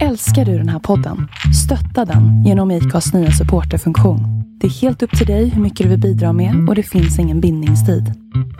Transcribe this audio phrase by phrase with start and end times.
[0.00, 1.28] Älskar du den här podden?
[1.64, 4.20] Stötta den genom IKAs nya supporterfunktion.
[4.60, 7.18] Det är helt upp till dig hur mycket du vill bidra med och det finns
[7.18, 8.12] ingen bindningstid.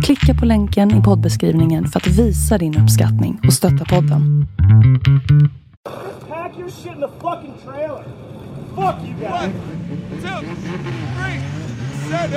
[0.03, 4.46] Klicka på länken i poddbeskrivningen för att visa din uppskattning och stötta podden.
[6.29, 8.04] Pack your shit in the fucking trailer.
[8.74, 9.53] Fuck you guys.
[10.22, 10.40] two,
[11.17, 11.40] three,
[12.10, 12.33] set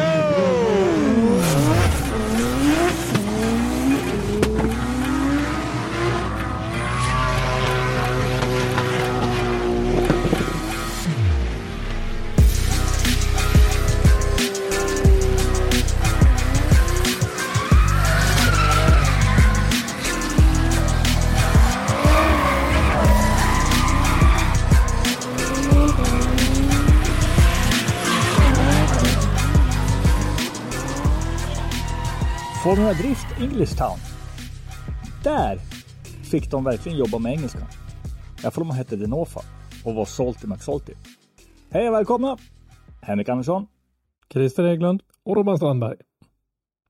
[32.65, 33.97] Formula Drift English Town.
[35.23, 35.57] Där
[36.31, 37.67] fick de verkligen jobba med engelskan.
[38.43, 39.41] Jag tror de hette Denofa
[39.85, 40.93] och var Salty McSalty.
[41.69, 42.37] Hej och välkomna!
[43.01, 43.67] Henrik Andersson
[44.33, 45.95] Christer Hägglund och Robban Strandberg.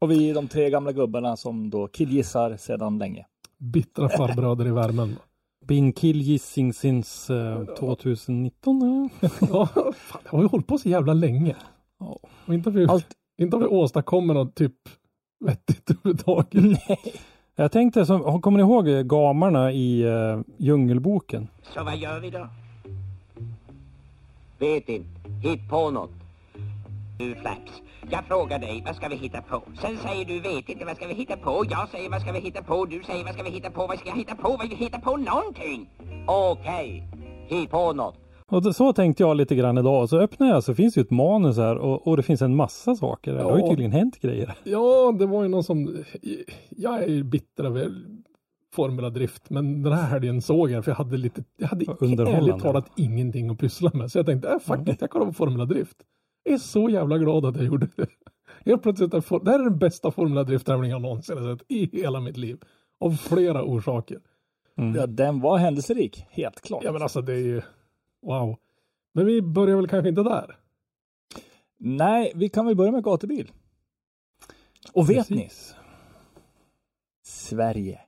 [0.01, 3.25] och vi är de tre gamla gubbarna som då killgissar sedan länge.
[3.57, 5.15] Bittra farbröder i värmen.
[5.67, 9.09] Been kill gissing since eh, 2019 eller?
[9.51, 11.55] Ja, fan, det har ju hållit på så jävla länge.
[12.47, 14.73] Och inte har vi, Allt- inte har vi åstadkommit något typ
[15.39, 16.63] vettigt överhuvudtaget.
[16.87, 17.13] Nej.
[17.55, 21.47] Jag tänkte, som, kommer ni ihåg gamarna i uh, Djungelboken?
[21.61, 22.47] Så vad gör vi då?
[24.59, 25.09] Vet inte.
[25.41, 26.11] Hitt på något.
[27.19, 29.63] Du Flaps, jag frågar dig, vad ska vi hitta på?
[29.81, 31.65] Sen säger du, vet inte, vad ska vi hitta på?
[31.69, 32.85] Jag säger, vad ska vi hitta på?
[32.85, 33.87] Du säger, vad ska vi hitta på?
[33.87, 34.49] Vad ska jag hitta på?
[34.49, 35.89] Vad vi hitta på någonting?
[36.27, 37.03] Okej,
[37.47, 38.24] hitt på något.
[38.51, 40.01] Och så tänkte jag lite grann idag.
[40.03, 42.41] Och så öppnar jag så finns det ju ett manus här och, och det finns
[42.41, 43.33] en massa saker.
[43.33, 43.69] Det har ju Ja.
[43.69, 44.53] tydligen hänt grejer.
[44.63, 46.03] Ja, det var ju någon som...
[46.69, 47.91] Jag är ju bitter över
[48.73, 51.43] Formula Drift, men den här helgen såg jag för jag hade lite...
[51.57, 51.85] Jag hade
[52.31, 54.11] ärligt talat ingenting att pyssla med.
[54.11, 55.97] Så jag tänkte, äh, fuck it, jag kollar på Formula Drift.
[56.43, 58.07] Jag är så jävla glad att jag gjorde det.
[58.65, 62.19] Helt plötsligt, det här är den bästa Formula Drift-tävlingen jag någonsin har sett i hela
[62.19, 62.57] mitt liv.
[62.99, 64.19] Av flera orsaker.
[64.95, 66.83] Ja, den var händelserik, helt klart.
[66.83, 67.61] Ja men alltså det är ju,
[68.25, 68.57] wow.
[69.13, 70.57] Men vi börjar väl kanske inte där.
[71.77, 73.51] Nej, vi kan väl börja med gatubil.
[74.93, 75.43] Och vet ni?
[75.43, 75.75] Precis.
[77.23, 77.99] Sverige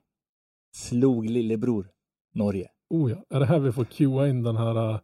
[0.72, 1.88] slog lillebror
[2.34, 2.68] Norge.
[2.90, 5.00] Oh ja, är det här vi får cuea in den här äh,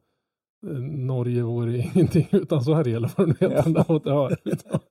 [0.82, 4.80] Norge vore ingenting utan Sverige eller vad det heter.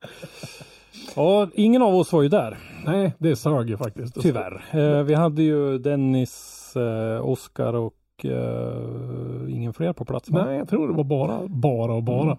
[1.16, 2.57] Ja, ingen av oss var ju där.
[2.85, 4.22] Nej, det sög ju faktiskt.
[4.22, 4.63] Tyvärr.
[4.72, 9.33] Eh, vi hade ju Dennis, eh, Oskar och eh,
[9.63, 10.29] ingen fler på plats.
[10.29, 10.46] va?
[10.46, 12.38] Nej, jag tror det var bara, bara och bara.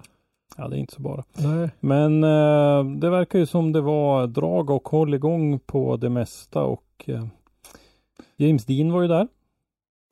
[0.57, 1.25] Ja, det är inte så bara.
[1.39, 1.71] Nej.
[1.81, 6.63] Men eh, det verkar ju som det var drag och håll igång på det mesta
[6.63, 7.27] och eh,
[8.37, 9.29] James Dean var ju där.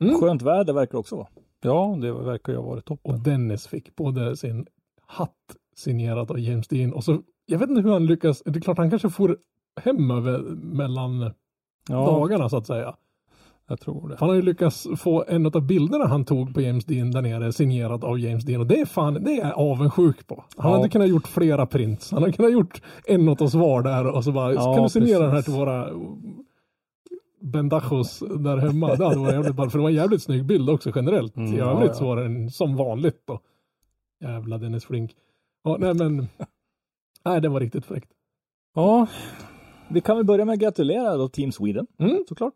[0.03, 0.19] Mm.
[0.19, 1.27] Skönt väder verkar också vara.
[1.61, 3.23] Ja, det verkar ju ha varit Och toppen.
[3.23, 4.65] Dennis fick både sin
[5.05, 8.61] hatt signerad av James Dean och så, jag vet inte hur han lyckas, det är
[8.61, 9.37] klart han kanske får
[9.81, 11.31] hem över mellan
[11.89, 12.95] Ja, dagarna så att säga.
[13.67, 14.15] Jag tror det.
[14.19, 17.51] Han har ju lyckats få en av bilderna han tog på James Dean där nere
[17.53, 20.43] signerat av James Dean och det är fan, det är jag avundsjuk på.
[20.57, 20.77] Han Ja.
[20.77, 22.11] hade kunnat gjort flera prints.
[22.11, 24.89] Han hade kunnat gjort en åt oss var där och så bara, Ja, kan du
[24.89, 25.45] signera den här precis.
[25.45, 25.89] till våra
[27.41, 28.95] bendachos där hemma?
[28.95, 31.35] Det hade varit jävligt bra, för det var en jävligt snygg bild också generellt.
[31.37, 31.93] Mm, I övrigt ja.
[31.93, 33.39] så var den som vanligt då.
[34.21, 35.11] Jävla Dennis Flink.
[35.63, 36.27] Ja, nej men,
[37.25, 38.09] nej det var riktigt fräckt.
[38.75, 39.07] Ja,
[39.87, 42.23] Vi kan väl börja med att gratulera då Team Sweden, Mm.
[42.29, 42.53] såklart.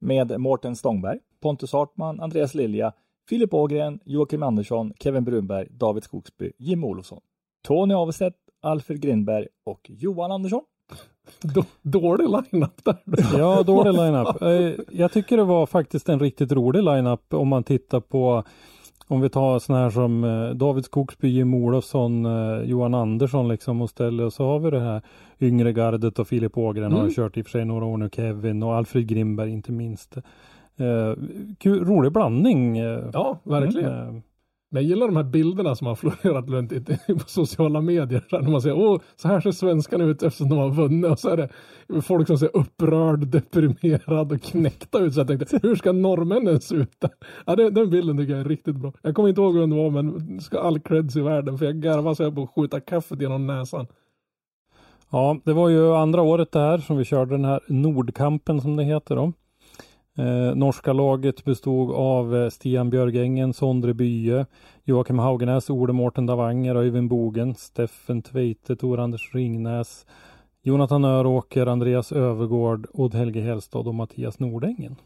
[0.00, 2.92] Med Mårten Stångberg, Pontus Hartman, Andreas Lilja,
[3.28, 7.20] Filip Ågren, Joakim Andersson, Kevin Brunberg, David Skogsby, Jim Olofsson,
[7.66, 10.62] Tony Avestedt, Alfred Grindberg och Johan Andersson.
[11.42, 12.96] Då, dålig line-up där.
[13.38, 14.42] ja dålig line-up.
[14.42, 18.44] Eh, Jag tycker det var faktiskt en riktigt rolig line-up om man tittar på
[19.08, 23.82] om vi tar sådana här som eh, David Skogsby, Jim Olofsson, eh, Johan Andersson liksom
[23.82, 25.02] och ställer och så har vi det här
[25.40, 27.08] yngre gardet och Filip Ågren har Mm.
[27.08, 30.16] ju kört i och för sig några år nu, Kevin och Alfred Grimberg inte minst.
[30.78, 31.14] Eh,
[31.58, 32.78] kul, rolig blandning.
[32.78, 33.92] eh, Ja, verkligen.
[33.92, 34.14] eh,
[34.70, 36.80] men jag gillar de här bilderna som har florerat runt i,
[37.14, 38.24] på sociala medier.
[38.30, 41.10] Där när man säger åh, så här ser svenskarna ut eftersom de har vunnit.
[41.10, 41.48] Och så är det
[42.02, 45.14] folk som ser upprörd, deprimerad och knäckta ut.
[45.14, 47.04] Så jag tänkte, hur ska norrmännen se ut?
[47.46, 48.92] Ja, den, den bilden tycker jag är riktigt bra.
[49.02, 51.58] Jag kommer inte ihåg vem det var, men ska all creds i världen.
[51.58, 53.86] För jag garvar så jag på att skjuta kaffet genom näsan.
[55.10, 58.76] Ja, det var ju andra året det här som vi körde den här Nordkampen som
[58.76, 59.32] det heter då.
[60.18, 64.46] Eh, norska laget bestod av eh, Stian Björgängen, Sondre Bye,
[64.84, 70.06] Joakim Haugenäs, Ole Mårten Davanger, Öyvind Bogen, Steffen Tveite, Tor Anders Ringnäs,
[70.62, 74.96] Jonathan Öråker, Andreas Övergård, Odd Helge Hellstad och Mattias Nordängen.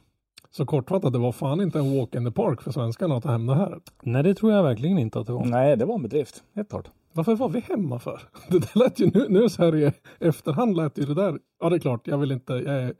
[0.51, 3.31] Så kortfattat, det var fan inte en walk in the park för svenskarna att ta
[3.31, 3.79] hem det här.
[4.03, 5.45] Nej, det tror jag verkligen inte att det var.
[5.45, 6.43] Nej, det var en bedrift.
[6.55, 6.91] Helt klart.
[7.13, 8.21] Varför var vi hemma för?
[8.49, 11.39] Det där lät ju nu, nu så här i efterhand lät ju det där.
[11.61, 12.95] Ja, det är klart, jag vill inte, jag är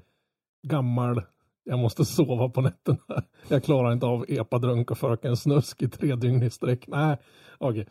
[0.63, 1.23] gammal.
[1.71, 3.23] Jag måste sova på nätterna.
[3.49, 6.87] Jag klarar inte av epadrunk och Fröken Snusk i tre dygn i sträck.
[6.89, 7.17] Nej,
[7.59, 7.87] okej.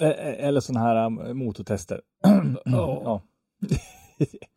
[0.00, 2.00] Eh, Eller sådana här um, motortester.
[2.64, 3.22] Ja.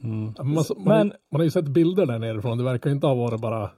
[0.03, 0.25] Mm.
[0.37, 2.57] Man, man, Men- man har ju sett bilder där nerifrån.
[2.57, 3.71] Det verkar inte ha varit bara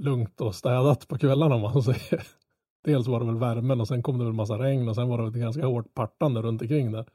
[0.00, 2.26] lugnt och städat på kvällarna om man säger.
[2.84, 5.18] Dels var det väl värmen och sen kom det väl massa regn och sen var
[5.18, 7.06] det väl ganska hårt partande runt omkring där.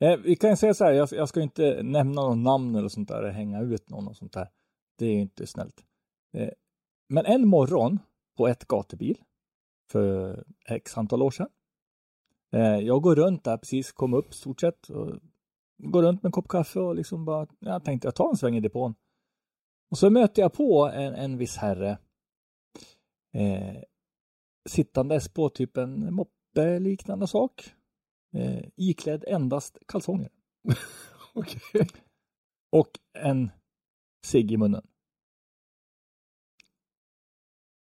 [0.00, 3.08] Eh, vi kan säga så här, jag, jag ska inte nämna någon namn eller sånt
[3.08, 4.48] där, hänga ut någon och sånt där.
[4.98, 5.84] Det är ju inte snällt.
[6.32, 6.50] Eh,
[7.08, 7.98] men en morgon
[8.36, 9.22] på ett gatubil
[9.92, 11.48] för x antal år sedan.
[12.52, 14.90] Eh, jag går runt där, precis kom upp stort sett.
[14.90, 15.20] Och
[15.78, 18.56] går runt med en kopp kaffe och liksom bara, jag tänkte jag tar en sväng
[18.56, 18.94] i depån.
[19.90, 21.98] Och så möter jag på en, en viss herre
[23.34, 23.82] eh,
[24.68, 27.74] sittandes på typ en moppe liknande sak.
[28.36, 30.30] Eh, iklädd endast kalsonger
[31.34, 31.88] Okej.
[32.72, 33.50] och en
[34.26, 34.86] cigg i munnen.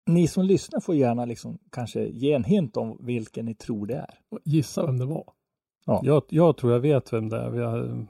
[0.10, 3.96] Ni som lyssnar får gärna liksom kanske ge en hint om vilken ni tror det
[3.96, 4.20] är.
[4.46, 5.34] Gissa vem det var.
[6.04, 7.52] Jag, jag tror jag vet vem det är.
[7.52, 8.08] Har...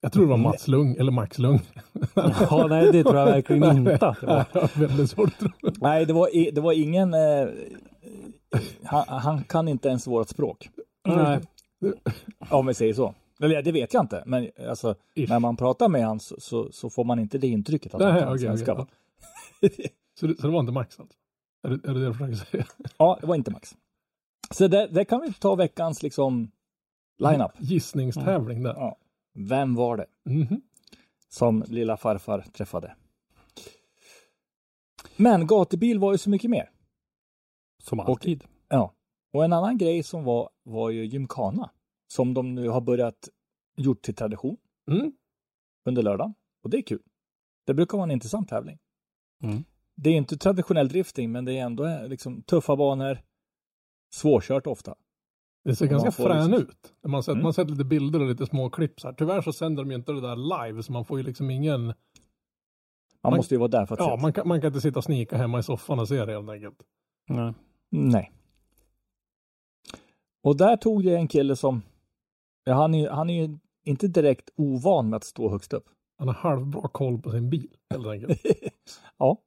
[0.00, 1.60] Jag tror det var Mats Lung, eller Max Lung.
[2.50, 4.46] Ja, nej, det tror jag verkligen inte att det var.
[4.54, 5.72] Jag.
[5.80, 7.14] Nej, det var, det var ingen...
[7.14, 7.48] Eh,
[8.82, 10.70] han, han kan inte ens vårt språk.
[11.04, 11.40] Nej.
[12.50, 13.14] Om vi säger så.
[13.40, 16.90] Eller det vet jag inte, men alltså, när man pratar med honom så, så, så
[16.90, 18.72] får man inte det intrycket att han Nej, kan okej, svenska.
[18.72, 18.84] okej.
[18.84, 19.68] va?
[20.20, 21.16] Så det, så det var inte Max alltså?
[21.62, 22.66] Är det är det, det du försöker säga?
[22.98, 23.76] Ja, det var inte Max.
[24.50, 26.50] Så det, det kan vi ta veckans liksom
[27.18, 27.50] line-up.
[27.58, 28.74] Gissningstävling där.
[28.74, 28.96] Ja.
[29.34, 30.60] Vem var det Mhm.
[31.28, 32.94] som lilla farfar träffade?
[35.16, 36.70] Men gatubil var ju så mycket mer.
[37.82, 38.44] Som alltid.
[38.68, 38.92] Ja.
[39.32, 41.70] Och en annan grej som var, var ju gymkana.
[42.12, 43.28] Som de nu har börjat
[43.76, 44.56] gjort till tradition
[44.90, 45.12] Mm.
[45.84, 46.34] under lördagen.
[46.64, 47.02] Och det är kul.
[47.66, 48.78] Det brukar vara en intressant tävling.
[49.42, 49.64] Mm.
[49.96, 53.18] Det är inte traditionell drifting, men det är ändå eh, liksom tuffa banor.
[54.14, 54.94] Svårkört ofta.
[55.64, 56.94] Det ser ganska man frän liksom- ut.
[57.02, 57.38] Man har sett, Mm.
[57.42, 59.14] man har sett lite bilder och lite små klipp så här.
[59.14, 60.36] Tyvärr så sänder de ju inte det där
[60.66, 61.86] live så man får ju liksom ingen...
[61.86, 61.94] Man,
[63.22, 64.22] Man- måste ju vara där för att Ja, se.
[64.22, 66.50] man kan, man kan inte sitta och snika hemma i soffan och se det helt
[66.50, 66.82] enkelt.
[67.28, 67.54] Nej.
[67.90, 68.32] Nej.
[70.42, 71.82] Och där tog jag en kille som,
[72.64, 75.88] ja, han, är, han är ju inte direkt ovan med att stå högst upp.
[76.18, 78.40] Han har halvbra koll på sin bil helt enkelt.
[79.18, 79.42] ja.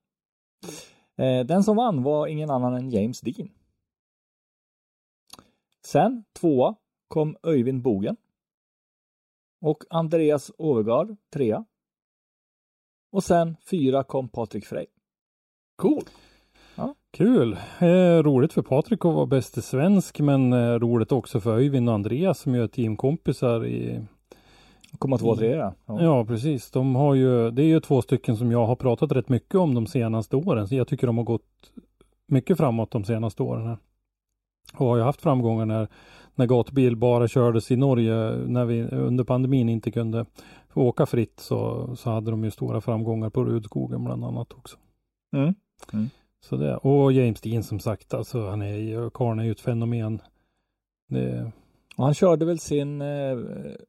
[1.18, 3.50] Eh, den som vann var ingen annan än James Dean.
[5.86, 6.75] Sen tvåa
[7.07, 8.18] kom Öyvind Bogen.
[9.62, 11.65] Och Andreas Overgaard trea.
[13.12, 14.86] Och sen fyra kom Patrik Frey.
[15.75, 16.03] Cool.
[17.16, 17.58] Kul!
[17.80, 21.96] Eh, roligt för Patrik att vara bäste svensk men eh, roligt också för Öyvind och
[21.96, 24.02] Andreas som ju är teamkompisar i
[24.98, 25.74] Komma två, trea.
[25.86, 26.04] Ja.
[26.04, 26.72] Ja, precis.
[26.72, 29.74] De har ju, det är ju två stycken som jag har pratat rätt mycket om
[29.74, 30.68] de senaste åren.
[30.68, 31.72] Så jag tycker de har gått
[32.28, 33.68] mycket framåt de senaste åren.
[33.68, 33.78] Här.
[34.74, 35.88] Och har ju haft framgångar när,
[36.36, 38.32] när gatubil bara kördes i Norge.
[38.48, 40.26] När vi under pandemin inte kunde
[40.74, 44.78] åka fritt så, så hade de ju stora framgångar på Rudskogen bland annat också.
[45.36, 45.56] Mm.
[46.50, 49.59] Så det, och James Dean som sagt, alltså han är ju, karln är ju ett
[49.59, 50.21] fenomen.
[51.09, 51.52] Det
[51.97, 53.07] han körde väl sin eh,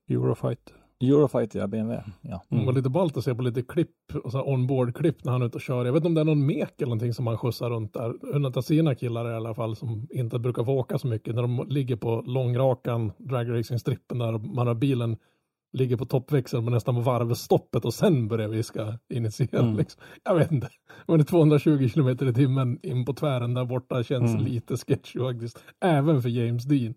[0.09, 0.75] Eurofighter.
[1.01, 2.13] Eurofighter, ja, BMW.
[2.21, 2.43] Ja.
[2.49, 3.91] Det var lite ballt att se på lite klipp,
[4.25, 5.85] och så här onboard-klipp när han är ute och kör.
[5.85, 8.57] Jag vet inte om det är någon mek eller någonting som han skjutsar runt där.
[8.59, 11.35] Av sina killar i alla fall som inte brukar få åka så mycket.
[11.35, 15.17] När de ligger på långrakan, dragracing-strippen där man har bilen
[15.77, 19.61] ligger på toppväxeln men nästan på varvstoppet och sen börjar vi ska initiera.
[19.63, 19.77] Mm.
[19.77, 20.03] Liksom.
[20.25, 20.69] Jag vet inte.
[21.07, 24.45] Men det är 220 kilometer i timmen in på tvären där borta känns Mm.
[24.45, 25.59] lite sketchy faktiskt.
[25.85, 26.95] Även för James Dean.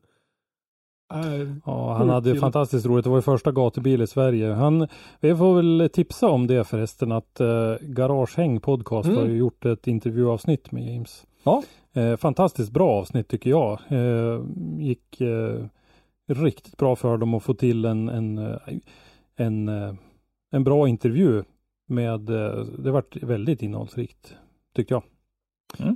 [1.13, 2.39] Äh, Ja, han hade kille.
[2.39, 3.03] fantastiskt roligt.
[3.03, 4.53] Det var ju första gatubil i Sverige.
[4.53, 4.87] Han,
[5.19, 9.19] vi får väl tipsa om det förresten att eh, Garagehäng podcast Mm.
[9.19, 11.25] har ju gjort ett intervjuavsnitt med James.
[11.43, 11.63] Ja.
[11.93, 13.79] Eh, fantastiskt bra avsnitt tycker jag.
[13.87, 14.41] Eh,
[14.79, 15.65] gick eh,
[16.29, 18.57] riktigt bra för dem att få till en, en, eh,
[19.35, 19.93] en, eh,
[20.51, 21.43] en bra intervju
[21.87, 24.35] med, eh, det vart väldigt innehållsrikt
[24.75, 25.03] tycker jag.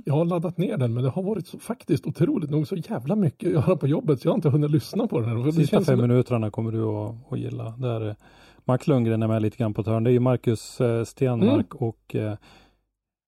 [0.04, 3.16] Jag har laddat ner den men det har varit så, faktiskt otroligt nog så jävla
[3.16, 5.30] mycket att göra på jobbet så jag har inte hunnit lyssna på den.
[5.30, 5.42] än.
[5.42, 7.70] Det Sista fem som- minuterna kommer du att, att gilla.
[7.78, 8.16] Där
[8.64, 10.04] Max Lundgren är med lite grann på ett hörn.
[10.04, 11.88] Det är ju Marcus eh, Stenmark Mm.
[11.88, 12.36] och eh,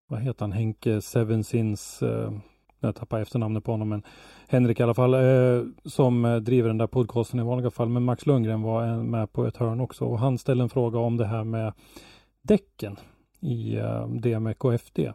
[0.09, 0.53] vad heter han?
[0.53, 2.03] Henke Seven Sins.
[2.03, 2.33] Eh,
[2.81, 4.03] jag tappar efternamnet på honom men
[4.49, 7.89] Henrik i alla fall eh, som eh, driver den där podcasten i vanliga fall.
[7.89, 10.99] Men Max Lundgren var en, med på ett hörn också och han ställde en fråga
[10.99, 11.73] om det här med
[12.43, 12.97] däcken
[13.41, 15.13] i eh, DMEC och FD.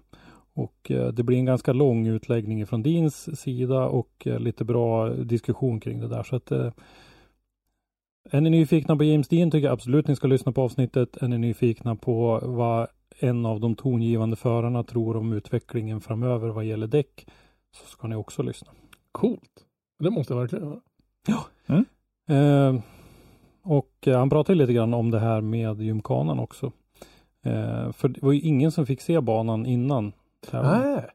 [0.53, 5.09] Och eh, det blir en ganska lång utläggning från Dins sida och eh, lite bra
[5.09, 6.23] diskussion kring det där.
[6.23, 6.71] Så att eh,
[8.31, 11.17] är ni nyfikna på James Dean tycker jag absolut ni ska lyssna på avsnittet.
[11.17, 12.87] Är ni nyfikna på vad
[13.19, 17.27] en av de tongivande förarna tror om utvecklingen framöver vad gäller däck
[17.71, 18.71] så ska ni också lyssna.
[19.11, 19.65] Coolt.
[19.99, 20.79] Det måste jag verkligen göra.
[22.29, 22.81] Eh,
[23.63, 26.71] och eh, han pratade lite grann om det här med gymkanan också.
[27.45, 30.13] Eh, för det var ju ingen som fick se banan innan.
[30.51, 31.05] Nej.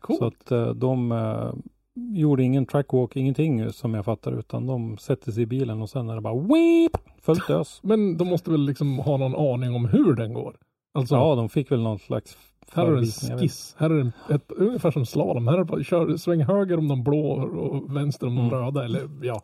[0.00, 0.18] Coolt.
[0.18, 1.52] Så att eh, de eh,
[1.94, 6.10] gjorde ingen trackwalk, ingenting som jag fattar, utan de sätter sig i bilen och sen
[6.10, 7.80] är det bara weep, fullt ös.
[7.82, 10.56] Men de måste väl liksom ha någon aning om hur den går?
[10.92, 12.38] Alltså, Ja, de fick väl någon slags
[12.72, 12.96] här är
[13.32, 13.74] en skiss.
[13.78, 15.48] Här är en, ett, ungefär som slalom.
[15.48, 18.58] Här är bara, kör, sväng höger om de blå och vänster om de Mm.
[18.60, 18.84] röda.
[18.84, 19.42] Eller ja,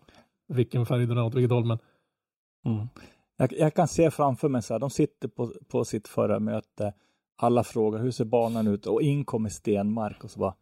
[0.48, 1.64] vilken färg det är åt vilket håll.
[1.64, 1.78] Men
[2.66, 2.88] Mm.
[3.36, 6.92] Jag, jag kan se framför mig så här, de sitter på, på sitt förra möte,
[7.40, 10.54] alla frågar hur ser banan ut och in kommer Stenmark och så bara,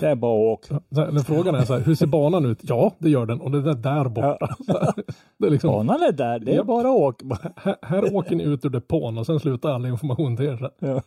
[0.00, 0.80] det är bara att åka.
[0.88, 2.58] när frågan är så här, hur ser banan ut?
[2.62, 3.40] Ja, det gör den.
[3.40, 4.56] Och det där där borta.
[5.38, 7.38] det är liksom, Banan är där, det är bara att åka.
[7.56, 10.70] här, här åker ni ut ur depån och sen slutar all information till er.
[10.80, 11.02] Här.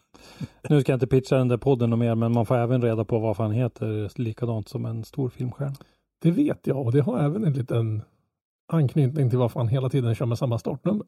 [0.70, 3.05] Nu ska jag inte pitcha den där podden och mer, men man får även reda
[3.05, 5.75] på vad fan heter likadant som en stor filmstjärna.
[6.22, 8.01] Det vet jag och det har även en liten
[8.67, 11.05] anknytning till varför han hela tiden kör med samma startnummer.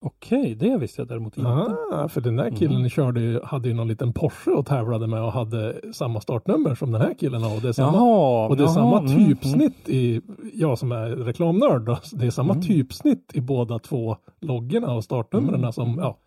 [0.00, 1.50] Okej, det visste jag däremot inte.
[1.92, 2.88] Ah, för den där killen Mm.
[2.90, 7.00] körde hade ju någon liten Porsche och tävlade med och hade samma startnummer som den
[7.00, 7.56] här killen har.
[7.56, 9.26] Och det är samma, Jaha, och det är jaha, samma mm, mm.
[9.26, 10.20] typsnitt i,
[10.54, 12.66] jag som är reklamnörd då, det är samma Mm.
[12.66, 15.72] typsnitt i båda två loggorna och startnumren Mm.
[15.72, 16.18] som, ja,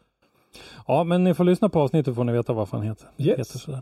[0.88, 3.08] Ja, men ni får lyssna på avsnittet får ni veta vad fan heter.
[3.18, 3.40] Yes.
[3.40, 3.82] heter sådär.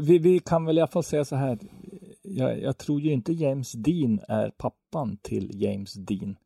[0.00, 1.58] Vi, vi kan väl i alla fall säga så här,
[2.22, 6.36] jag, jag tror ju inte James Dean är pappan till James Dean.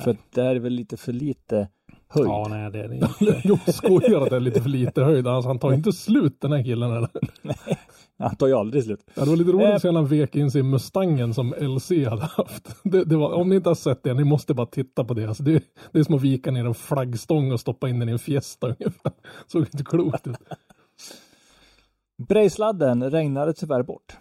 [0.00, 1.68] För att det är väl lite för lite
[2.08, 2.26] höjd.
[2.28, 2.94] Ja, nej, det är det
[3.24, 3.40] inte.
[3.44, 5.26] Jo, skojar att det är lite för lite höjd.
[5.26, 6.90] Alltså, han tar inte slut den här killen.
[6.92, 7.08] Eller?
[8.18, 9.00] Han tar ju aldrig slut.
[9.14, 9.74] Ja, det var lite roligt Eh.
[9.74, 12.76] att se när han vek in sig i Mustangen som LC hade haft.
[12.84, 15.24] Det, det var, om ni inte har sett det, ni måste bara titta på det.
[15.26, 18.12] Alltså, det, det är som att vika ner en flaggstång och stoppa in den i
[18.12, 19.12] en Fiesta ungefär.
[19.46, 20.36] Såg inte klokt ut.
[22.28, 24.16] Brejsladden regnade tyvärr bort.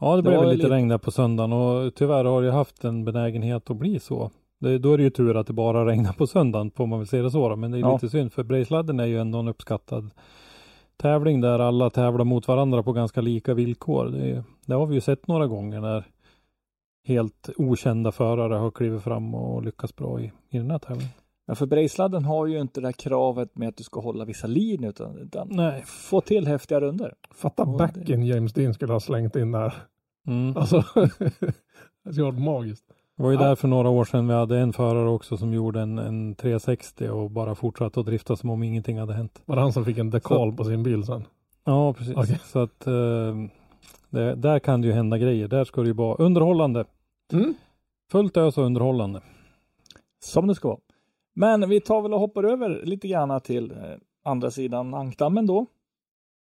[0.00, 3.04] Ja, det Det blev lite- regn där på söndagen och tyvärr har det haft en
[3.04, 4.30] benägenhet att bli så.
[4.60, 7.08] Det, då är det ju tur att det bara regnar på söndagen, får man väl
[7.08, 7.56] se det så då.
[7.56, 7.92] Men det är Ja.
[7.94, 10.10] lite synd, för Brejsladden är ju ändå en uppskattad
[10.96, 14.06] tävling där alla tävlar mot varandra på ganska lika villkor.
[14.06, 16.04] Det, det har vi ju sett några gånger när
[17.04, 21.12] helt okända förare har klivit fram och lyckats bra i, i den här tävlingen.
[21.46, 24.46] Ja, för Brejsladden har ju inte det här kravet med att du ska hålla vissa
[24.46, 25.82] linjer utan, utan Nej.
[25.86, 27.14] få till häftiga runder.
[27.34, 29.74] Fatta backen James Dean skulle ha slängt in där.
[30.26, 30.56] Mm.
[30.56, 30.84] Alltså,
[32.04, 32.84] det skulle varit magiskt.
[33.18, 33.44] Det var ju Ja.
[33.48, 37.08] där för några år sedan vi hade en förare också som gjorde en, en 360
[37.08, 39.42] och bara fortsatte att drifta som om ingenting hade hänt.
[39.46, 41.24] Var det han som fick en dekal på sin bil sen?
[41.64, 42.16] Ja, precis.
[42.16, 42.40] Okej.
[42.44, 42.92] Så att eh,
[44.10, 45.48] det, där kan det ju hända grejer.
[45.48, 46.84] Där ska det ju vara underhållande.
[47.32, 47.54] Mm.
[48.10, 49.20] Fullt ös och underhållande.
[50.24, 50.78] Som det ska vara.
[51.34, 53.76] Men vi tar väl och hoppar över lite grann till eh,
[54.24, 55.66] andra sidan ankdammen då.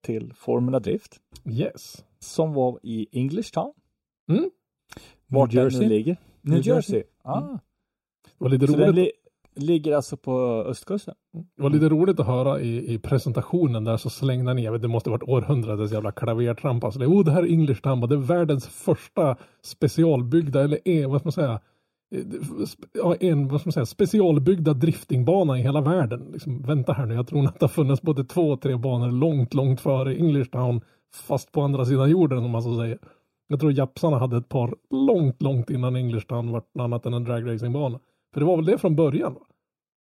[0.05, 1.17] Till Formula Drift.
[1.51, 2.05] Yes.
[2.19, 3.73] Som var i English Town.
[4.31, 4.51] Mm.
[5.27, 5.89] Vart New den nu Jersey.
[5.89, 6.17] ligger.
[6.43, 6.97] New, New Jersey.
[6.97, 7.03] Jersey.
[7.23, 7.39] Ah.
[7.39, 8.53] Mm.
[8.53, 8.95] Lite Så den roligt.
[8.95, 9.11] li
[9.55, 11.15] ligger alltså på östkusten.
[11.57, 14.89] Det var lite roligt att höra i, i presentationen där så slängde han ner, det
[14.89, 16.85] måste varit århundradets jävla klavertramp.
[16.85, 21.07] Alltså, det, oh, det här är English Tamba, det är världens första specialbyggda, eller är,
[21.07, 21.61] vad ska man säga,
[22.15, 22.25] eh,
[22.93, 26.29] ja, en vad ska man säga, specialbyggda driftingbana i hela världen.
[26.33, 29.11] Liksom, vänta här nu, jag tror att det har funnits både två och tre banor
[29.11, 30.81] långt, långt före English Town,
[31.15, 32.99] fast på andra sidan jorden om man så säger.
[33.51, 37.25] Jag tror japsarna hade ett par långt, långt innan English Town var annat än en
[37.25, 38.01] dragracingbana.
[38.33, 39.35] För det var väl det från början?
[39.35, 39.41] Va?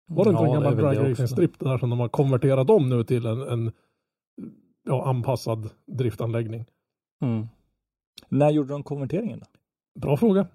[0.07, 1.27] Var det inte Ja, en gammal väl det dragracing också.
[1.35, 3.73] strip där som de har konverterat om nu till en, en
[4.85, 6.65] ja, anpassad driftanläggning?
[7.23, 7.47] Mm.
[8.29, 9.47] När gjorde de konverteringen då?
[10.01, 10.47] Bra fråga.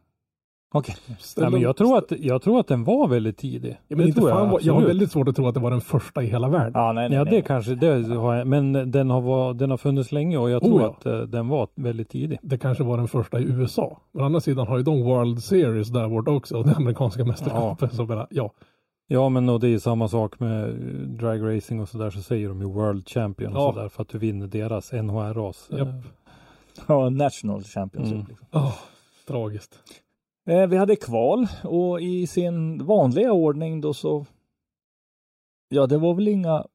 [0.77, 0.96] Okej.
[1.38, 3.72] Ja, men jag, tror att, jag tror att den var väldigt tidig.
[3.72, 5.60] Ja, men Det inte tror fan, vad- jag har väldigt svårt att tro att det
[5.60, 6.72] var den första i hela världen.
[6.75, 7.34] Ja, nej, nej, Ja, nej.
[7.34, 10.63] det kanske det har jag, men den har, var, den har funnits länge och jag
[10.63, 10.88] Oh, tror ja.
[10.89, 12.39] att eh, den var väldigt tidig.
[12.41, 14.01] Det kanske var den första i USA.
[14.12, 17.25] Men å andra sidan har ju de World Series där borta också, och det amerikanska
[17.25, 17.93] mästerskapet.
[17.96, 18.51] Så bara, ja,
[19.10, 20.75] Ja, men och det är samma sak med eh,
[21.07, 23.74] dragracing och sådär så säger de ju World Champion och Ja.
[23.74, 25.69] sådär för att du vinner deras NHR-ras.
[25.77, 25.88] Japp.
[26.88, 28.13] Ja, National Championship.
[28.15, 28.25] Mm.
[28.29, 28.48] Liksom.
[28.62, 28.74] oh,
[29.27, 29.79] tragiskt.
[30.48, 34.25] Eh, vi hade kval och i sin vanliga ordning då så
[35.70, 36.66] Ja, det var väl inga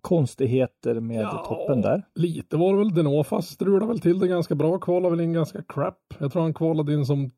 [0.00, 1.44] konstigheter med Ja.
[1.48, 2.02] toppen där.
[2.14, 2.94] Lite var det väl.
[2.94, 4.78] Denofas strulade väl till det ganska bra.
[4.78, 6.14] Kvalade väl in ganska crap.
[6.18, 7.30] Jag tror han kvalade in som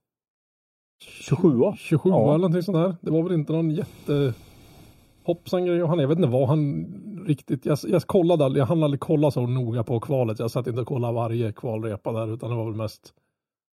[1.02, 2.28] 27 27 Ja.
[2.28, 2.96] eller någonting sånt där.
[3.00, 4.34] Det var väl inte någon jätte
[5.24, 5.86] hoppsan grejer.
[5.86, 6.84] Han, jag vet inte vad han
[7.26, 10.38] riktigt, jag, jag kollade aldrig, jag hann aldrig kolla så noga på kvalet.
[10.38, 13.14] Jag satt inte och kollade varje kvalrepa där utan det var väl mest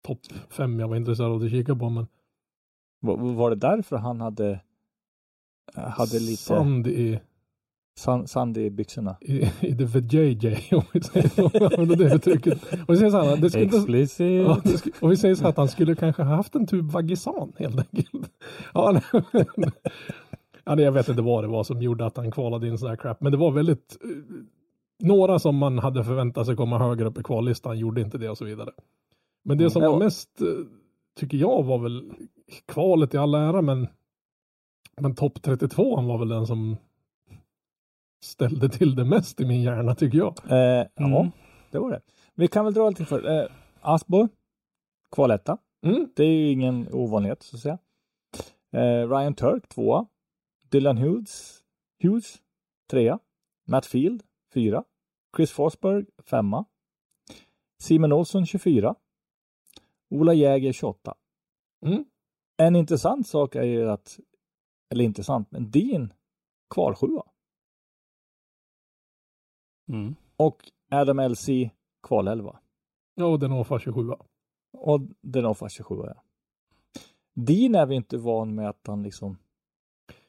[0.04, 0.20] topp
[0.50, 1.90] fem jag var intresserad av att kika på.
[1.90, 2.08] Men
[3.00, 4.60] Var, var det därför han hade,
[5.76, 7.20] hade lite sand i,
[8.00, 9.16] sand, sand i byxorna?
[9.22, 11.78] i, i the VJJ om vi säger så.
[11.82, 12.64] Om det uttrycket.
[12.88, 14.24] Och vi säger så här, det skulle inte.
[14.24, 16.68] Ja, det sk- och vi säger så här att han skulle kanske ha haft en
[16.68, 18.32] tub Vagisan helt enkelt.
[18.74, 18.92] Ja,
[19.58, 19.72] nej,
[20.66, 22.96] ja, jag vet inte vad det var som gjorde att han kvalade in sån här
[22.96, 24.10] crap, men det var väldigt eh,
[25.00, 28.38] några som man hade förväntat sig komma högre upp i kvallistan gjorde inte det och
[28.38, 28.72] så vidare.
[29.44, 30.48] Men det som var mest, eh,
[31.16, 32.14] tycker jag, var väl
[32.66, 33.88] kvalet i all ära, men,
[35.02, 36.78] men topp 32 var väl den som
[38.24, 40.34] ställde till det mest i min hjärna tycker jag.
[40.52, 41.32] Eh, Ja, Mm.
[41.72, 42.02] det var det.
[42.36, 43.40] Vi kan väl dra lite för.
[43.42, 43.46] Eh,
[43.82, 44.28] Asbo,
[45.12, 45.58] kvaletta.
[45.86, 46.08] Mm.
[46.16, 47.78] Det är ju ingen ovanlighet så att säga.
[48.72, 50.06] Eh, Ryan Turk, tvåa.
[50.70, 51.64] Dylan Hughes,
[52.04, 52.36] Hughes,
[52.92, 53.20] trea.
[53.68, 54.24] Matt Field,
[54.54, 54.84] fyra.
[55.36, 56.66] Chris Forsberg, femma.
[57.80, 58.96] Simon Olsson, 24.
[60.14, 61.16] Ola Jäger, 28.
[61.86, 62.06] Mm.
[62.58, 64.20] En intressant sak är ju att,
[64.92, 66.14] eller intressant, men din
[66.74, 67.24] kvalsjua
[69.90, 70.16] Mm.
[70.38, 71.50] och Adam LC
[72.08, 72.60] kvalelva.
[73.16, 74.12] Ja, och den var 27.
[74.78, 76.24] Och Denoffa 27 ja.
[77.34, 79.38] Dean är vi inte van med att han liksom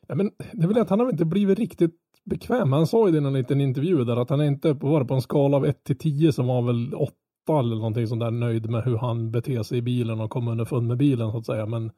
[0.07, 2.73] Ja, men det är väl att han har inte blivit riktigt bekväm.
[2.73, 5.07] Han sa ju det i en liten intervju där att han är inte var det
[5.07, 7.17] på en skala av 1 till 10 som var väl 8
[7.53, 10.89] eller någonting sånt där nöjd med hur han beter sig i bilen och kommer underfund
[10.89, 11.67] med bilen så att säga.
[11.67, 11.93] Men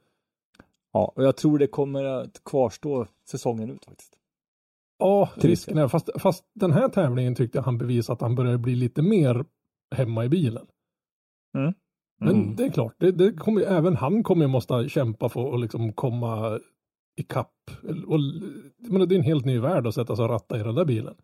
[0.92, 4.16] Ja, och jag tror det kommer att kvarstå säsongen ut faktiskt.
[4.98, 8.56] ja, risken är, fast, fast den här tävlingen tyckte jag han bevisade att han börjar
[8.58, 9.44] bli lite mer
[9.94, 10.66] hemma i bilen.
[11.58, 11.74] Mm.
[12.20, 12.56] Men Mm.
[12.56, 15.92] det är klart, det, det kommer, även han kommer ju måste kämpa för att liksom
[15.92, 16.60] komma
[17.16, 17.70] ikapp.
[18.06, 18.18] Och,
[18.78, 20.84] men det är en helt ny värld att sätta sig och ratta i den där
[20.84, 21.14] bilen.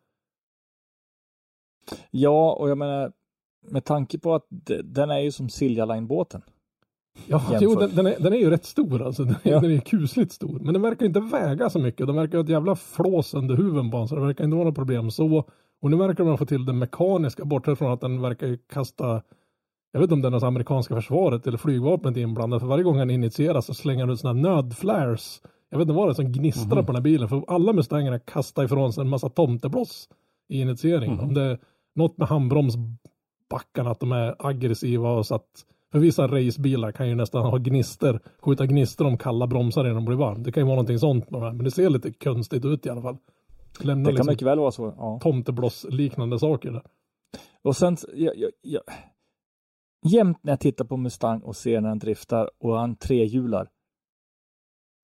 [2.11, 3.13] Ja, och jag menar
[3.71, 6.43] med tanke på att de- den är ju som Silja Line-båten.
[7.27, 7.63] Ja, jämfört.
[7.63, 9.25] jo, den, den, är, den är ju rätt stor alltså.
[9.25, 9.61] Den, är- Ja.
[9.61, 10.59] den är ju kusligt stor.
[10.59, 12.07] Men den verkar inte väga så mycket.
[12.07, 14.75] De verkar ha ett jävla flås under huven på så det verkar inte vara något
[14.75, 15.45] problem så.
[15.83, 19.23] Och nu verkar de få till det mekaniska, bortsett från att den verkar ju kasta
[19.95, 22.61] jag vet inte om det är något amerikanska försvaret eller flygvapnet inblandat.
[22.61, 25.43] För varje gång han initieras så slänger han ut sådana nödflares.
[25.71, 26.87] Jag vet inte vad det är som gnistrar Mhm.
[26.87, 27.29] på den här bilen.
[27.29, 30.09] För alla Mustangerna kastar ifrån sig en massa tomtebloss
[30.49, 31.17] i initieringen.
[31.17, 31.25] Mhm.
[31.29, 31.59] Om det är
[31.95, 32.29] något med
[33.53, 37.59] handbromsbackarna, att de är aggressiva och så att för vissa racebilar kan ju nästan ha
[37.59, 40.45] gnister, skjuta gnister om kalla bromsar innan de blir varmt.
[40.45, 42.91] Det kan ju vara någonting sånt med här, men det ser lite konstigt ut i
[42.91, 43.17] alla fall.
[43.81, 44.95] Lämna Det kan liksom mycket väl vara så.
[44.97, 45.19] Ja.
[45.23, 46.83] tomtebloss liknande saker där.
[47.63, 48.83] Och sen, jag, jag, jag,
[50.13, 53.69] jämt när jag tittar på Mustang och ser när han driftar och han trehjular.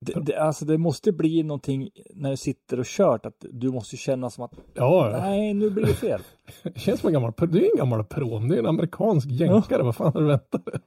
[0.01, 3.97] Det, det, alltså det måste bli någonting när du sitter och kört att du måste
[3.97, 5.21] känna som att Ja, ja.
[5.21, 6.21] nej, nu blir det fel.
[6.63, 9.83] Det känns som en gammal, det är en gammal prom, det är en amerikansk jänkare,
[9.83, 10.81] vad fan har du väntat dig?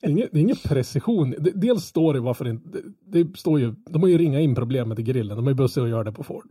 [0.00, 1.34] Det är ingen, det är ingen precision.
[1.54, 4.98] Dels står det varför inte, det, det står ju, de har ju ringat in problemet
[4.98, 6.44] i grillen, de har ju bussat och gör det på Ford.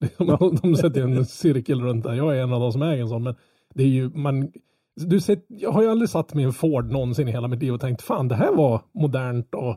[0.18, 3.08] De, de sätter en cirkel runt där, jag är en av de som äger en
[3.08, 3.34] sån, men
[3.74, 4.52] det är ju, man,
[4.96, 7.62] du sett, jag har ju aldrig satt mig i en Ford någonsin i hela mitt
[7.62, 9.76] liv och tänkt, fan det här var modernt och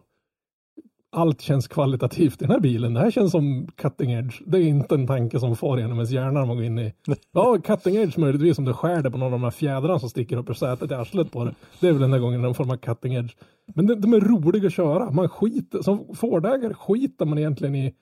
[1.14, 2.94] allt känns kvalitativt i den här bilen.
[2.94, 4.42] Det här känns som cutting edge.
[4.46, 6.94] Det är inte en tanke som far genom ens hjärna när man går in i
[7.32, 10.10] Ja, cutting edge möjligtvis om du skär det på någon av de här fjädrarna som
[10.10, 11.56] sticker upp ur sätet i arslet på det.
[11.80, 13.36] Det är väl den där gången de får man cutting edge.
[13.76, 15.12] Men de, de är roliga att köra.
[15.12, 17.94] Man skiter, som Fordägare skiter man egentligen i.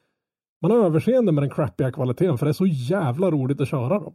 [0.62, 4.00] Man har överseende med den crappiga kvaliteten för det är så jävla roligt att köra
[4.00, 4.14] dem.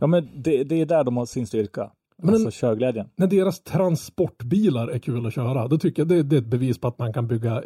[0.00, 1.90] Ja, men det, det är där de har sin styrka.
[2.22, 3.08] Men alltså en- körglädjen.
[3.16, 6.78] När deras transportbilar är kul att köra, då tycker jag det, det är ett bevis
[6.78, 7.62] på att man kan bygga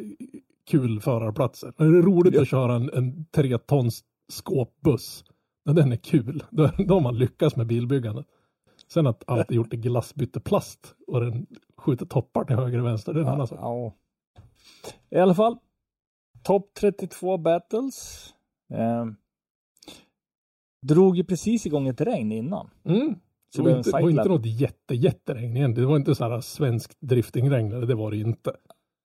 [0.70, 1.72] kul förarplatser.
[1.76, 5.24] När det är roligt att köra en, en tre tons skåpbuss,
[5.64, 8.26] när den är kul, då, då har man lyckats med bilbyggandet.
[8.92, 11.46] Sen att allt är gjort i glassbytteplast och den
[11.78, 13.58] skjuter toppar till höger och vänster, det är en annan sak.
[13.62, 13.94] Ja.
[15.10, 15.56] I alla fall.
[16.42, 18.28] Topp 32 battles.
[18.72, 19.06] Eh,
[20.86, 22.70] drog ju precis igång ett regn innan.
[22.84, 23.14] Mm.
[23.56, 25.74] Så Det var inte, var inte något jätte, jätteregn egentligen.
[25.74, 28.56] Det var inte så här svenskt driftingregn, det var det inte.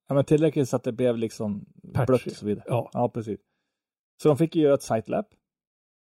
[0.07, 2.05] Ja, men tillräckligt så att det blev liksom Patchy.
[2.05, 2.65] blött och så vidare.
[2.67, 3.39] Ja, Ja, precis.
[4.21, 5.27] Så de fick ju göra ett sitelap.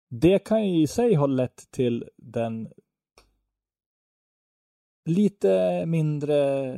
[0.10, 2.68] Det kan ju i sig ha lett till den
[5.06, 6.76] lite mindre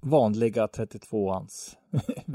[0.00, 1.76] vanliga 32ans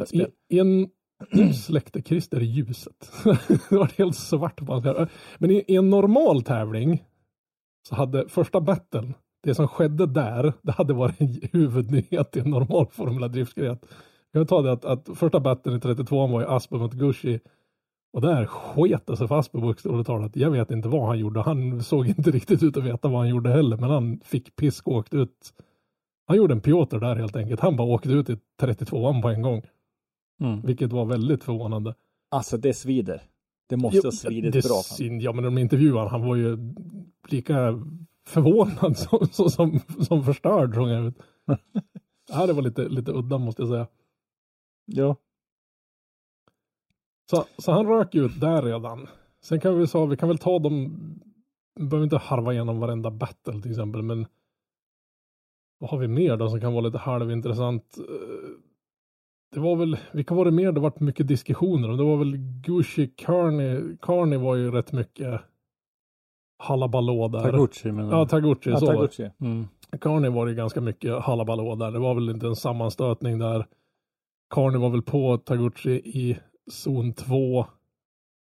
[0.02, 0.32] I, spel.
[0.50, 0.90] i en
[1.32, 3.12] nu släckte Christer ljuset.
[3.70, 7.04] det var helt svart på hans Men i, i en normal tävling
[7.88, 12.50] så hade första battlen, det som skedde där, det hade varit en huvudnyhet i en
[12.50, 13.68] normal Formula Driftgrej.
[13.68, 13.78] Jag
[14.34, 17.40] kan ta det att, att första battlen i 32 var ju Asper mot Gushi.
[18.14, 20.36] Och där sket det sig fast på bokstavligt talat.
[20.36, 21.42] Jag vet inte vad han gjorde.
[21.42, 23.78] Han såg inte riktigt ut att veta vad han gjorde heller.
[23.78, 25.54] Men han fick pisk och åkte ut.
[26.28, 27.60] Han gjorde en Piotr där helt enkelt.
[27.60, 29.62] Han bara åkte ut i 32an på en gång.
[30.42, 30.62] Mm.
[30.62, 31.96] Vilket var väldigt förvånande.
[32.32, 33.22] Alltså det svider.
[33.68, 34.74] Det måste ha svidit det bra.
[34.76, 34.98] Fan.
[34.98, 36.58] syn- Ja men de intervjuade han var ju
[37.28, 37.80] lika
[38.28, 41.16] förvånad som, som, som, som förstörd såg jag ut.
[42.30, 43.88] ja, det var lite, lite udda måste jag säga.
[44.86, 45.16] Ja.
[47.30, 49.08] Så, så han rök ut där redan.
[49.42, 50.96] Sen kan vi säga, vi kan väl ta dem,
[51.76, 54.26] vi behöver inte harva igenom varenda battle till exempel, men
[55.78, 57.98] vad har vi mer då som kan vara lite halvintressant?
[59.54, 61.98] Det var väl, vilka var det mer det varit mycket diskussioner om?
[61.98, 65.42] Det var väl Gucci Carney, Carney var ju rätt mycket
[66.58, 67.42] halabalå där.
[67.42, 68.30] Taguchi menar Ja, jag.
[68.30, 68.70] Taguchi.
[68.70, 68.94] Ja, så var.
[68.94, 69.30] Taguchi.
[69.42, 69.68] Mm.
[70.02, 71.92] Carney var det ganska mycket halabalå där.
[71.92, 73.66] Det var väl inte en sammanstötning där.
[74.54, 76.38] Carney var väl på Taguchi i
[76.72, 77.66] zon 2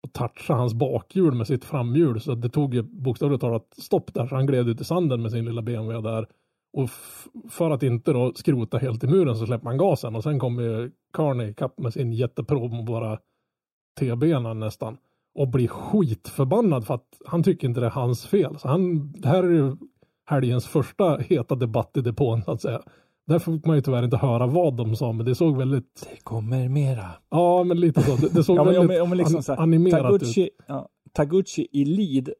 [0.03, 2.21] och touchade hans bakhjul med sitt framhjul.
[2.21, 4.27] Så det tog ju bokstavligt talat stopp där.
[4.27, 6.27] Så han gled ut i sanden med sin lilla BMW där.
[6.77, 6.89] Och
[7.49, 10.15] för att inte då skrota helt i muren så släpper man gasen.
[10.15, 13.19] Och sen kommer ju Carney kapp med sin jätteprom och bara
[13.99, 14.97] T-benen nästan.
[15.35, 18.59] Och blir skitförbannad för att han tycker inte det är hans fel.
[18.59, 19.75] Så han, det här är ju
[20.29, 22.81] helgens första heta debatt i depån så att säga.
[23.27, 26.23] Där fick man ju tyvärr inte höra vad de sa, men det såg väldigt, Det
[26.23, 27.05] kommer mera.
[27.29, 28.15] ja men lite så.
[28.15, 30.19] Det, det såg Ja, men, väldigt ja, men, ja, men liksom an, animerat ut.
[30.21, 32.33] Taguchi, ja, Taguchi i lead s-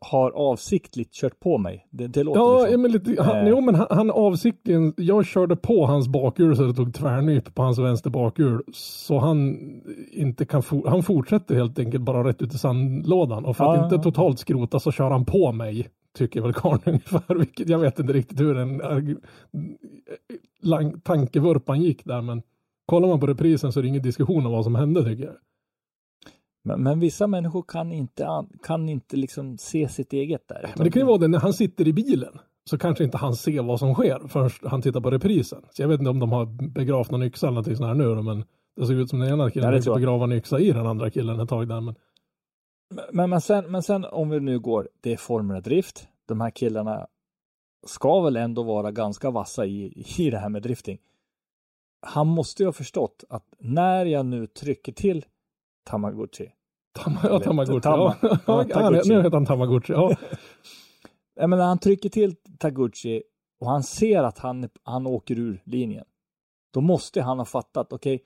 [0.00, 1.86] har avsiktligt kört på mig.
[1.90, 2.82] Det, det låter Ja, liksom.
[2.82, 3.48] men lite, han, Eh.
[3.48, 7.62] jo, men han, han avsiktligen, jag körde på hans bakhjul så det tog tvärnyp på
[7.62, 8.62] hans vänster bakhjul.
[8.72, 9.58] Så han
[10.12, 13.44] inte kan, for, han fortsätter helt enkelt bara rätt ut i sandlådan.
[13.44, 14.02] Och för Ja, att inte ja.
[14.02, 15.88] totalt skrota så kör han på mig.
[16.18, 17.34] Tycker väl karln ungefär.
[17.34, 18.82] Vilket jag vet inte riktigt hur den
[20.62, 22.22] lang, tankevurpan gick där.
[22.22, 22.42] Men
[22.86, 25.34] kollar man på reprisen så är det ingen diskussion om vad som hände tycker jag.
[26.64, 30.72] Men, men vissa människor kan inte, an- kan inte liksom se sitt eget där.
[30.76, 32.38] Men det kan ju vara det när han sitter i bilen.
[32.64, 35.62] Så kanske inte han ser vad som sker förrän han tittar på reprisen.
[35.70, 38.22] Så jag vet inte om de har begravt någon yxa eller någonting sånt här nu
[38.22, 38.44] men
[38.76, 41.40] det såg ut som den ena killen fick begrava en yxa i den andra killen
[41.40, 41.80] ett tag där.
[41.80, 41.94] Men
[43.12, 46.08] Men, men, sen, men sen om vi nu går, det är Formula Drift.
[46.28, 47.06] De här killarna
[47.86, 50.98] ska väl ändå vara ganska vassa i, i det här med drifting.
[52.06, 55.24] Han måste ju ha förstått att när jag nu trycker till
[55.84, 56.50] Tamagotchi.
[56.98, 57.88] Tam- ja, Tamagotchi.
[57.88, 58.38] Tama- ja.
[58.46, 59.08] ja, Taguchi.
[59.08, 59.92] nu heter han Tamagotchi.
[59.92, 60.16] Ja.
[61.34, 63.22] Jag menar, han trycker till Taguchi
[63.60, 66.04] och han ser att han, han åker ur linjen.
[66.74, 68.22] Då måste han ha fattat, okej,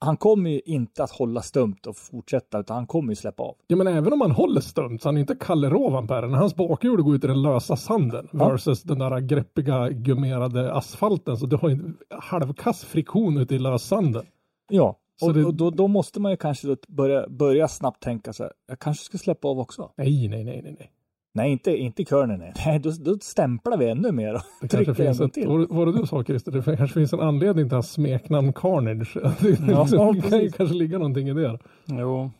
[0.00, 3.56] han kommer ju inte att hålla stumt och fortsätta, utan han kommer ju släppa av.
[3.66, 6.26] ja, men även om han håller stumt så han är inte Kalle Rovanperä.
[6.36, 8.48] Hans bakhjul går ut i den lösa sanden Ja.
[8.48, 11.36] versus den där greppiga gummerade asfalten.
[11.36, 14.26] Så du har ju halvkass friktion ute i lössanden.
[14.70, 18.32] Ja, och, det- och då, då måste man ju kanske då börja, börja snabbt tänka
[18.32, 19.92] så här, jag kanske ska släppa av också.
[19.96, 20.76] Nej, nej, nej, nej.
[20.78, 20.90] nej.
[21.34, 22.52] Nej, inte, inte körnen, nej.
[22.66, 25.48] nej då, då stämplar vi ännu mer och Det trycker finns ett, till.
[25.48, 26.52] vad var det du sa Christer?
[26.52, 29.14] Det kanske finns en anledning till hans smeknamn Carnage.
[29.40, 31.58] Det, Ja, liksom, det kan ju kanske ligga någonting i det.
[31.86, 32.30] Jo.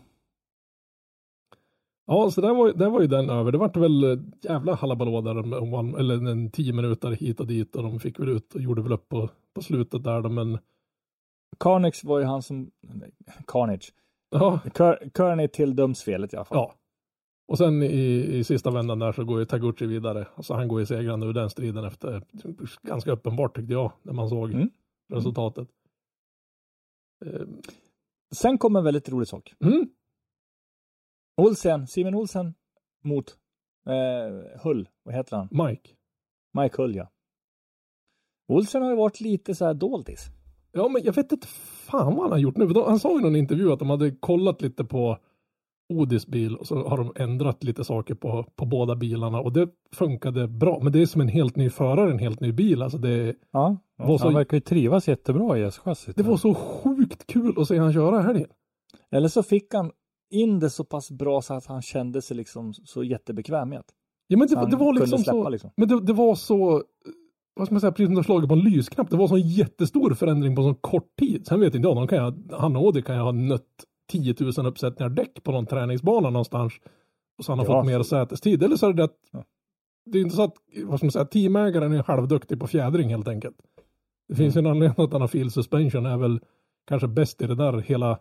[2.07, 3.53] Ja, så där var, där var ju den över.
[3.53, 7.77] Det vart väl eh, jävla halabalå där, om eller en tio minuter hit och dit
[7.77, 10.59] och de fick väl ut och gjorde väl upp på, på slutet där men
[11.63, 12.71] Carnage var ju han som,
[13.47, 13.93] Carnage.
[14.31, 14.61] ja,
[15.17, 16.57] Kearney tilldöms felet i alla fall.
[16.59, 16.75] ja.
[17.49, 17.87] Och sen i,
[18.39, 20.27] i sista vändan där så går ju Taguchi vidare.
[20.35, 22.23] Alltså han går ju segrande ur den striden efter,
[22.83, 24.71] ganska uppenbart tyckte jag, när man såg Mm.
[25.13, 25.69] resultatet.
[27.27, 27.47] Eh,
[28.35, 29.55] Sen kom en väldigt rolig sak.
[29.65, 29.89] Mm.
[31.37, 32.55] Olsen, Simon Olsen
[33.05, 33.37] mot
[33.87, 35.49] eh, Hull, vad heter han?
[35.69, 35.91] Mike.
[36.61, 37.11] Mike Hull ja.
[38.49, 40.27] Olsen har ju varit lite så här doldis.
[40.73, 41.47] Ja, men jag vet inte
[41.87, 42.73] fan vad han har gjort nu.
[42.87, 45.19] Han sa i någon intervju att de hade kollat lite på
[45.93, 49.69] Odis bil och så har de ändrat lite saker på, på båda bilarna och det
[49.95, 50.81] funkade bra.
[50.83, 52.83] Men det är som en helt ny förare, en helt ny bil.
[52.83, 53.77] Alltså det, Ja.
[53.97, 56.17] var så, Han verkar ju trivas jättebra i S-chassit.
[56.17, 58.49] det var så sjukt kul att se han köra i helgen.
[59.11, 59.91] Eller så fick han
[60.31, 63.85] in det så pass bra så att han kände sig liksom så jättebekväm med det.
[64.27, 65.49] Ja, men det, det var liksom så.
[65.49, 65.71] liksom.
[65.77, 66.83] Men det, det var så,
[67.55, 69.11] vad ska man säga, precis som du har slagit på en lysknapp.
[69.11, 71.47] Det var så en jättestor förändring på så kort tid.
[71.47, 73.67] Sen vet inte jag, kan jag, han och Audi kan jag ha nött
[74.11, 76.73] 10 000 uppsättningar däck på någon träningsbana någonstans.
[77.39, 77.73] Och så han har Ja.
[77.81, 78.63] fått mer sätestid.
[78.63, 79.45] Eller så är det att, Ja.
[80.07, 83.29] det är inte så att, vad ska man säga, teamägaren är halvduktig på fjädring helt
[83.29, 83.57] enkelt.
[84.29, 86.41] Det finns ju en anledning att han har feel suspension, är väl
[86.89, 88.19] kanske bäst i det där hela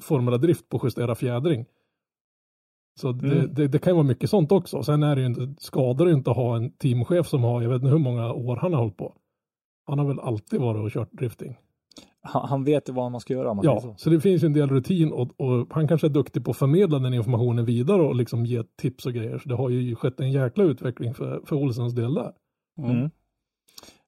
[0.00, 1.66] Formula Drift på justera fjädring.
[3.00, 3.54] Så det, Mm.
[3.54, 4.82] det, det kan ju vara mycket sånt också.
[4.82, 7.62] Sen är det ju inte, skadar det ju inte att ha en teamchef som har,
[7.62, 9.14] jag vet inte hur många år han har hållit på.
[9.86, 11.56] Han har väl alltid varit och kört drifting.
[12.20, 13.94] han, han vet vad man ska göra man Ja, så.
[13.96, 16.56] så det finns ju en del rutin och, och han kanske är duktig på att
[16.56, 19.38] förmedla den informationen vidare och liksom ge tips och grejer.
[19.38, 22.32] Så det har ju skett en jäkla utveckling för, för Olsens del där.
[22.78, 23.10] Mm.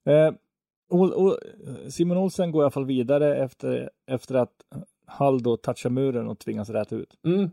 [0.05, 0.33] Eh,
[0.89, 1.33] Ol, Ol,
[1.89, 4.53] Simon Olsen går i alla fall vidare efter, efter att
[5.05, 7.13] Hall då touchar muren och tvingas räta ut.
[7.25, 7.49] Mm.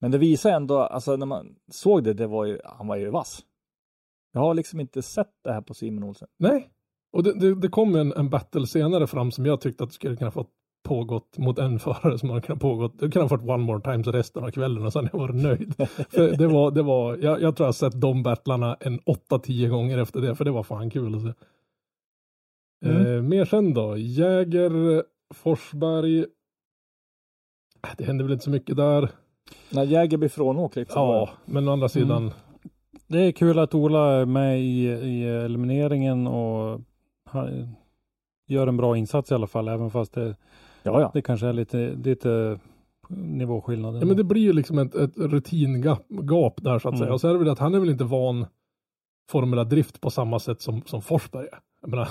[0.00, 3.10] Men det visar ändå, alltså när man såg det, det var ju, han var ju
[3.10, 3.40] vass.
[4.32, 6.28] Jag har liksom inte sett det här på Simon Olsen.
[6.38, 6.70] Nej,
[7.12, 9.94] och det, det, det kom en, en battle senare fram som jag tyckte att det
[9.94, 10.50] skulle kunna fått
[10.84, 12.92] pågått mot en förare som hade kunnat pågått.
[12.98, 15.42] Det kunde ha fått one more times resten av kvällen och sen har jag varit
[15.42, 15.74] nöjd.
[16.10, 19.68] för det var, det var, jag, jag tror jag har sett de battlarna en 8-10
[19.68, 21.32] gånger efter det, för det var fan kul att se.
[22.86, 23.16] Mm.
[23.16, 26.18] Eh, mer sen då, Jäger, Forsberg.
[26.18, 26.26] Äh,
[27.98, 29.10] Det hände väl inte så mycket där.
[29.70, 31.02] När Jäger blir frånåkt liksom.
[31.02, 32.30] Ja, men å andra sidan.
[33.06, 36.80] Det är kul att Ola är med i, i elimineringen och
[37.24, 37.74] han
[38.46, 40.36] gör en bra insats i alla fall, även fast det,
[40.82, 41.10] ja, ja.
[41.14, 42.58] det kanske är lite, lite
[43.08, 44.00] nivåskillnader.
[44.00, 46.98] Ja, men det blir ju liksom ett, ett rutingap gap där så att Mm.
[46.98, 47.12] säga.
[47.12, 48.46] Och så är det väl att han är väl inte van
[49.30, 51.58] Formula Drift på samma sätt som, som Forsberg är.
[51.80, 52.08] Jag menar,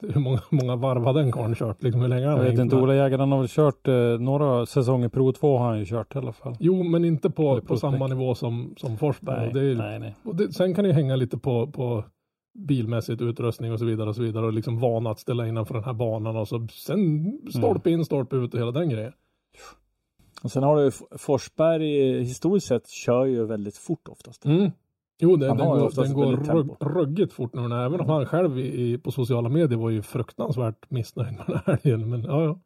[0.00, 1.82] hur många, många varv har den karln kört?
[1.82, 2.76] Liksom, hur länge har Jag han vet hängt inte?
[2.76, 6.18] Ola Jägaren har väl kört eh, några säsonger, Pro 2 har han ju kört i
[6.18, 6.56] alla fall.
[6.60, 9.36] Jo, men inte på, på samma nivå som, som Forsberg.
[9.38, 10.14] Nej, och det är, nej, nej.
[10.24, 12.04] Och det, sen kan det ju hänga lite på, på
[12.58, 15.84] bilmässigt utrustning och så vidare och så vidare och liksom vana att ställa innanför den
[15.84, 19.12] här banan och så sen stolpe in, stolpe ut och hela den grejen.
[20.42, 24.44] Och sen har du Forsberg, historiskt sett, kör ju väldigt fort oftast.
[24.44, 24.70] Mm.
[25.18, 27.60] Jo, den, Han den har går, den går rugg, ruggigt fort nu.
[27.60, 31.60] Även om han själv i, i, på sociala medier var ju fruktansvärt missnöjd med den
[31.66, 32.10] här delen.
[32.10, 32.60] Men ja, ja.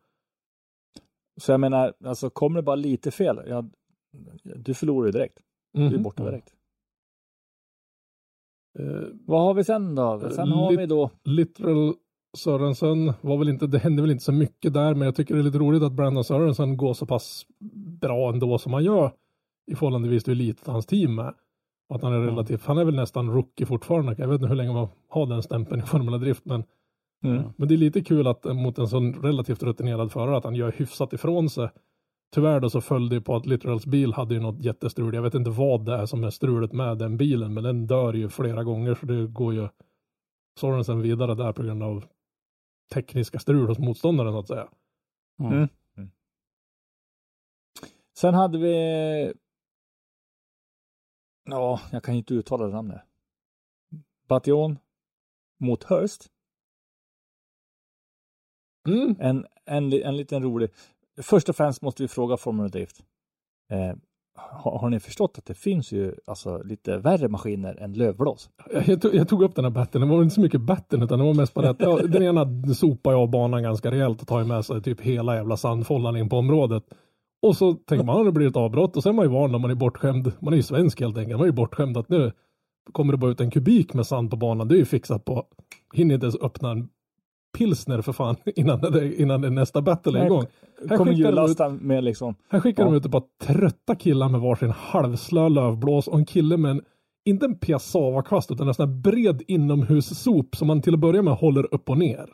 [1.41, 3.65] Så jag menar, alltså kommer det bara lite fel, ja,
[4.43, 5.39] du förlorar ju direkt.
[5.73, 6.03] Du är Mhm.
[6.03, 6.55] borta direkt.
[8.79, 10.31] Eh, Vad har vi sen då?
[10.31, 11.95] Sen har Lite- vi då, Literal
[12.39, 15.41] Sörensen var väl inte, det hände väl inte så mycket där, men jag tycker det
[15.41, 17.47] är lite roligt att Brandon Sörensen går så pass
[18.01, 19.13] bra ändå som han gör
[19.67, 21.35] i förhållandevis till hur litet hans team är.
[21.91, 24.15] Att han är relativt, han är väl nästan rookie fortfarande.
[24.19, 26.65] Jag vet inte hur länge man har den stämpeln i Formula Drift, men,
[27.25, 27.43] mm.
[27.57, 30.55] men det är lite kul att eh, mot en sån relativt rutinerad förare att han
[30.55, 31.71] gör hyfsat ifrån sig.
[32.35, 35.15] Tyvärr då så följde det på att Literals bil hade ju något jättestrul.
[35.15, 38.15] Jag vet inte vad det är som är strulet med den bilen, men den dör
[38.15, 39.69] ju flera gånger så det går ju
[40.61, 42.05] Sorensen vidare där på grund av
[42.95, 44.69] tekniska strul hos motståndaren så att säga.
[45.41, 45.69] Mm.
[45.97, 46.11] Mm.
[48.19, 49.33] sen hade vi,
[51.51, 53.01] ja, jag kan inte uttala det namnet.
[54.29, 54.79] Bation
[55.61, 56.27] mot Hurst.
[58.89, 59.17] Mm.
[59.19, 60.71] En, en, en liten rolig.
[61.23, 63.05] Först och främst måste vi fråga Formula Drift.
[63.71, 63.95] Eh,
[64.37, 68.51] har, har ni förstått att det finns ju alltså lite värre maskiner än lövblås?
[68.87, 71.19] Jag, tog, jag tog upp den här batten, det var inte så mycket batten utan
[71.19, 74.29] det var mest bara att ja, den ena sopar jag av banan ganska rejält och
[74.29, 76.85] tar med sig typ hela jävla sandfållan in på området.
[77.43, 79.59] Och så tänker man, det blir ett avbrott och sen är man ju van när
[79.59, 80.33] man är bortskämd.
[80.41, 81.37] Man är ju svensk helt enkelt.
[81.39, 82.33] Man är ju bortskämd att nu
[82.93, 84.69] kommer det bara ut en kubik med sand på banan.
[84.69, 85.45] Det är ju fixat på.
[85.95, 86.89] Hinner inte ens öppna en
[87.59, 90.45] pilsner för fan innan det, innan det nästa battle är igång.
[90.89, 92.89] Här Kommer skickar de ut- hjullasta med liksom, här skickar Ja.
[92.91, 96.81] de ut ett par trötta killar med varsin halvslö lövblås och en kille med en,
[97.25, 101.35] inte en piassavakvast utan en sån här bred inomhussop som man till att börja med
[101.35, 102.27] håller upp och ner.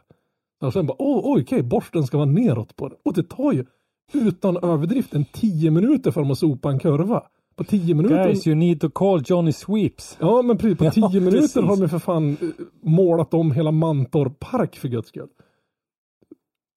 [0.60, 2.98] Och sen bara, oh, okej, borsten ska vara neråt på den.
[3.04, 3.64] Och det tar ju
[4.12, 7.22] utan överdrift en tio minuter för dem att sopa en kurva.
[7.56, 8.24] På tio minuter.
[8.24, 10.16] Guys, you need to call Johnny Sweeps.
[10.20, 10.78] Ja, men precis.
[10.78, 11.56] På Ja, tio minuter precis.
[11.56, 12.48] har de för fan eh,
[12.82, 15.28] målat om hela Mantorp park för guds skull.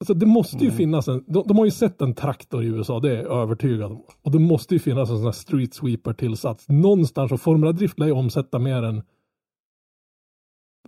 [0.01, 0.77] Alltså det måste ju Mm.
[0.77, 3.91] finnas en, de, de har ju sett en traktor i USA, det är jag övertygad
[3.91, 4.03] om.
[4.21, 6.65] Och det måste ju finnas en sån här street sweeper tillsats.
[6.69, 9.01] Någonstans och Formula Drift lär ju omsätta mer än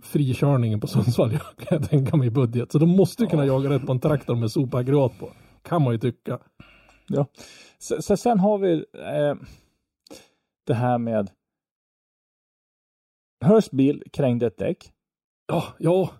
[0.02, 2.72] frikörningen på Sundsvall kan jag tänka mig i budget.
[2.72, 5.28] Så de måste ju kunna jaga rätt på en traktor med sopaggregat på.
[5.62, 6.38] Kan man ju tycka.
[7.08, 7.26] ja.
[7.78, 9.34] Så, så sen har vi eh,
[10.64, 11.30] det här med
[13.44, 14.92] Hurst bil krängde ett däck.
[15.46, 16.10] Ja, ja,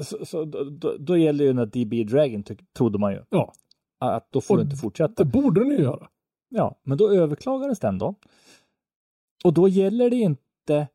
[0.00, 2.44] Så, så då, då, gäller ju den här DB Dragon,
[2.76, 3.22] trodde man ju.
[3.30, 3.52] ja.
[3.98, 5.24] Att då får Och du inte fortsätta.
[5.24, 6.08] Det borde den ju göra.
[6.48, 8.14] Ja, men då överklagades den då.
[9.44, 10.88] Och då gäller det inte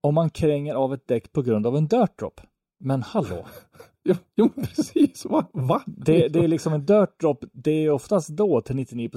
[0.00, 2.40] om man kränger av ett däck på grund av en dirt drop.
[2.78, 3.46] Men hallå,
[4.04, 5.24] Jo, jo precis.
[5.24, 5.44] Va?
[5.52, 5.82] Va?
[5.86, 7.44] det, det är liksom en dirt drop.
[7.52, 9.10] Det är oftast då till 99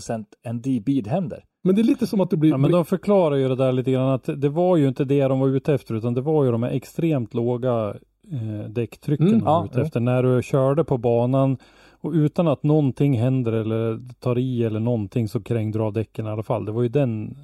[0.44, 1.44] en D-bead händer.
[1.64, 2.52] Men det är lite som att du blir...
[2.52, 5.28] Ja, men de förklarar ju det där lite grann att det var ju inte det
[5.28, 7.96] de var ute efter utan det var ju de här extremt låga
[8.32, 10.00] eh, däcktrycken Mm, de var ja, ute efter.
[10.00, 11.58] När du körde på banan
[12.02, 16.26] och utan att någonting händer eller tar i eller någonting så krängde du av däcken
[16.26, 16.66] i alla fall.
[16.66, 17.38] Det var ju den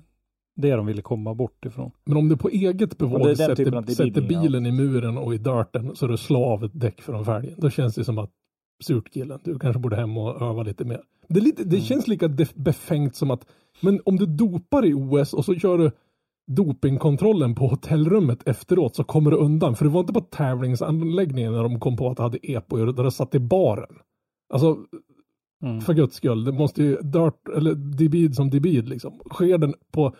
[0.56, 1.92] det de ville komma bort ifrån.
[2.06, 4.42] Men om du på eget bevåg sätter, sätter debilning, ja.
[4.42, 7.54] bilen i muren och i dirten så du slår av ett däck från fälgen.
[7.58, 8.32] Då känns det som att
[8.84, 11.02] surt killen, du kanske borde hem och öva lite mer.
[11.28, 11.86] Det, lite, det Mm.
[11.86, 13.46] känns lika befängt som att,
[13.82, 15.92] men om du dopar i OS och så kör du
[16.48, 19.76] dopingkontrollen på hotellrummet efteråt så kommer du undan.
[19.76, 23.04] För det var inte på tävlingsanläggningen när de kom på att det hade EPO där
[23.04, 23.96] det satt i baren.
[24.54, 24.78] Alltså,
[25.64, 25.82] Mm.
[25.82, 29.20] för guds skull, det måste ju dirt, eller debid som debid liksom.
[29.34, 30.16] Sker den på,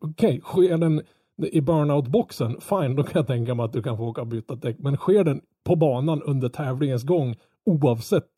[0.00, 1.02] okej, sker den
[1.36, 4.54] i burnout-boxen, fine, då kan jag tänka mig att du kan få åka och byta
[4.54, 4.76] däck.
[4.78, 8.30] Men sker den på banan under tävlingens gång, oavsett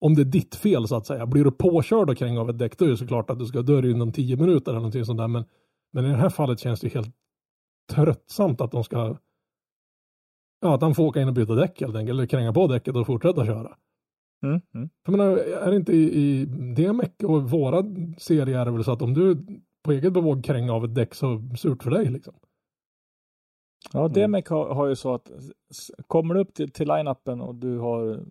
[0.00, 1.26] om det är ditt fel så att säga.
[1.26, 3.62] Blir du påkörd och kräng av ett däck, då är det såklart att du ska
[3.62, 5.28] dö inom tio minuter eller någonting sånt där.
[5.28, 5.44] Men,
[5.92, 7.14] men i det här fallet känns det ju helt
[7.92, 9.16] tröttsamt att de ska
[10.62, 12.96] Ja, att han får åka in och byta däck helt enkelt, eller kränga på däcket
[12.96, 13.76] och fortsätta köra.
[14.42, 14.88] Mm, mm.
[15.04, 17.84] För menar, är det inte i, i DMEC och våra
[18.18, 19.46] serier är det väl så att om du
[19.84, 22.34] på eget bevåg kränga av ett däck så surt för dig liksom.
[23.92, 25.30] Ja, DMEC har, har ju så att
[26.06, 28.24] kommer du upp till, till line-upen och du har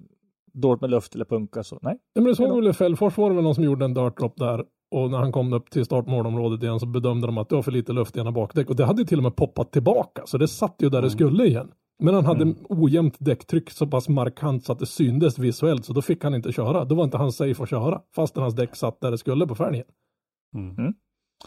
[0.54, 1.98] dåligt med luft eller punka så nej.
[2.14, 4.18] Ja, men det såg väl i Fällfors var det väl någon som gjorde en dirt
[4.18, 7.56] drop där och när han kom upp till startmålområdet igen så bedömde de att det
[7.56, 9.72] var för lite luft i ena bakdäck och det hade ju till och med poppat
[9.72, 11.72] tillbaka så det satt ju där det skulle igen.
[12.04, 16.02] Men han hade ojämnt däcktryck så pass markant så att det syndes visuellt så då
[16.02, 16.86] fick han inte köra.
[16.86, 19.56] Då var inte han safe att köra fastän hans däck satt där det skulle på
[19.56, 19.86] fälgen.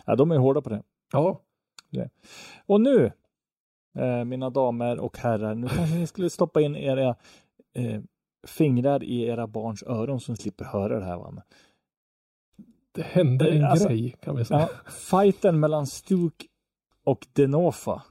[0.05, 0.83] Ja, de är hårda på det.
[1.13, 1.41] Ja,
[2.67, 3.13] Och nu,
[3.99, 7.17] eh, mina damer och herrar, nu kanske ni skulle stoppa in era
[7.75, 8.01] eh,
[8.47, 11.17] fingrar i era barns öron så ni slipper höra det här.
[11.17, 11.43] Va?
[12.93, 14.61] Det hände en Alltså, grej kan vi säga.
[14.61, 16.47] ja, fighten mellan Stuk
[17.05, 18.03] och Denofa.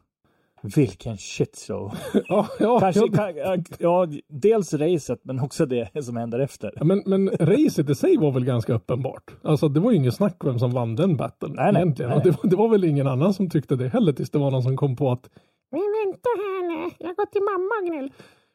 [0.76, 1.94] Vilken shitshow.
[2.28, 3.02] Ja, ja, Kanske,
[3.36, 6.72] ja, ja, dels racet men också det som händer efter.
[6.84, 9.32] Men, men racet i sig var väl ganska uppenbart.
[9.44, 12.10] Alltså det var ju inget snack vem som vann den battlen Nej, nej, egentligen.
[12.10, 14.40] nej, Och det, var- det var väl ingen annan som tyckte det heller tills det
[14.40, 15.30] var någon som kom på att
[15.72, 18.12] Men vänta här nu, jag går till mamma Gnäll.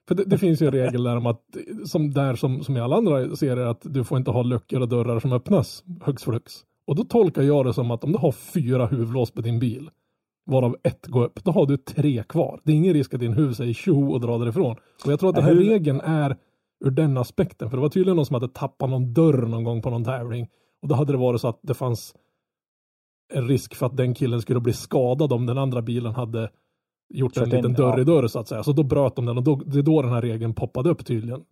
[0.09, 1.41] för det, det finns ju en regel där om att
[1.85, 4.89] som där som, som i alla andra serier att du får inte ha luckor och
[4.89, 6.53] dörrar som öppnas hux flux.
[6.87, 9.91] Och då tolkar jag det som att om du har fyra huvudlås på din bil
[10.49, 12.61] varav ett går upp, då har du tre kvar.
[12.65, 14.77] Det är ingen risk att din huvud säger tjo och drar därifrån.
[15.05, 16.37] Och jag tror att den här Hur- regeln är
[16.85, 17.71] ur den aspekten.
[17.71, 20.49] För det var tydligen någon som hade tappat någon dörr någon gång på någon tävling.
[20.83, 22.15] Och då hade det varit så att det fanns
[23.33, 26.51] en risk för att den killen skulle bli skadad om den andra bilen hade
[27.15, 28.63] gjort en liten dörr i dörr så att säga.
[28.63, 31.07] Så då bröt de den och då, det är då den här regeln poppade upp
[31.07, 31.45] tydligen.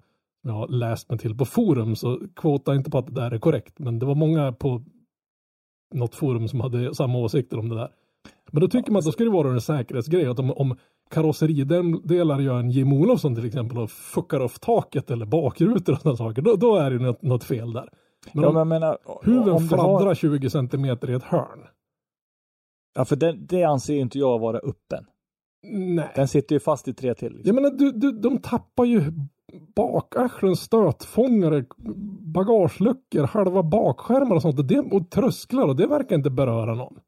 [0.43, 3.39] Jag har läst mig till på forum så kvota inte på att det där är
[3.39, 3.79] korrekt.
[3.79, 4.85] Men det var många på
[5.95, 7.91] något forum som hade samma åsikter om det där.
[8.53, 10.27] Men då tycker man att då ska det vara en säkerhetsgrej.
[10.27, 10.77] Att om, om
[11.11, 16.17] karosseridelar gör en Jim Olofsson till exempel och fuckar upp taket eller bakrutor och sådana
[16.17, 16.43] saker.
[16.43, 17.89] Då, då är det något, något fel där.
[18.33, 21.61] Men Ja, om men menar, huven fladdrar har, 20 centimeter i ett hörn.
[22.95, 25.07] ja, för det, det anser ju inte jag vara öppen.
[25.73, 26.13] Nej.
[26.15, 27.33] Den sitter ju fast i tre till.
[27.33, 27.57] Liksom.
[27.57, 29.13] Jag menar, du, du, de tappar ju
[29.77, 31.65] bakarslen, stötfångare,
[32.35, 34.69] bagageluckor, halva bakskärmar och sånt.
[34.69, 36.99] Det, och trösklar och det verkar inte beröra någon.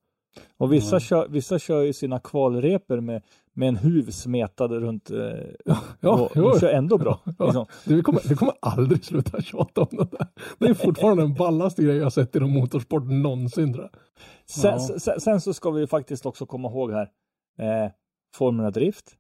[0.59, 5.19] Och vissa, kör, vissa kör ju sina kvalreper med, med en huv smetad runt eh,
[6.01, 6.45] Ja, och, jo.
[6.49, 7.21] och kör ändå bra.
[7.39, 7.67] Ja, Liksom.
[7.87, 10.27] vi, kommer, vi kommer aldrig sluta tjata om det där.
[10.59, 14.01] Det är fortfarande den ballaste grejen jag sett inom motorsport någonsin tror jag.
[14.51, 14.99] Sen, Ja.
[14.99, 17.11] sen, sen så ska vi faktiskt också komma ihåg här.
[17.59, 17.91] Eh,
[18.35, 19.15] Formula Drift.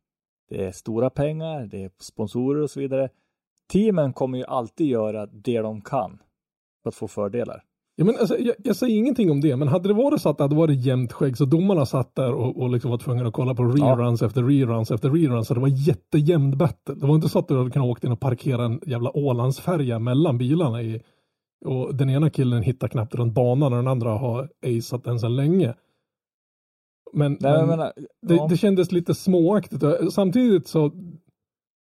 [0.50, 3.08] Det är stora pengar, det är sponsorer och så vidare.
[3.72, 6.18] Teamen kommer ju alltid göra det de kan
[6.82, 7.62] för att få fördelar.
[8.00, 10.38] Ja, men alltså, jag, jag säger ingenting om det, men hade det varit så att
[10.38, 13.34] det hade varit jämnt skägg så domarna satt där och, och liksom var tvungna att
[13.34, 16.94] kolla på reruns efter reruns efter reruns så det var jättejämn battle.
[16.94, 19.98] Det var inte så att du hade kunnat åka in och parkera en jävla Ålandsfärja
[19.98, 21.02] mellan bilarna i,
[21.64, 25.36] och den ena killen hittar knappt runt banan och den andra har aceat den sedan
[25.36, 25.74] länge.
[27.12, 28.46] Men, Nej, men jag menar, det, ja.
[28.50, 29.84] det kändes lite småaktigt.
[30.12, 30.92] Samtidigt så,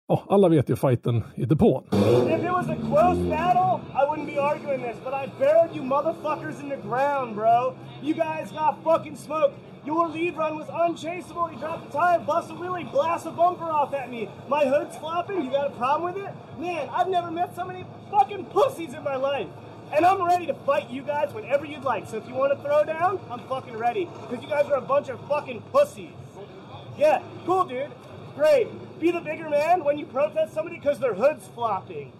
[0.07, 1.83] ja, alla vet ju fighten i depån.
[2.29, 5.81] If it was a close battle, I wouldn't be arguing this, but I buried you
[5.81, 7.75] motherfuckers in the ground, bro.
[8.03, 9.53] You guys got fucking smoked.
[9.85, 11.51] Your lead run was unchaseable.
[11.51, 14.29] You dropped the tire, bust a wheelie, blast a bumper off at me.
[14.47, 15.43] My hood's flopping.
[15.43, 16.31] You got a problem with it?
[16.59, 19.47] Man, I've never met so many fucking pussies in my life.
[19.93, 22.07] And I'm ready to fight you guys whenever you'd like.
[22.07, 24.09] So if you want to throw down, I'm fucking ready.
[24.27, 26.09] Because you guys are a bunch of fucking pussies.
[26.97, 27.91] Yeah, cool, dude.
[28.35, 28.67] Great.
[28.99, 32.11] Be the bigger man when you protest somebody because their hood's flopping.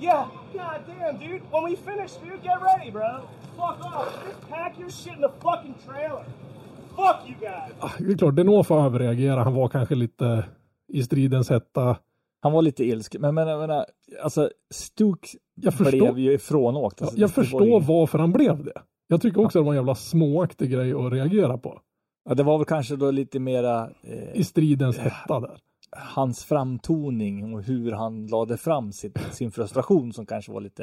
[0.00, 1.42] Yeah, god damn, dude.
[1.52, 3.20] When we finish, dude, get ready, bro.
[3.56, 4.24] Fuck off.
[4.26, 6.24] Just pack your shit in the fucking trailer.
[6.96, 7.72] Fuck you guys.
[7.80, 9.42] Ah, Det är klart, Denofa överreagerade.
[9.42, 10.44] Han var kanske lite
[10.88, 11.96] i stridens hetta.
[12.40, 13.86] Han var lite ilsken, men, men jag menar,
[14.22, 17.02] alltså Stuk Jag förstår- blev ju ifrånåkt.
[17.02, 18.82] Alltså, Jag förstår ju- varför han blev det.
[19.08, 21.80] Jag tycker också att det var en jävla småaktig grej att reagera på.
[22.28, 25.56] Ja, det var väl kanske då lite mera eh, I stridens hetta där.
[25.90, 30.82] hans framtoning och hur han lade fram sitt, sin frustration som kanske var lite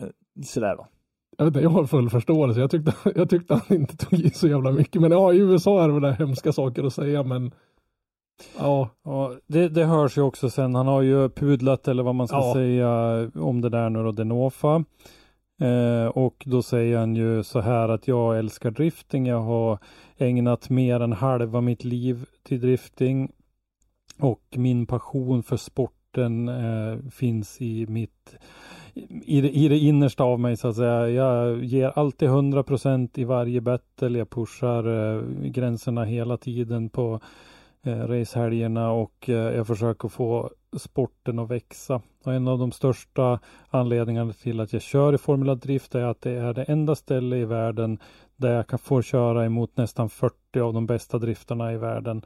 [0.00, 0.06] eh,
[0.44, 0.86] sådär då.
[1.38, 2.60] Jag, vet inte, jag har full förståelse.
[2.60, 5.02] Jag tyckte, jag tyckte han inte tog i så jävla mycket.
[5.02, 7.52] Men ja, i USA är det väl det hemska saker att säga, men
[8.58, 8.88] ja.
[9.04, 10.74] Ja, det, det hörs ju också sen.
[10.74, 12.54] Han har ju pudlat eller vad man ska Ja.
[12.54, 12.90] säga
[13.34, 14.84] om det där nu då, Denofa.
[15.60, 19.26] Eh, och då säger han ju så här att jag älskar drifting.
[19.26, 19.78] Jag har
[20.20, 23.32] ägnat mer än halva mitt liv till drifting.
[24.18, 28.36] Och min passion för sporten eh, finns i mitt
[29.22, 31.08] i det, i det innersta av mig så att säga.
[31.08, 34.18] Jag ger alltid 100% i varje battle.
[34.18, 37.20] Jag pushar eh, gränserna hela tiden på
[37.82, 42.02] eh, racehelgerna och eh, jag försöker få sporten att växa.
[42.24, 46.20] Och en av de största anledningarna till att jag kör i Formula Drift är att
[46.20, 47.98] det är det enda ställe i världen
[48.40, 52.22] där jag kan få köra emot nästan 40 av de bästa driftarna i världen.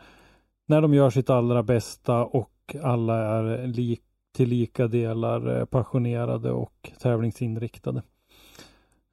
[0.66, 4.02] När de gör sitt allra bästa och alla är lik,
[4.34, 8.02] till lika delar eh, passionerade och tävlingsinriktade.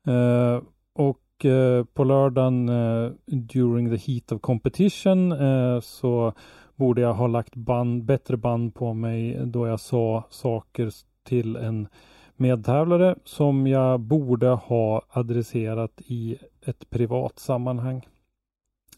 [0.07, 0.61] Eh,
[0.93, 6.33] och eh, på lördagen eh, during the heat of competition eh, så
[6.75, 10.91] borde jag ha lagt band, bättre band på mig då jag sa saker
[11.23, 11.87] till en
[12.35, 18.07] medtävlare som jag borde ha adresserat i ett privat sammanhang.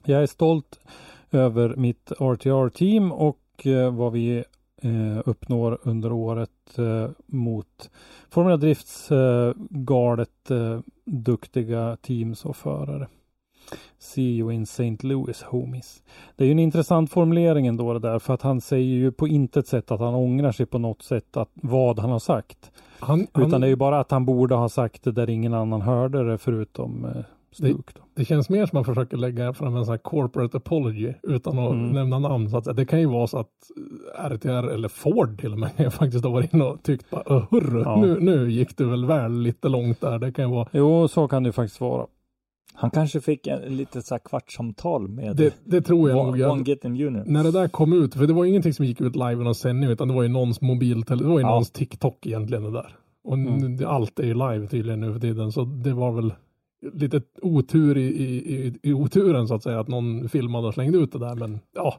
[0.05, 0.79] Jag är stolt
[1.31, 4.43] över mitt RTR-team och eh, vad vi
[4.81, 7.89] eh, uppnår under året eh, mot
[8.29, 9.09] Formula Drifts
[9.69, 10.51] galet
[11.05, 13.07] duktiga teams och förare.
[13.99, 14.97] See you in St.
[15.01, 16.03] Louis homies.
[16.35, 19.27] Det är ju en intressant formulering ändå det där för att han säger ju på
[19.27, 22.71] intet sätt att han ångrar sig på något sätt att vad han har sagt.
[22.99, 25.53] Han, Utan han, det är ju bara att han borde ha sagt det där ingen
[25.53, 27.93] annan hörde det förutom Stuk.
[27.95, 28.01] Då.
[28.15, 31.59] det känns mer som att man försöker lägga fram en sån här corporate apology utan
[31.59, 31.89] att Mm.
[31.89, 32.49] nämna namn.
[32.49, 33.49] Så att det kan ju vara så att
[34.17, 37.43] eh, RTR eller Ford till och med faktiskt har varit inne och tyckt bara "Åh,
[37.51, 38.01] hurru, Ja.
[38.01, 40.19] nu, nu gick du väl väl lite långt där.
[40.19, 42.07] Det kan ju vara Jo, så kan det ju faktiskt vara.
[42.75, 46.27] Han kanske fick en, en litet så här kvartssamtal med det, det tror jag.
[46.27, 47.23] One, One Getting Junior.
[47.27, 49.55] när det där kom ut, för det var ingenting som gick ut live i någon
[49.55, 51.49] sändning utan det var ju någons mobiltelefon, det var ju Ja.
[51.49, 52.95] någons TikTok egentligen det där.
[53.23, 53.79] Och Mm.
[53.87, 56.33] allt är ju live tydligen nu för tiden så det var väl
[56.93, 61.11] lite otur i, i, i, oturen så att säga att någon filmade och slängde ut
[61.11, 61.95] det där men ja.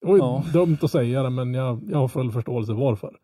[0.00, 0.44] Det var ju Ja.
[0.52, 3.16] dumt att säga det men jag, jag har full förståelse varför.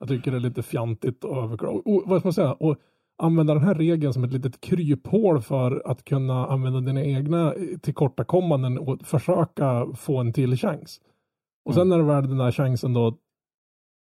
[0.00, 1.82] Jag tycker det är lite fjantigt och överklaga.
[1.84, 2.52] Vad ska man säga?
[2.52, 2.76] Och
[3.22, 8.78] använda den här regeln som ett litet kryphål för att kunna använda dina egna tillkortakommanden
[8.78, 11.00] och försöka få en till chans.
[11.64, 13.14] Och sen när det väl den där chansen då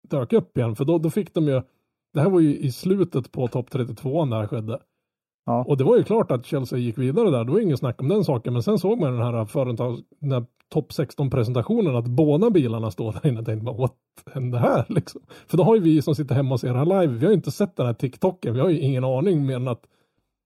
[0.08, 1.62] dök upp igen, för då, då fick de ju,
[2.14, 4.78] det här var ju i slutet på topp 32 det här skedde.
[5.46, 5.64] Ja.
[5.68, 8.08] Och det var ju klart att Chelsea gick vidare där, det var inget snack om
[8.08, 9.32] den saken, men sen såg man den här
[10.20, 13.94] den här topp 16 presentationen att båda bilarna står där inne och tänkte bara, what
[14.32, 15.20] hände här liksom?
[15.46, 17.32] För då har ju vi som sitter hemma och ser det här live, vi har
[17.32, 19.86] ju inte sett den här TikToken, vi har ju ingen aning mer än att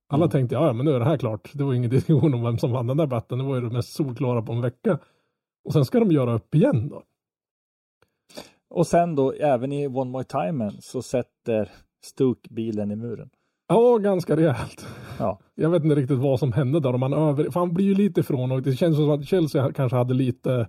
[0.08, 1.50] alla tänkte, ja ja, men nu är det här klart.
[1.54, 3.70] Det var ingen diskussion om vem som vann den där batten, det var ju det
[3.70, 4.98] mest solklara på en vecka.
[5.64, 7.02] Och sen ska de göra upp igen då.
[8.70, 11.70] Och sen då även i One More Time så sätter
[12.04, 13.30] Stuk bilen i muren.
[13.72, 14.86] Ja, ganska rejält.
[15.18, 15.38] Ja.
[15.54, 16.94] Jag vet inte riktigt vad som hände där.
[16.94, 17.50] Om han över...
[17.50, 20.68] För han blir ju lite ifrån och det känns som att Chelsea kanske hade lite...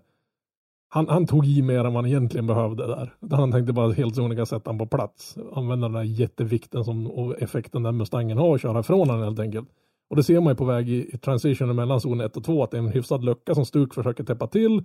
[0.89, 3.13] Han, han tog i mer än vad han egentligen behövde där.
[3.31, 5.37] Han tänkte bara helt sonika sätta han på plats.
[5.53, 9.39] Använda den där jättevikten som, och effekten den Mustangen har och köra ifrån honom helt
[9.39, 9.69] enkelt.
[10.09, 12.63] Och det ser man ju på väg i, i transitionen mellan zon 1 och 2
[12.63, 14.83] att det är en hyfsad lucka som Stuk försöker täppa till.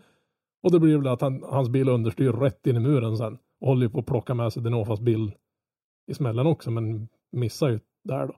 [0.63, 3.39] Och det blir väl att han, hans bil understyr rätt in i muren sen.
[3.61, 5.33] Och håller ju på att plocka med sig Denofas bil
[6.07, 8.35] i smällen också men missar ju där då.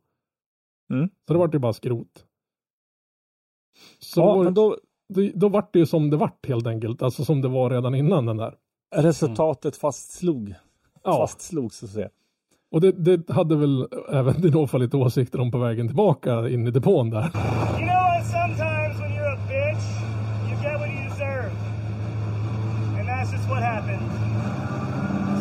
[0.95, 1.09] Mm.
[1.27, 2.25] Så det vart ju bara skrot.
[3.99, 4.77] Så ja, då, men då
[5.09, 7.03] då, då vart det ju som det vart helt enkelt.
[7.03, 8.55] Alltså som det var redan innan den där.
[8.95, 10.55] resultatet fastslog.
[11.05, 12.09] Ja, Fastslogs så att säga.
[12.71, 16.71] och det, det hade väl även Dinofa lite åsikter om på vägen tillbaka in i
[16.71, 17.21] depån där.
[17.21, 18.27] You know what?
[18.27, 19.85] Sometimes when you're a bitch,
[20.51, 21.53] you get what you deserve.
[22.99, 24.03] And that's just what happened.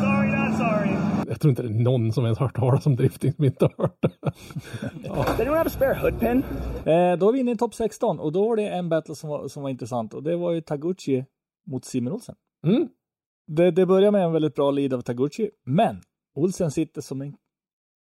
[0.01, 1.16] Sorry, not sorry.
[1.29, 3.73] Jag tror inte det är någon som ens hört talas om drifting som inte har
[3.77, 4.11] hört det.
[5.07, 6.43] Does anyone have a spare hood pin?
[6.93, 9.29] Eh, då är vi inne i topp 16 och då var det en battle som
[9.29, 11.25] var, som var intressant och det var ju Taguchi
[11.65, 12.35] mot Simon Olsen.
[12.67, 12.89] Mm.
[13.47, 16.01] Det, det börjar med en väldigt bra lead av Taguchi, men
[16.35, 17.35] Olsen sitter som en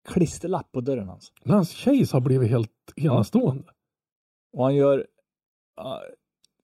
[0.09, 1.33] klisterlapp på dörren hans.
[1.45, 3.69] Men hans chase har blivit helt enastående.
[4.53, 4.99] Och han gör...
[4.99, 5.05] Uh,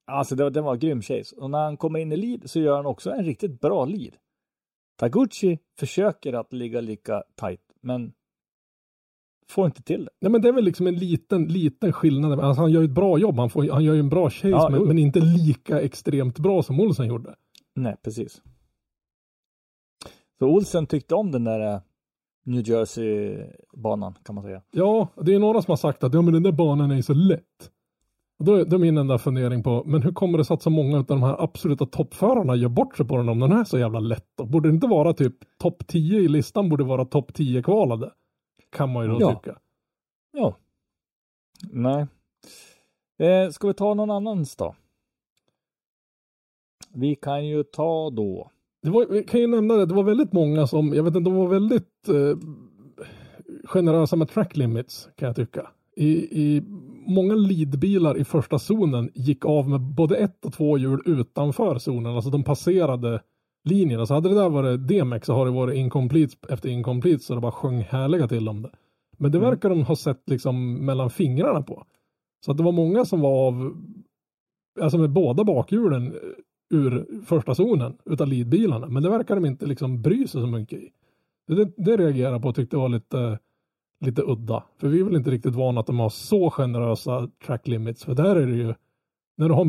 [0.05, 1.35] alltså det, det var en grym chase.
[1.35, 4.15] Och när han kommer in i lead så gör han också en riktigt bra lead.
[4.97, 8.13] Taguchi försöker att ligga lika tight, men
[9.49, 10.11] får inte till det.
[10.21, 12.39] Nej men det är väl liksom en liten, liten skillnad.
[12.39, 14.69] Alltså, han gör ett bra jobb, han, får, han gör ju en bra chase, Ja,
[14.69, 17.35] men, men inte lika extremt bra som Olsen gjorde.
[17.75, 18.41] Nej, precis.
[20.39, 21.81] Så Olsen tyckte om den där eh,
[22.45, 24.61] New Jersey-banan kan man säga.
[24.71, 27.13] Ja, det är några som har sagt att ja, men den där banan är så
[27.13, 27.71] lätt.
[28.39, 30.61] Och då, är- då är min enda fundering på, men hur kommer det sig att
[30.61, 33.63] så många av de här absoluta toppförarna gör bort sig på den om den är
[33.63, 34.27] så jävla lätt?
[34.37, 34.45] Då?
[34.45, 38.11] Borde det inte vara typ topp 10 i listan borde vara topp 10 kvalade?
[38.69, 39.35] Kan man ju då Ja.
[39.35, 39.57] tycka.
[40.33, 40.57] Ja.
[41.71, 42.07] Nej.
[43.19, 44.75] Eh, ska vi ta någon annans då?
[46.93, 48.51] Vi kan ju ta då.
[48.83, 51.29] Det var, vi kan ju nämna det, det var väldigt många som, jag vet inte,
[51.29, 52.37] de var väldigt eh,
[53.65, 55.67] generösa med track limits kan jag tycka.
[55.95, 56.07] I,
[56.45, 56.63] i
[57.07, 62.15] många leadbilar i första zonen gick av med både ett och två hjul utanför zonen,
[62.15, 63.21] alltså de passerade
[63.63, 64.05] linjerna.
[64.05, 67.41] Så hade det där varit DMX så har det varit incomplete efter incomplete så det
[67.41, 68.71] bara sjöng härliga till om det.
[69.17, 71.85] Men det verkar de ha sett liksom mellan fingrarna på.
[72.45, 73.77] Så att det var många som var av,
[74.81, 76.19] alltså med båda bakhjulen eh,
[76.69, 78.87] ur första zonen utav leadbilarna.
[78.87, 80.89] Men det verkar de inte liksom bry sig så mycket i.
[81.47, 83.39] Det, det reagerar jag på och tyckte var lite,
[84.05, 84.63] lite udda.
[84.79, 88.05] För vi är väl inte riktigt vana att de har så generösa track limits.
[88.05, 88.73] För där är det ju,
[89.37, 89.65] när du har,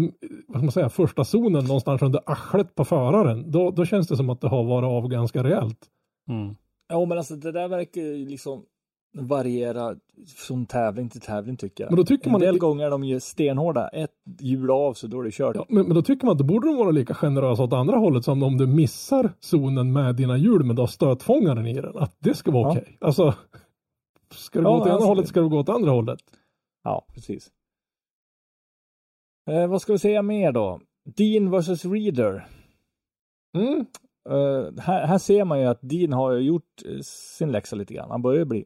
[0.49, 3.51] vad ska man säga, första zonen någonstans under arslet på föraren.
[3.51, 5.79] Då, då känns det som att det har varit av ganska rejält.
[6.31, 6.55] Mm.
[6.89, 8.63] Ja, men alltså det där verkar ju liksom
[9.19, 9.95] variera
[10.37, 11.91] från tävling till tävling tycker jag.
[11.91, 13.89] Men då tycker man en del att- gånger är de ju stenhårda.
[13.89, 14.11] Ett
[14.41, 15.57] hjul av så då är det kört.
[15.57, 17.97] Ja, men, men då tycker man att då borde de vara lika generösa åt andra
[17.97, 21.99] hållet som om du missar zonen med dina hjul men du har stötfångaren i den.
[21.99, 22.71] Att det ska vara Ja.
[22.81, 22.97] okej.
[23.01, 23.35] Alltså,
[24.31, 26.21] ska du Ja, gå åt ena alltså- hållet ska du gå åt andra hållet.
[26.83, 27.53] Ja, precis.
[29.51, 30.81] Eh, vad ska vi säga mer då?
[31.05, 32.49] Dean versus Reader.
[33.57, 33.87] Mm.
[34.29, 38.11] Eh, här, här ser man ju att Dean har gjort eh, sin läxa lite grann.
[38.11, 38.65] Han börjar bli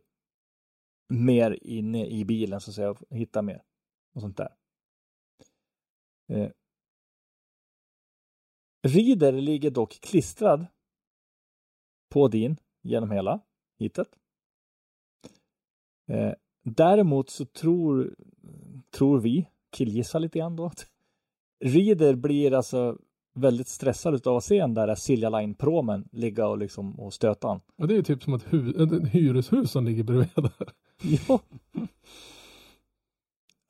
[1.08, 3.62] mer inne i bilen så att säga och hitta mer
[4.14, 4.54] och sånt där.
[6.28, 6.50] Eh,
[8.86, 10.66] Reader ligger dock klistrad
[12.10, 13.40] på Dean genom hela
[13.78, 14.18] hitet.
[16.08, 16.32] Eh,
[16.64, 18.14] däremot så tror,
[18.96, 20.86] tror vi, killgissar lite grann då, att
[21.64, 22.96] Reader blir alltså
[23.34, 27.60] väldigt stressad av att se den där Silja Line-promen ligga och liksom och stöta han.
[27.78, 28.52] Och det är typ som ett,
[28.92, 30.68] ett hyreshus som ligger bredvid där.
[31.28, 31.40] Ja.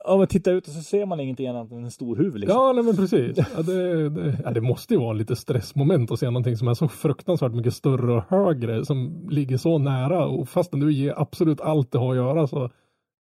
[0.03, 2.59] Ja, men titta ut och så ser man ingenting annat än en stor huvud liksom.
[2.59, 3.37] Ja, nej men precis.
[3.37, 6.73] Ja, det, det, ja, det måste ju vara lite stressmoment att se någonting som är
[6.73, 11.61] så fruktansvärt mycket större och högre som ligger så nära och fastän du ger absolut
[11.61, 12.69] allt det har att göra så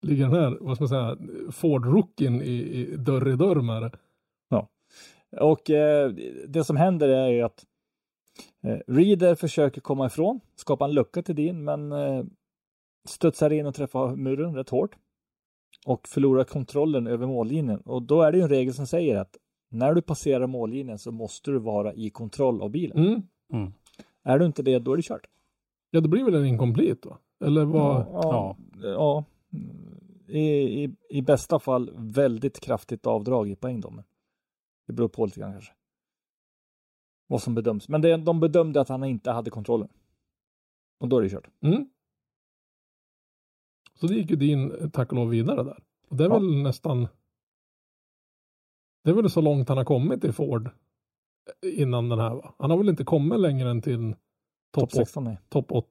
[0.03, 1.17] ligger den här, vad ska man säga,
[1.53, 3.91] Ford Rookien i, i dörr i dörr med det.
[5.39, 6.11] Och eh,
[6.49, 7.65] det som händer är ju att
[8.65, 12.25] eh, Reader försöker komma ifrån, skapa en lucka till din, men eh,
[13.09, 14.97] studsar in och träffar muren rätt hårt.
[15.87, 17.81] Och förlorar kontrollen över mållinjen.
[17.81, 19.37] Och då är det ju en regel som säger att
[19.71, 22.99] när du passerar mållinjen så måste du vara i kontroll av bilen.
[22.99, 23.23] Mm.
[23.53, 23.73] Mm.
[24.23, 25.27] Är du inte det, då är det kört.
[25.91, 27.19] Ja, det blir väl en incomplete va?
[27.45, 28.07] Eller vad?
[28.13, 29.25] Ja, ja.
[30.29, 30.41] I,
[30.85, 33.91] i, I bästa fall väldigt kraftigt avdrag i poäng då.
[33.91, 34.05] Men
[34.87, 35.73] det beror på lite grann kanske.
[37.27, 37.89] Vad som bedöms.
[37.89, 39.89] Men det, de bedömde att han inte hade kontrollen.
[40.99, 41.49] Och då är det kört.
[41.63, 41.89] Mm.
[44.01, 45.79] Så det gick ju din tack och lov vidare där.
[46.09, 46.35] Och det är Ja.
[46.39, 47.09] väl nästan
[49.05, 50.71] det är väl så långt han har kommit i Ford
[51.67, 52.55] innan den här va?
[52.59, 54.15] Han har väl inte kommit längre än till
[54.75, 55.39] Topp 16 nej.
[55.49, 55.87] top 8.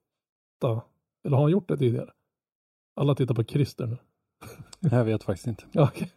[1.26, 2.10] Eller har han gjort det tidigare?
[2.96, 3.98] Alla tittar på Christer nu.
[4.80, 5.64] Jag vet faktiskt inte.
[5.72, 6.12] Ja, okej.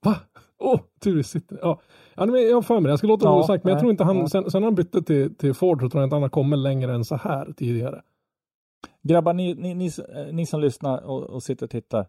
[0.00, 0.16] Va?
[0.58, 1.58] Åh, oh, tur sitter.
[1.62, 1.80] Ja,
[2.14, 2.88] ja men jag har för mig det.
[2.90, 3.64] Jag ska låta det Ja, vara osagt.
[3.64, 4.28] Men jag nej, tror inte han, ja.
[4.28, 6.94] sen, sen han bytte till, till Ford så tror jag inte han har kommit längre
[6.94, 8.02] än så här tidigare.
[9.06, 12.06] Grabbar, ni, ni, ni, eh, ni som lyssnar och, och sitter och tittar.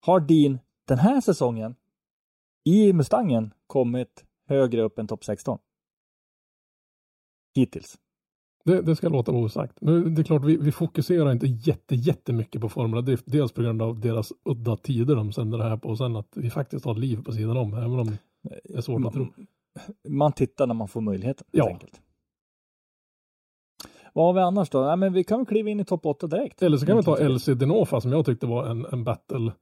[0.00, 0.58] Har Dean
[0.88, 1.74] den här säsongen
[2.64, 5.58] i Mustangen kommit högre upp än topp 16?
[7.54, 7.98] Hittills.
[8.64, 9.78] Det, det ska låta vara osagt.
[9.80, 13.24] Men det är klart, vi, vi fokuserar inte jätte, jättemycket på Formula Drift.
[13.26, 16.28] Dels på grund av deras udda tider de sänder det här på och sen att
[16.36, 17.74] vi faktiskt har liv på sidan om.
[17.74, 19.26] Även om det är svårt att tro.
[20.08, 21.46] Man tittar när man får möjligheten.
[21.50, 21.68] Ja.
[21.68, 22.00] enkelt.
[24.18, 24.78] Vad har vi annars då?
[24.78, 26.62] Ja, men vi kan väl kliva in i topp 8 direkt.
[26.62, 27.34] Eller så kan vi ta Enkelt.
[27.34, 29.52] LC Denofa som jag tyckte var en, en battle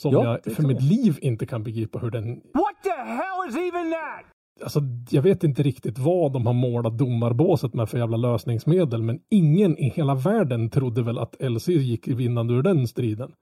[0.00, 0.84] som Ja, jag för mitt vi.
[0.84, 4.24] liv inte kan begripa hur den What the hell is even that?
[4.62, 4.80] Alltså,
[5.10, 9.78] jag vet inte riktigt vad de har målat domarbåset med för jävla lösningsmedel, men ingen
[9.78, 13.32] i hela världen trodde väl att LC gick vinnande ur den striden.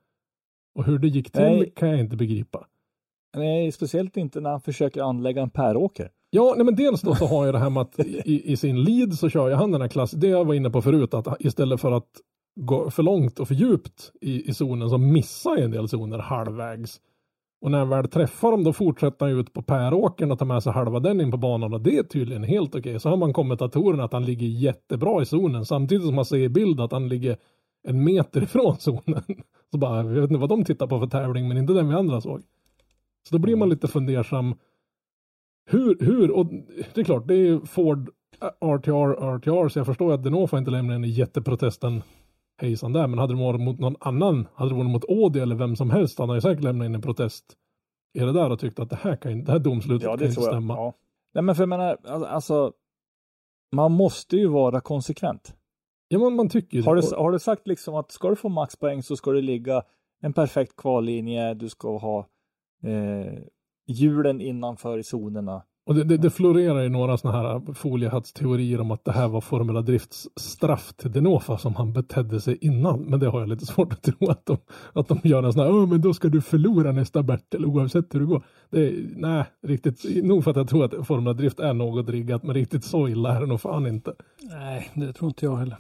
[0.75, 1.73] Och hur det gick till Nej.
[1.77, 2.67] kan jag inte begripa.
[3.37, 6.11] Nej, speciellt inte när han försöker anlägga en päråker.
[6.37, 8.85] Ja, nej men dels då så har jag det här med att i, i sin
[8.85, 11.41] lead så kör jag han den här klass, det jag var inne på förut, att
[11.41, 12.09] istället för att
[12.61, 17.01] går för långt och för djupt i, i zonen så missar en del zoner halvvägs.
[17.61, 20.63] Och när han väl träffar dem då fortsätter han ut på Päråkern och tar med
[20.63, 23.01] sig halva den in på banan och det är tydligen helt okej.
[23.01, 26.49] Så har man kommentatorerna att han ligger jättebra i zonen samtidigt som man ser i
[26.49, 27.37] bild att han ligger
[27.89, 29.23] en meter ifrån zonen.
[29.71, 31.95] Så bara, jag vet inte vad de tittar på för tävling men inte den vi
[31.95, 32.43] andra såg.
[33.29, 34.55] Så då blir man lite fundersam.
[35.67, 36.47] Hur, hur, och
[36.95, 38.11] det är klart det är Ford
[38.61, 42.03] RTR, RTR så jag förstår att Denofa inte lämnar en i jätteprotesten
[42.61, 43.07] hejsan där.
[43.07, 45.91] Men hade det varit mot någon annan, hade det varit mot Audi eller vem som
[45.91, 47.45] helst, hade han ju säkert lämnat in en protest
[48.15, 50.19] i det där och tyckt att det här, kan, inte- det här domslutet Ja, kan
[50.19, 50.55] det inte tror jag.
[50.55, 50.75] stämma.
[50.75, 50.93] Ja.
[51.35, 52.73] Nej, men för jag menar, alltså- alltså,
[53.77, 55.57] man måste ju vara konsekvent.
[56.09, 57.01] Ja, men man tycker ju Har det.
[57.11, 59.83] du, har du sagt liksom att ska du få maxpoäng så ska det ligga
[60.23, 62.19] en perfekt kvallinje, du ska ha
[62.83, 63.33] eh,
[63.87, 65.63] hjulen innanför i zonerna.
[65.87, 69.41] Och det, det, det florerar ju några sådana här foliehattsteorier om att det här var
[69.41, 73.01] Formula Drifts straff till Denofa som han betedde sig innan.
[73.01, 74.57] Men det har jag lite svårt att tro att de,
[74.93, 78.15] att de gör en sån här, "Åh, men då ska du förlora nästa Bertil oavsett
[78.15, 78.45] hur det går.
[78.71, 82.43] Det är, nej, riktigt, nog för att jag tror att Formula Drift är något riggat,
[82.43, 84.15] men riktigt så illa är det nog fan inte.
[84.43, 85.79] Nej, det tror inte jag heller.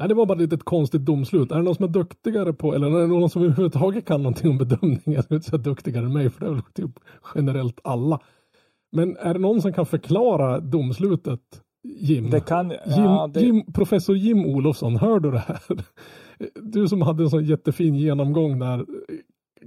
[0.00, 1.52] Nej, det var bara lite ett konstigt domslut.
[1.52, 4.50] Är det någon som är duktigare på, eller är det någon som överhuvudtaget kan någonting
[4.50, 5.00] om bedömning?
[5.04, 6.90] Jag skulle inte säga duktigare än mig, för det är väl typ
[7.34, 8.20] generellt alla.
[8.92, 11.40] Men är det någon som kan förklara domslutet,
[11.82, 12.30] Jim?
[12.30, 15.60] Det kan, Jim, ja, det, Jim, professor Jim Olofsson, hör du det här?
[16.54, 18.86] Du som hade en sån jättefin genomgång där.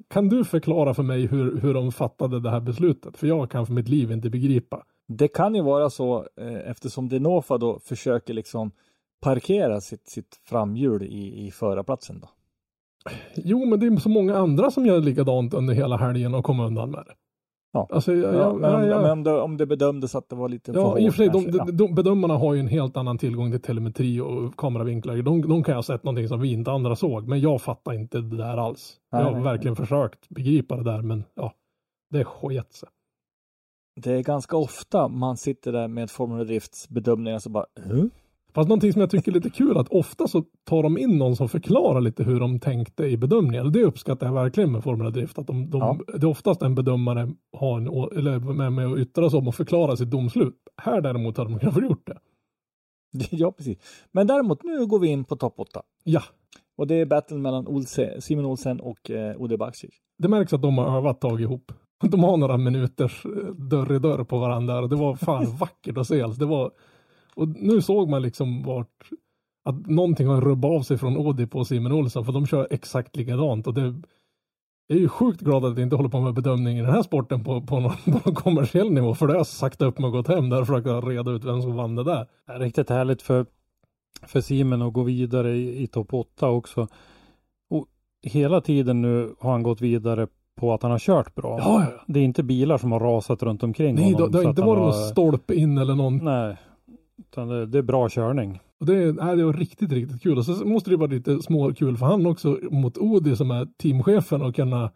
[0.10, 3.18] Kan du förklara för mig hur, hur de fattade det här beslutet?
[3.18, 4.84] För jag kan för mitt liv inte begripa.
[5.08, 8.72] det kan ju vara så eh, eftersom Denofa då försöker liksom
[9.24, 12.30] parkera sitt, sitt framhjul i, i förarplatsen då.
[13.36, 16.65] Jo, men det är så många andra som gör likadant under hela helgen och kommer
[16.65, 17.13] undan med det.
[17.74, 17.88] Ja.
[17.91, 20.49] Alltså, jag, Ja, men om, jag, men om, det, om det bedömdes att det var
[20.49, 22.59] lite Ja, för i och för sig, hårt de, kanske, de, de, bedömarna har ju
[22.59, 25.15] en helt annan tillgång till telemetri och kameravinklar.
[25.15, 27.93] De, de kan ju ha sett någonting som vi inte andra såg, men jag fattar
[27.93, 28.97] inte det där alls.
[29.11, 31.53] Nej, jag har nej, verkligen försökt begripa det där, men ja,
[32.09, 32.89] det sket sig.
[34.01, 38.05] Det är ganska ofta man sitter där med Formula Drifts bedömningar så bara, huh?
[38.56, 41.36] Fast någonting som jag tycker är lite kul att ofta så tar de in någon
[41.36, 43.72] som förklarar lite hur de tänkte i bedömningen.
[43.72, 45.39] Det uppskattar jag verkligen med Formula Drift.
[45.39, 45.99] Att de, de, Ja.
[46.18, 47.88] Det är oftast en bedömare har en,
[48.18, 50.56] eller med, med att yttra sig om och förklara sitt domslut.
[50.82, 52.18] Här däremot hade de kanske gjort det.
[53.32, 53.78] Ja, precis.
[54.12, 55.82] Men däremot, nu går vi in på topp 8.
[56.04, 56.22] Ja,
[56.78, 59.91] Och det är battle mellan Olse, Simon Olsen och eh, Ode Bakcic.
[60.18, 61.72] det märks att de har övat tag ihop.
[62.04, 66.08] De har några minuters eh, dörr i dörr på varandra det var fan vackert att
[66.08, 66.22] se.
[66.22, 66.72] Alltså, det var,
[67.36, 69.10] och nu såg man liksom vart
[69.66, 73.16] att någonting har rubbat av sig från Audi på Simon Olsson för de kör exakt
[73.16, 73.94] likadant och det
[74.88, 77.02] jag är ju sjukt glad att jag inte håller på med bedömning i den här
[77.04, 80.06] sporten på, på, någon, på någon kommersiell nivå för det har jag sagt upp mig
[80.08, 82.28] och gått hem där och försökt reda ut vem som vann det där.
[82.48, 83.46] Det är riktigt härligt för,
[84.28, 86.88] för Simen att gå vidare i, i topp 8 också.
[87.70, 87.86] Och
[88.22, 90.28] hela tiden nu har han gått vidare
[90.60, 91.60] på att han har kört bra.
[91.60, 92.04] Ja, ja.
[92.08, 94.32] Det är inte bilar som har rasat runt omkring Nej, honom.
[94.32, 96.58] det, det har inte varit någon har- stolpe in eller någon Nej,
[97.18, 98.59] utan det, det är bra körning.
[98.80, 100.38] Och det, nej, det var riktigt, riktigt kul.
[100.38, 104.41] Och så måste det vara lite småkul för han också mot Odi som är teamchefen
[104.41, 104.91] och kunna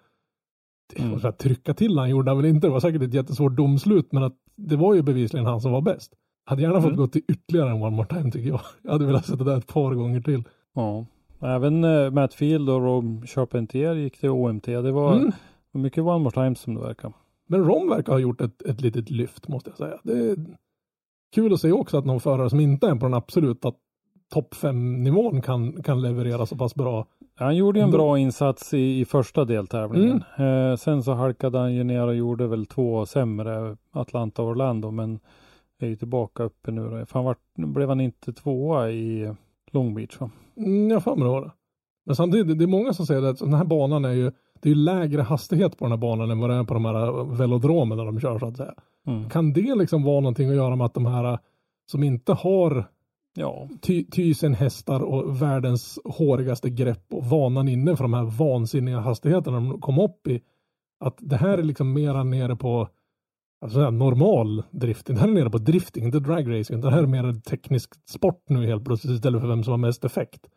[0.96, 1.20] Mm.
[1.22, 2.68] här, trycka till han gjorde han väl inte.
[2.68, 5.82] Det var säkert ett jättesvårt domslut men att det var ju bevisligen han som var
[5.82, 6.14] bäst.
[6.46, 6.98] Hade gärna fått Mm.
[6.98, 8.62] gå till ytterligare en one more time tycker jag.
[8.82, 10.44] Jag hade velat sätta det där ett par gånger till.
[10.76, 11.06] Ja.
[11.40, 14.66] Även eh, Matt Field och Rob Charpentier gick till OMT.
[14.66, 15.32] Det var Mm.
[15.72, 17.14] mycket one more times som det verkar.
[17.48, 19.98] Men Rom verkar ha gjort ett, ett litet lyft måste jag säga.
[20.04, 20.36] Det
[21.36, 23.72] kul att se också att någon förare som inte är på den absoluta
[24.34, 27.06] topp fem nivån kan, kan leverera så pass bra.
[27.36, 30.24] Han gjorde ju en bra insats i, i första deltävlingen.
[30.38, 34.92] Eh, sen så halkade han ju ner och gjorde väl två sämre, Atlanta och Orlando,
[34.92, 35.20] men
[35.80, 37.06] är ju tillbaka uppe nu då.
[37.06, 39.34] För han vart, blev han inte tvåa i
[39.72, 40.30] Long Beach va?
[40.58, 41.52] Mm, jag för mig det.
[42.06, 44.76] Men samtidigt, det är många som säger att den här banan är ju, det är
[44.76, 48.20] lägre hastighet på den här banan än vad det är på de här velodromerna de
[48.20, 48.74] kör så att säga.
[49.08, 49.30] Mm.
[49.30, 51.40] Kan det liksom vara någonting att göra med att de här
[51.92, 52.88] som inte har
[53.40, 59.00] Ja, ty, tusen hästar och världens hårigaste grepp och vanan inne för de här vansinniga
[59.00, 60.42] hastigheterna de kom upp i.
[61.00, 62.90] Att det här är liksom mera nere på
[63.62, 65.16] alltså här, normal drifting.
[65.16, 66.82] Det här är nere på drifting, inte dragracing.
[66.82, 70.06] Det här är mer teknisk sport nu helt plötsligt istället för vem som har mest
[70.06, 70.50] effekt.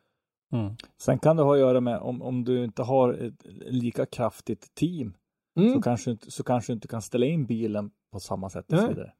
[0.52, 0.76] mm.
[1.02, 4.74] Sen kan det ha att göra med om, om du inte har ett lika kraftigt
[4.74, 5.14] team
[5.56, 5.72] Mm.
[5.74, 8.78] så, kanske, inte- så kanske du inte kan ställa in bilen på samma sätt och
[8.78, 8.94] så Nej.
[8.94, 9.12] vidare.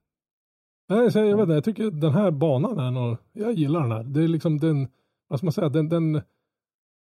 [0.89, 3.81] Nej, så jag, jag vet inte, jag tycker den här banan är nog, jag gillar
[3.81, 4.03] den här.
[4.05, 4.89] Det är liksom den,
[5.28, 6.22] vad ska man säga, den, den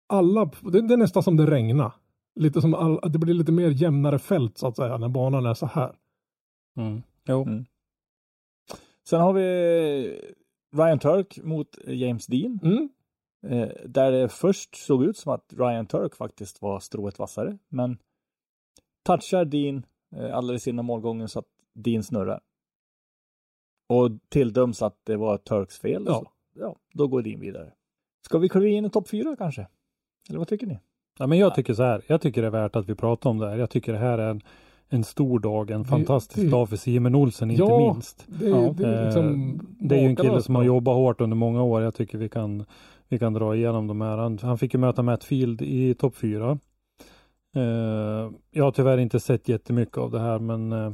[0.08, 1.92] alla, det, det är nästan som det regnar.
[2.34, 5.54] Lite som all, det blir lite mer jämnare fält så att säga när banan är
[5.54, 5.96] så här.
[6.76, 7.02] Mm.
[7.24, 7.42] Jo.
[7.42, 7.64] Mm.
[9.08, 9.42] Sen har vi
[10.76, 12.58] Ryan Turk mot James Dean.
[12.62, 12.88] Mm.
[13.46, 17.98] Eh, där det först såg ut som att Ryan Turk faktiskt var strået vassare, men
[19.02, 19.86] touchar Dean
[20.16, 22.40] eh, alldeles innan målgången så att Dean snurrar.
[23.88, 26.04] Och tilldöms att det var Turks fel.
[26.06, 26.14] Ja.
[26.14, 26.30] Så,
[26.60, 27.72] ja, då går Dean vidare.
[28.26, 29.66] Ska vi kliva in i topp fyra kanske?
[30.28, 30.78] Eller vad tycker ni?
[31.18, 32.02] Ja, men jag tycker så här.
[32.06, 33.56] Jag tycker det är värt att vi pratar om det här.
[33.56, 34.40] Jag tycker det här är en,
[34.88, 38.24] en stor dag, en fantastisk det- dag för Simon Olsen, inte Ja, minst.
[38.28, 38.74] Det, Ja.
[38.76, 41.62] det är Eh, liksom Det är ju en kille som har jobbat hårt under många
[41.62, 41.82] år.
[41.82, 42.64] Jag tycker vi kan,
[43.08, 44.16] vi kan dra igenom de här.
[44.18, 46.58] Han, han fick ju möta Matt Field i topp fyra.
[47.56, 50.92] Eh, jag har tyvärr inte sett jättemycket av det här, men eh,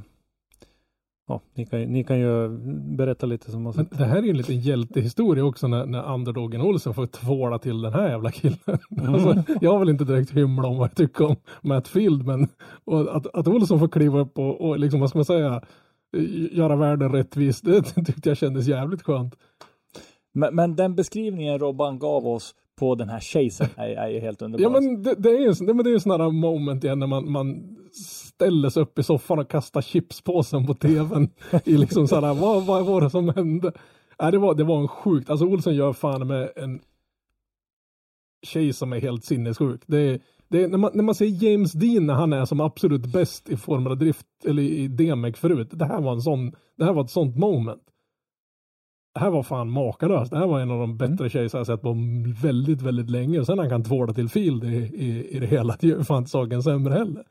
[1.29, 2.49] ja, ni, kan, ju- ni kan ju
[2.97, 3.99] berätta lite som Men sett.
[3.99, 7.83] det här är ju en liten hjältehistoria också när, när underdogen Olsen får tvåla till
[7.83, 8.59] den här jävla killen.
[9.07, 12.49] Alltså, jag väl inte direkt hymla om vad jag tycker om Matt Field, men
[12.85, 15.63] och att, att Olsson får kliva upp och, och liksom, vad ska man säga,
[16.53, 19.35] göra världen rättvis, det tyckte jag kändes jävligt skönt.
[20.33, 24.43] Men, men den beskrivningen Robban gav oss på den här chasen är, är ju helt
[24.43, 24.63] underbar.
[24.63, 27.33] Ja men det, det är ju det, men det är där moment igen när man,
[27.33, 27.77] man
[28.35, 31.31] ställer sig upp i soffan och kastar chipspåsen på tvn.
[31.65, 33.73] I liksom sådär, vad, vad var det som hände?
[34.21, 36.81] Nej, det, var, det var en sjukt, alltså Olsson gör fan med en
[38.43, 39.81] tjej som är helt sinnessjuk.
[39.87, 42.61] Det är, det är, när, man, när man ser James Dean när han är som
[42.61, 45.69] absolut bäst i Formula Drift eller i DMEC förut.
[45.73, 47.83] Det här var en sån, det här var ett sånt moment.
[49.15, 50.31] Det här var fan makalöst.
[50.31, 51.97] Det här var en av de bättre tjejer jag sett på
[52.43, 53.41] väldigt, väldigt länge.
[53.41, 55.77] Och sen han kan tvåla till Field i, i, i det hela.
[55.81, 57.25] Det gör fan inte saken sämre heller.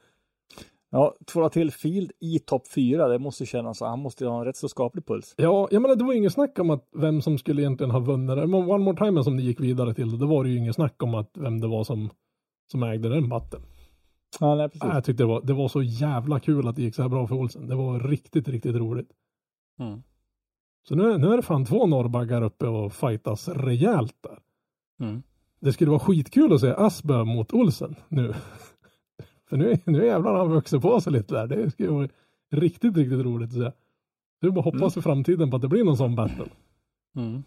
[0.90, 4.46] Ja, tvåla till Field i topp fyra, det måste kännas, han måste ju ha en
[4.46, 5.34] rätt så skaplig puls.
[5.38, 8.00] Ja, jag menar det var ju inget snack om att vem som skulle egentligen ha
[8.00, 8.48] vunnit det.
[8.48, 11.04] Men One More Time som det gick vidare till, det var det ju inget snack
[11.04, 12.10] om att vem det var som,
[12.72, 13.62] som ägde den batten.
[14.40, 14.90] Ja, nej, precis.
[14.94, 17.28] Jag tyckte det var, det var så jävla kul att det gick så här bra
[17.28, 17.68] för Olsen.
[17.68, 19.10] Det var riktigt, riktigt roligt.
[19.80, 20.04] Mm.
[20.88, 24.40] Så nu, är- nu är det fan två norrbaggar uppe och fightas rejält där.
[25.08, 25.24] Mm.
[25.60, 28.34] Det skulle vara skitkul att se Asbö mot Olsen nu.
[29.50, 31.48] För nu, nu jävlar har han vuxit på sig lite där.
[31.48, 32.10] Det skulle vara
[32.52, 33.72] riktigt, riktigt roligt att se.
[34.42, 36.46] Du bara hoppas för framtiden på att det blir någon sån battle.
[37.16, 37.44] Mm.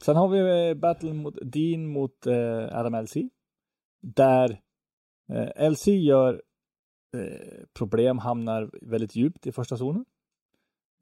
[0.00, 3.16] Sen har vi eh, battle mot Dean mot eh, Adam LC.
[4.00, 4.60] Där
[5.32, 6.42] eh, LC gör
[7.16, 10.04] eh, problem, hamnar väldigt djupt i första zonen.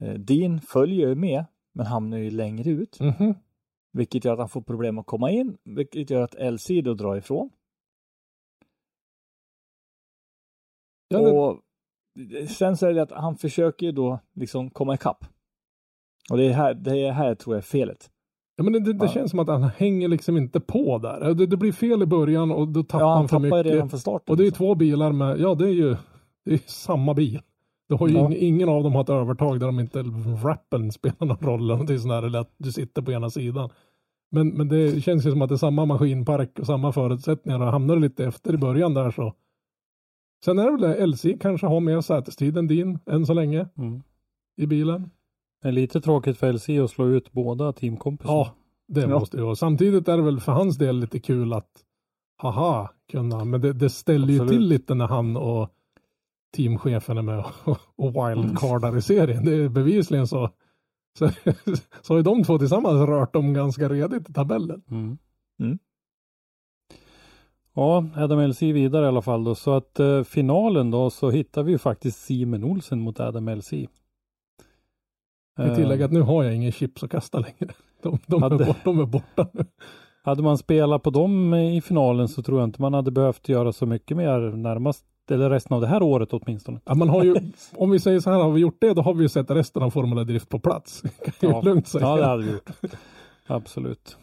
[0.03, 2.99] Eh, Dean följer ju med, men hamnar ju längre ut.
[2.99, 3.33] Mhm.
[3.93, 7.15] Vilket gör att han får problem att komma in, vilket gör att LC då drar
[7.15, 7.49] ifrån.
[11.07, 11.59] Ja, det, Och
[12.49, 15.25] sen så är det att han försöker ju då liksom komma ikapp.
[16.31, 18.09] Och det är här, det är här tror jag är felet.
[18.55, 19.11] ja, men det, det, det Ja.
[19.11, 21.33] känns som att han hänger liksom inte på där.
[21.33, 23.63] Det, det blir fel i början och då tappar Ja, han han för tappar ju
[23.63, 23.73] mycket.
[23.73, 24.31] redan från starten.
[24.33, 24.65] Och det är liksom.
[24.65, 25.95] två bilar med, ja det är ju
[26.45, 27.41] det är samma bil.
[27.89, 28.25] Det har ju Ja.
[28.25, 30.03] ing, ingen av dem har ett övertag där de inte
[30.43, 31.71] rappen spelar någon roll.
[31.71, 33.69] Eller Det är sån här eller att du sitter på ena sidan.
[34.31, 37.59] Men, men det känns ju som att det är samma maskinpark och samma förutsättningar.
[37.61, 39.33] Och hamnar du lite efter i början där så.
[40.45, 43.67] Sen är det väl det, LC kanske har mer sätestid än din än så länge
[43.77, 44.01] Mm.
[44.57, 45.09] i bilen.
[45.61, 48.37] Det är lite tråkigt för LC att slå ut båda teamkompisarna.
[48.37, 48.49] Ja,
[48.87, 49.07] det Ja.
[49.19, 49.55] måste ju vara.
[49.55, 51.69] Samtidigt är det väl för hans del lite kul att
[52.37, 54.51] haha, kunna, men det, det ställer ju Absolut.
[54.51, 55.69] till lite när han och
[56.55, 59.45] teamchefen är med och, och wildcardar i serien.
[59.45, 60.49] Det är bevisligen så,
[61.19, 61.29] så,
[62.01, 64.81] så har ju de två tillsammans rört dem ganska redigt i tabellen.
[64.91, 65.17] Mm.
[65.59, 65.79] Mm.
[67.73, 69.55] Ja, Adam LC vidare i alla fall då.
[69.55, 73.73] Så att eh, finalen då så hittar vi ju faktiskt Simon Olsen mot Adam LC.
[75.57, 77.73] Jag Eh, tillägger att nu har jag ingen chips att kasta längre.
[78.01, 79.65] De, de, är, Hade- bort, de är borta nu.
[80.23, 83.73] Hade man spelat på dem i finalen så tror jag inte man hade behövt göra
[83.73, 86.79] så mycket mer närmast, eller resten av det här året åtminstone.
[86.85, 87.35] Ja, man har ju,
[87.75, 89.83] om vi säger så här, har vi gjort det då har vi ju sett resten
[89.83, 91.01] av Formula Drift på plats.
[91.39, 91.61] Kan Ja.
[91.61, 92.05] lugnt säga.
[92.05, 92.69] Ja, det hade vi gjort.
[93.47, 94.17] Absolut.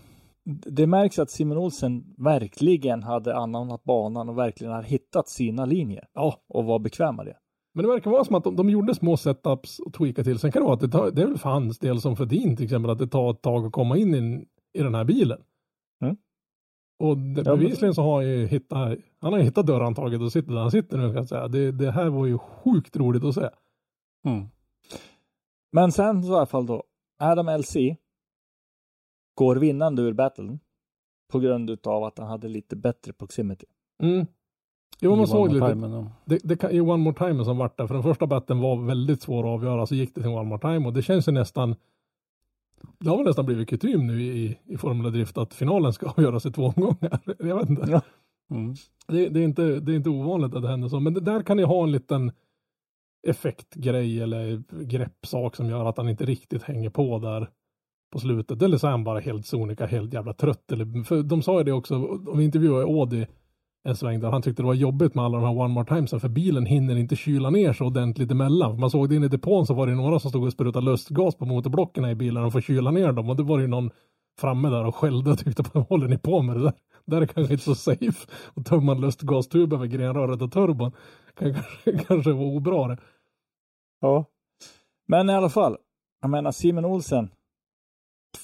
[0.66, 6.04] Det märks att Simon Olsen verkligen hade anammat banan och verkligen har hittat sina linjer.
[6.14, 6.36] Ja.
[6.48, 7.36] Och var bekväm med det.
[7.74, 10.38] Men det verkar vara som att de, de gjorde små setups och tweakade till.
[10.38, 12.26] Sen kan det vara att det, tar, det är väl för hans del som för
[12.26, 14.44] din till exempel att det tar ett tag att komma in i,
[14.78, 15.38] i den här bilen.
[17.02, 20.52] Och det, bevisligen så har han ju hittat, han har ju hittat dörrhandtaget och sitter
[20.52, 21.48] där han sitter nu kan jag säga.
[21.48, 23.48] Det, det här var ju sjukt roligt att se.
[24.24, 24.48] Mm.
[25.72, 26.82] Men sen så i alla fall då,
[27.18, 27.76] Adam LC
[29.34, 30.60] går vinnande ur battlen
[31.32, 33.66] på grund utav att han hade lite bättre proximity.
[34.02, 34.26] Mm.
[35.00, 35.68] Jo, man såg lite.
[35.68, 36.06] Time, ja.
[36.24, 38.86] Det, det kan, I One More Time som vart där, för den första batten var
[38.86, 41.32] väldigt svår att avgöra, så gick det till One More Time och det känns ju
[41.32, 41.74] nästan
[42.98, 46.46] det har väl nästan blivit kutym nu i, i Formula Drift att finalen ska avgöras
[46.46, 47.20] i två omgångar.
[47.38, 47.90] Jag vet inte.
[47.90, 48.00] Ja.
[48.50, 48.74] Mm.
[49.08, 51.42] Det, det, är inte, det är inte ovanligt att det händer så, men det där
[51.42, 52.32] kan ju ha en liten
[53.26, 57.48] effektgrej eller greppsak som gör att han inte riktigt hänger på där
[58.12, 58.62] på slutet.
[58.62, 60.72] Eller så är han bara helt sonika, helt jävla trött.
[60.72, 63.26] Eller, för de sa ju det också, om vi intervjuade Audi
[63.84, 66.20] en sväng där han tyckte det var jobbigt med alla de här one more timesen
[66.20, 68.80] för bilen hinner inte kyla ner så ordentligt emellan.
[68.80, 71.34] Man såg det inne i depån så var det några som stod och sprutade lustgas
[71.34, 73.90] på motorblocken i bilen och får kyla ner dem och det var ju någon
[74.40, 76.72] framme där och skällde och tyckte på vad håller ni på med det där?
[77.04, 78.28] Där är kanske inte så safe.
[78.54, 80.92] Och tömma en lustgastub över grenröret och turbon
[81.34, 81.54] kan
[81.84, 82.98] kanske, kanske vara obra det.
[84.00, 84.24] Ja.
[85.08, 85.76] Men i alla fall,
[86.20, 87.30] jag menar Simon Olsen,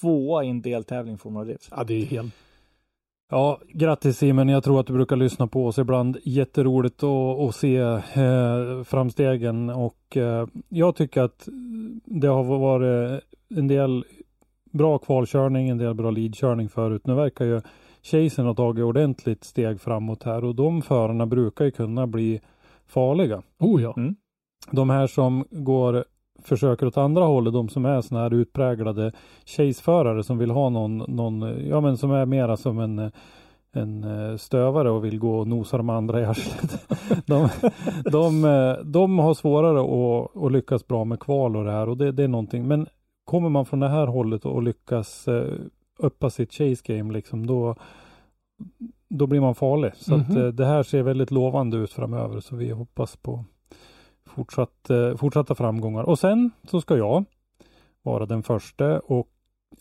[0.01, 1.67] tvåa i en deltävling Formula Drift.
[1.71, 2.33] Ja, det är helt
[3.31, 4.49] Ja, grattis Simon.
[4.49, 6.17] Jag tror att du brukar lyssna på oss ibland.
[6.23, 11.47] Jätteroligt att, se eh, framstegen och eh, jag tycker att
[12.05, 13.23] det har varit
[13.55, 14.05] en del
[14.71, 17.07] bra kvalkörning, en del bra leadkörning förut.
[17.07, 17.61] Nu verkar ju
[18.01, 22.41] Chasen ha tagit ordentligt steg framåt här och de förarna brukar ju kunna bli
[22.87, 23.41] farliga.
[23.59, 23.93] Oh ja.
[23.97, 24.15] Mm.
[24.71, 26.05] De här som går
[26.43, 29.11] försöker åt andra hållet, de som är sådana här utpräglade
[29.45, 33.11] chaseförare som vill ha någon, någon, ja men som är mera som en
[33.71, 36.87] en eh, stövare och vill gå och nosa de andra i arslet.
[37.25, 37.49] De,
[38.11, 41.97] de, eh, de har svårare att, att lyckas bra med kval och det här och
[41.97, 42.67] det, det är någonting.
[42.67, 42.87] Men
[43.25, 45.53] kommer man från det här hållet och lyckas uh,
[45.99, 47.75] uppa sitt chase game liksom då
[49.09, 49.91] då blir man farlig.
[49.95, 50.31] Så mm -hmm.
[50.31, 53.45] att uh, det här ser väldigt lovande ut framöver så vi hoppas på
[54.35, 56.03] fortsatt, uh, fortsatta framgångar.
[56.03, 57.25] Och sen så ska jag
[58.01, 59.27] vara den första och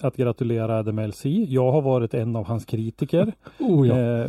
[0.01, 1.25] att gratulera Adam LC.
[1.27, 3.33] Jag har varit en av hans kritiker.
[3.59, 4.29] oh, ja.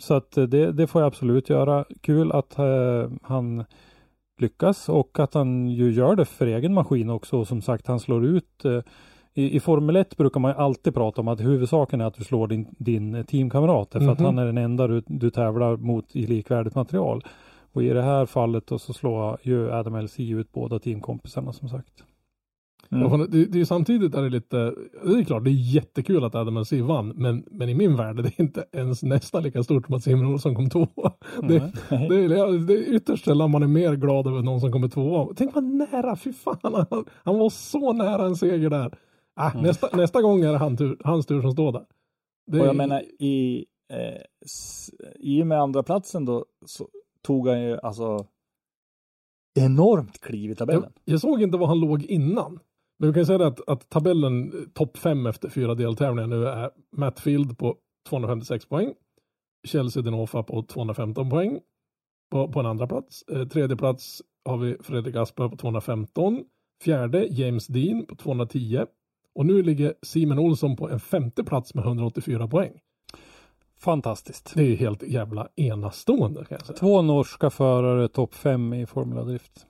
[0.00, 1.84] så att det, det, får jag absolut göra.
[2.00, 2.56] Kul att
[3.22, 3.64] han
[4.40, 7.36] lyckas och att han ju gör det för egen maskin också.
[7.38, 8.80] Och som sagt, han slår ut eh,
[9.34, 12.46] i, i Formel 1 brukar man alltid prata om att huvudsaken är att du slår
[12.46, 13.92] din, din teamkamrat.
[13.92, 14.12] För mm -hmm.
[14.12, 14.26] att mhm.
[14.26, 17.24] han är den enda du, du tävlar mot i likvärdigt material.
[17.72, 21.68] Och i det här fallet då så slår ju Adam LC ut båda teamkompisarna som
[21.68, 22.04] sagt.
[22.90, 23.30] Mm.
[23.30, 24.56] Det, det är samtidigt är det lite,
[25.04, 28.18] det är klart det är jättekul att Adam LC vann, men, men i min värld
[28.18, 31.12] är det inte ens nästan lika stort som att Simon Olsson kom tvåa.
[31.42, 31.48] Mm.
[31.48, 31.72] Det,
[32.28, 35.34] det, är, det är ytterst sällan man är mer glad över någon som kommer tvåa.
[35.36, 38.98] Tänk vad nära, fy fan, han, han var så nära en seger där.
[39.36, 39.62] Ah, mm.
[39.62, 41.84] nästa, nästa gång är det han tur, hans tur som står där.
[42.46, 44.22] Det och jag menar i, eh,
[45.16, 46.88] i och med andra platsen då så
[47.26, 48.26] tog han ju alltså
[49.54, 50.92] enormt kliv i tabellen.
[51.04, 52.60] Jag, jag såg inte var han låg innan.
[52.98, 56.70] Men vi kan säga att, att tabellen eh, topp fem efter fyra deltävlingar nu är
[56.96, 57.76] Matt Field på
[58.08, 58.94] 256 poäng.
[59.66, 61.60] Chelsea Denofa på 215 poäng
[62.30, 63.22] på, på en andra plats.
[63.22, 66.44] Eh, tredje plats har vi Fredrik Asper på 215.
[66.82, 68.86] Fjärde James Dean på 210.
[69.34, 72.80] Och nu ligger Simon Olsson på en femte plats med 184 poäng.
[73.78, 74.52] Fantastiskt.
[74.54, 76.44] Det är helt jävla enastående.
[76.44, 76.78] Kan jag säga.
[76.78, 79.66] Två norska förare topp 5 i Formula Drift.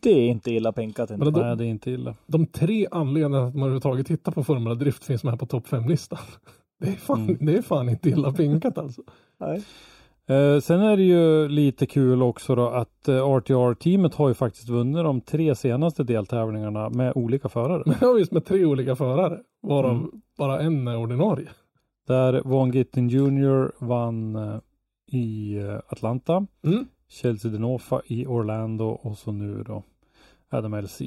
[0.00, 1.10] Det är inte illa pinkat.
[1.10, 1.24] Inte.
[1.24, 2.14] Men de, Nej, det är inte illa.
[2.26, 6.18] De tre anledningarna att man överhuvudtaget tittar på Formula Drift finns med på topp 5-listan.
[6.80, 7.36] Det är, fan, mm.
[7.40, 9.02] det är fan inte illa pinkat alltså.
[9.38, 9.62] Nej.
[10.26, 14.68] Eh, sen är det ju lite kul också då att eh, RTR-teamet har ju faktiskt
[14.68, 17.96] vunnit de tre senaste deltävlingarna med olika förare.
[18.00, 19.38] Ja visst, med tre olika förare.
[19.62, 20.10] Varav mm.
[20.38, 21.48] bara en är ordinarie.
[22.06, 24.58] Där Von Gittin Jr vann eh,
[25.06, 26.46] i eh, Atlanta.
[26.64, 26.86] Mm.
[27.08, 29.82] Chelsea Denofa i Orlando och så nu då
[30.48, 31.00] Adam LC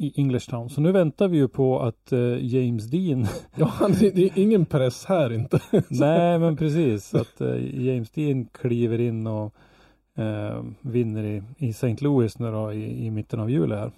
[0.00, 0.70] i Englishtown.
[0.70, 3.26] Så nu väntar vi ju på att uh, James Dean
[3.56, 5.60] Ja, det, det, är ingen press här inte.
[5.88, 7.14] Nej, men precis.
[7.14, 9.54] Att uh, James Dean kliver in och
[10.18, 11.96] uh, vinner i, i St.
[12.00, 13.92] Louis nu då i, i mitten av juli här.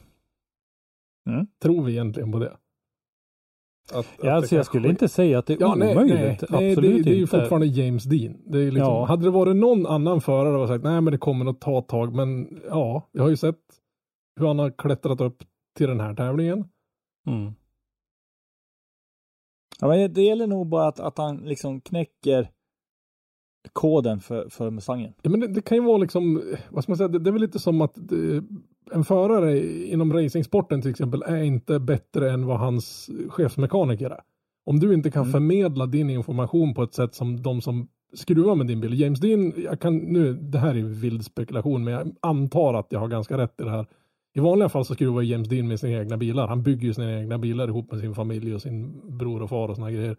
[1.26, 1.46] Mm.
[1.62, 2.56] Tror vi egentligen på det?
[3.92, 6.06] Att, ja, alltså jag skulle inte säga att det är ja, omöjligt.
[6.06, 8.36] Nej, nej, Absolut det, det är ju fortfarande James Dean.
[8.46, 9.04] Det är liksom, ja.
[9.04, 11.88] Hade det varit någon annan förare och sagt nej men det kommer att ta ett
[11.88, 12.14] tag.
[12.14, 13.60] Men ja, jag har ju sett
[14.36, 15.42] hur han har klättrat upp
[15.76, 16.64] till den här tävlingen.
[17.26, 17.54] Mm.
[19.80, 22.50] Ja, men det gäller nog bara att, att han liksom knäcker
[23.72, 25.14] koden för, för Mustangen.
[25.22, 27.32] Ja, men det, det, kan ju vara liksom, vad ska man säga, det, det är
[27.32, 28.42] väl lite som att det,
[28.92, 34.20] en förare inom racingsporten till exempel är inte bättre än vad hans chefsmekaniker är.
[34.64, 35.32] Om du inte kan mm.
[35.32, 39.00] förmedla din information på ett sätt som de som skruvar med din bil.
[39.00, 43.00] James Dean, jag kan nu, det här är vild spekulation, men jag antar att jag
[43.00, 43.86] har ganska rätt i det här.
[44.34, 46.48] I vanliga fall så skruvar James Dean med sina egna bilar.
[46.48, 49.68] Han bygger ju sina egna bilar ihop med sin familj och sin bror och far
[49.68, 50.16] och såna grejer.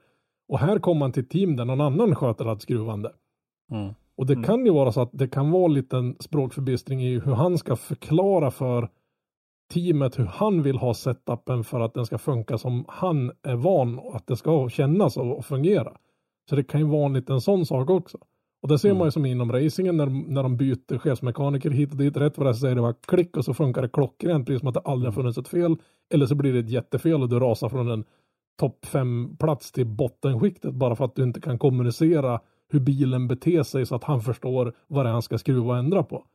[0.47, 3.11] Och här kommer man till ett team där någon annan sköter allt skruvande.
[3.71, 3.93] Mm.
[4.17, 4.45] Och det mm.
[4.45, 7.75] kan ju vara så att det kan vara en liten språkförbistring i hur han ska
[7.75, 8.89] förklara för
[9.73, 13.99] teamet hur han vill ha setupen för att den ska funka som han är van
[14.13, 15.93] att det ska kännas och fungera.
[16.49, 18.17] Så det kan ju vara en liten sån sak också.
[18.61, 21.97] Och det ser man ju som inom racingen när, när de byter chefsmekaniker hit och
[21.97, 22.17] dit.
[22.17, 24.73] Rätt vad det säger det var klick och så funkar det klockrent, precis som att
[24.73, 25.75] det aldrig har funnits ett fel.
[26.13, 28.03] Eller så blir det ett jättefel och du rasar från en
[28.59, 32.39] topp fem plats till bottenskiktet bara för att du inte kan kommunicera
[32.73, 35.77] hur bilen beter sig så att han förstår vad det är han ska skruva och
[35.77, 36.25] ändra på.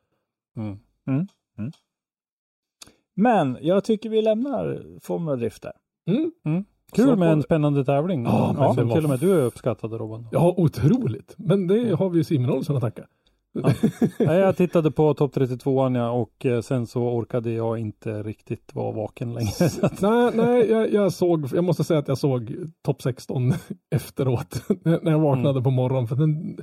[3.15, 5.73] Men jag tycker vi lämnar Formula Drift där.
[6.07, 6.65] Mm.
[6.93, 8.25] Kul Så med en spännande tävling.
[8.25, 10.29] Ja, men det var till och med du uppskattade Robban.
[10.33, 11.35] Ja, otroligt.
[11.39, 13.07] Men det har vi Simon Olsson att tacka.
[14.19, 18.75] Nej, jag tittade på topp 32 ja, och eh, sen så orkade jag inte riktigt
[18.75, 19.51] vara vaken längre.
[20.01, 23.53] Nej, nej jag, jag såg, jag måste säga att jag såg topp 16
[23.91, 24.63] efteråt.
[24.85, 25.63] när jag vaknade Mm.
[25.63, 26.07] på morgonen.
[26.09, 26.59] För den,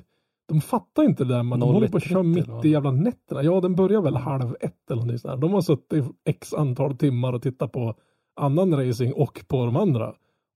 [0.48, 1.44] de fattar inte det där.
[1.44, 3.44] Man de 01.30 håller på att köra mitt i jävla nätterna.
[3.44, 5.42] Ja, den börjar väl halv ett eller något sånt.
[5.42, 7.96] De har suttit x antal timmar och tittat på
[8.36, 10.08] annan racing och på de andra.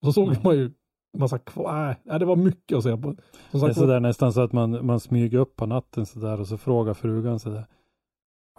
[0.01, 0.39] Och så såg Mm.
[0.43, 0.71] man ju
[1.17, 1.95] massa kvar.
[2.03, 3.01] Nej, det var mycket att se på.
[3.01, 3.15] Som
[3.51, 6.47] Det är sagt, sådär nästan så att man, man smyger upp på natten sådär och
[6.47, 7.65] så frågar frugan sådär.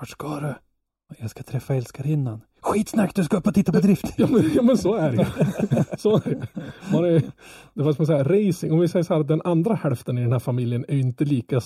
[0.00, 0.54] Vart ska du?
[1.18, 2.40] Jag ska träffa älskarinnan.
[2.60, 4.04] Skitsnack, du ska upp och titta på drift.
[4.16, 5.26] Ja men, ja, men så är det
[5.98, 6.48] så är det.
[6.92, 7.22] Man är,
[7.74, 10.18] det var som att säga, racing, om vi säger så här att den andra hälften
[10.18, 11.60] i den här familjen är ju inte lika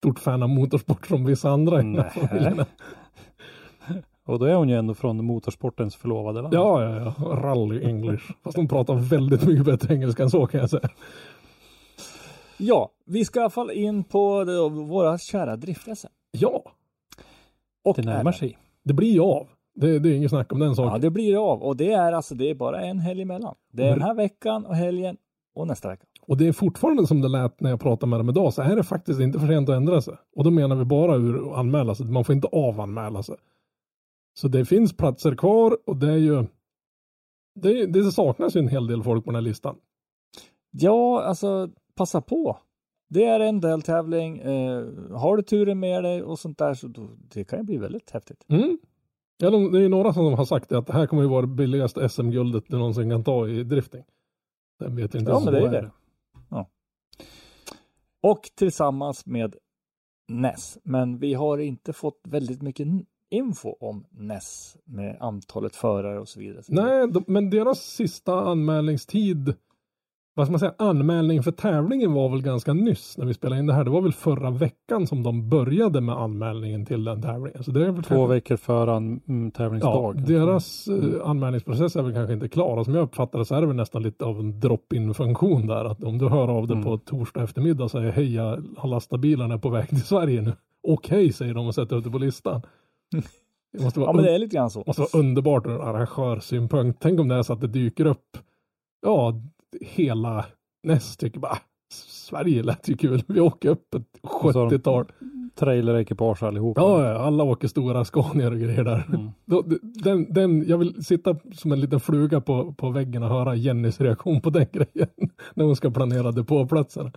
[0.00, 2.64] stort fan av motorsport som vissa andra i den här familjen.
[4.26, 6.54] Och då är hon ju ändå från motorsportens förlovade land.
[6.54, 7.24] Ja, ja, ja.
[7.24, 8.24] Rally English.
[8.44, 10.88] Fast de pratar väldigt mycket bättre engelska än så kan jag säga.
[12.58, 16.08] Ja, vi ska i alla fall in på det, våra kära driftrace.
[16.30, 16.62] Ja,
[17.84, 18.58] Och Det närmar sig.
[18.84, 19.46] det blir ju av.
[19.74, 21.00] Det, det är inget snack om den Ja, saken.
[21.00, 21.62] det blir av.
[21.62, 23.54] Och det är alltså, det är bara en helg emellan.
[23.72, 25.16] Det är den här veckan och helgen
[25.54, 26.04] och nästa vecka.
[26.26, 28.72] Och det är fortfarande som det lät när jag pratade med dem idag, så här
[28.72, 30.14] är det faktiskt inte för sent att ändra sig.
[30.36, 33.36] Och då menar vi bara ur anmäla sig, man får inte avanmäla sig.
[34.40, 36.44] Så det finns platser kvar och det är ju,
[37.54, 39.76] det, det saknas ju en hel del folk på den här listan.
[40.70, 42.58] Ja, alltså passa på.
[43.08, 44.38] Det är en deltävling.
[44.38, 47.78] Eh, har du turen med dig och sånt där så då, det kan ju bli
[47.78, 48.44] väldigt häftigt.
[48.48, 48.78] Mm.
[49.38, 51.28] Ja, de, det är ju några som har sagt det, att det här kommer ju
[51.28, 54.04] vara det billigaste SM-guldet du någonsin kan ta i drifting.
[54.78, 55.90] Den vet inte Ja, men det är det.
[56.50, 56.70] Ja.
[58.20, 59.56] Och tillsammans med
[60.28, 60.78] NES.
[60.82, 62.86] Men vi har inte fått väldigt mycket
[63.30, 66.62] info om NES med antalet förare och så vidare.
[66.68, 69.54] Nej, de, men deras sista anmälningstid,
[70.34, 73.66] vad ska man säga, anmälningen för tävlingen var väl ganska nyss när vi spelade in
[73.66, 73.84] det här.
[73.84, 77.64] Det var väl förra veckan som de började med anmälningen till den tävlingen.
[77.64, 80.14] Så det är väl Två veckor före an, mm, Ja, tävlingsdag.
[80.26, 82.76] deras eh, anmälningsprocess är väl kanske inte klar.
[82.76, 85.66] Och som jag uppfattar det så är det väl nästan lite av en drop-in funktion
[85.66, 85.84] där.
[85.84, 86.84] Att om du hör av dig Mm.
[86.84, 90.52] på torsdag eftermiddag och säger hej, jag har lastat bilarna på väg till Sverige nu.
[90.88, 92.62] Okej, säger de och sätter upp det på listan.
[93.72, 94.84] Det måste vara, Ja, men det är lite grann så.
[94.86, 96.98] måste vara underbart ur en arrangörssynpunkt.
[97.02, 98.38] Tänk om det är så att det dyker upp,
[99.06, 99.34] ja,
[99.80, 100.44] hela
[100.82, 101.58] näst tycker bara, "Ah,
[101.92, 103.22] Sverige lät ju kul.
[103.28, 105.04] Vi åker upp ett Och så har de- 70-tal.
[105.54, 106.80] Trailerekipage allihopa.
[106.80, 109.04] Ja, ja, alla åker stora Scanier och grejer där.
[109.08, 109.30] Mm.
[110.04, 114.00] Den, den, jag vill sitta som en liten fluga på, på väggen och höra Jennys
[114.00, 115.08] reaktion på den grejen.
[115.54, 117.12] När hon ska planera depåplatserna.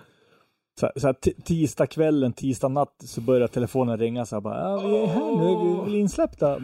[0.79, 4.87] Så, så här, tisdag kvällen, tisdag natt så börjar telefonen ringa så här bara, ja,
[4.87, 6.59] vi är här nu, vi väl insläppta.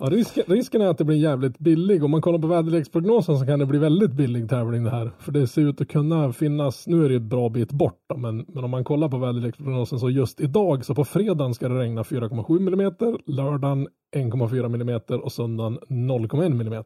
[0.00, 2.04] Ja, risken, risken är att det blir jävligt billig.
[2.04, 5.10] Om man kollar på väderleksprognosen så kan det bli väldigt billig tävling det här.
[5.18, 8.16] För det ser ut att kunna finnas, nu är det ett bra bit bort då,
[8.16, 11.78] men, men om man kollar på väderleksprognosen så just idag så på fredagen ska det
[11.78, 16.84] regna 4,7 mm, lördagen 1,4 mm och söndagen 0,1 mm.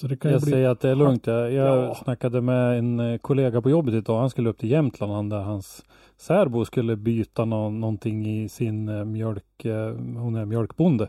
[0.00, 0.50] Så det kan Jag bli...
[0.52, 1.26] säger att det är lugnt.
[1.26, 1.94] Jag, jag Ja.
[1.94, 4.20] snackade med en eh, kollega på jobbet idag.
[4.20, 5.30] Han skulle upp till Jämtland.
[5.30, 5.84] Där hans
[6.16, 9.64] särbo skulle byta nå- någonting i sin eh, mjölk.
[9.64, 11.08] eh, Hon är mjölkbonde.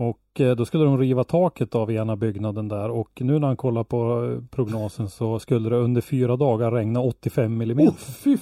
[0.00, 0.20] Och
[0.56, 2.90] då skulle de riva taket av ena byggnaden där.
[2.90, 7.56] Och nu när han kollar på prognosen så skulle det under fyra dagar regna 85
[7.56, 7.90] millimeter.
[7.92, 8.36] Oh, fy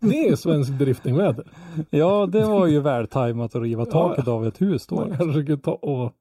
[0.00, 1.44] det är svensk driftingväder.
[1.90, 3.90] Ja, det var ju vältajmat att riva Ja.
[3.92, 4.94] taket av ett hus då.
[4.96, 6.12] Man kanske skulle ta och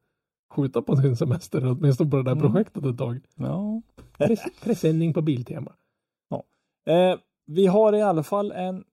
[0.58, 2.44] skjuta på sin semester, åtminstone på det där Mm.
[2.54, 3.20] projektet ett tag.
[3.36, 3.82] Ja,
[4.18, 5.72] Pres- Presenning på Biltema.
[6.88, 8.84] Eh, vi har i alla fall en,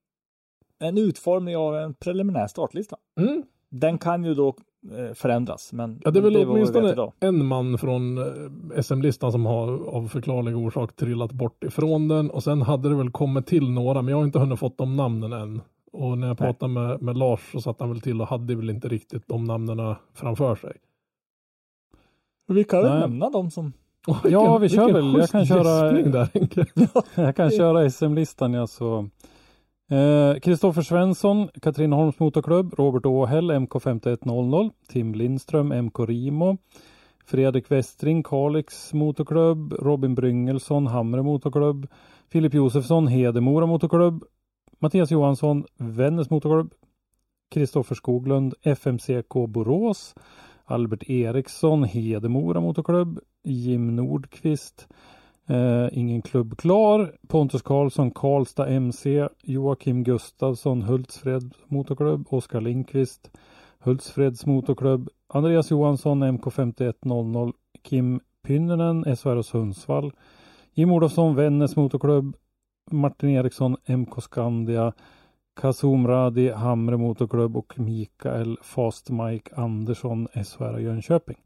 [0.79, 2.97] en utformning av en preliminär startlista.
[3.21, 3.43] Mm.
[3.71, 4.49] Den kan ju då
[4.99, 9.47] eh, förändras, men Ja, det är väl vet åtminstone en man från eh, SM-listan som
[9.47, 13.71] har av förklarlig orsak trillat bort ifrån den och sen hade det väl kommit till
[13.71, 15.61] några, men jag har inte hunnit fått de namnen än.
[15.93, 16.47] Och när jag Nej.
[16.49, 19.45] pratade med, med Lars så satt han väl till och hade väl inte riktigt de
[19.45, 20.73] namnen framför sig.
[22.47, 23.01] Vi kan väl Nej.
[23.01, 23.73] nämna dem som...
[24.07, 25.21] Och Ja, vi kör vilken väl.
[25.21, 26.29] Jag kan köra- där.
[27.23, 29.09] Jag kan köra SM-listan ja så.
[29.91, 36.57] Eh, Kristoffer Svensson, Katrineholms Motorklubb, Robert Åhäll, MK5100, Tim Lindström, MK Rimo,
[37.27, 41.87] Fredrik Westring, Kalix Motorklubb, Robin Bryngelsson, Hamre Motorklubb,
[42.33, 44.25] Filip Josefsson, Hedemora Motorklubb.
[44.79, 46.75] Mattias Johansson, Vännäs Motorklubb.
[47.55, 50.15] Kristoffer Skoglund, FMCK Borås.
[50.67, 53.19] Albert Eriksson, Hedemora Motorklubb.
[53.43, 54.89] Jim Nordqvist,
[55.49, 57.13] eh, ingen klubb klar.
[57.29, 59.29] Pontus Karlsson, Karlstad MC.
[59.43, 62.27] Joakim Gustafsson, Hultsfred Motorklubb.
[62.33, 63.31] Oskar Lindqvist,
[63.85, 65.09] Hultsfreds Motorklubb.
[65.29, 67.53] Andreas Johansson, MK5100.
[67.83, 70.13] Kim Pynninen, SHR Sundsvall.
[70.75, 72.35] Jim Olofsson, Vännäs Motorklubb.
[72.91, 74.93] Martin Eriksson, MK Skandia.
[75.61, 81.37] Kasum Radi, Hamre Motorklubb och Mikael Fast Mike Andersson, SHR Jönköping.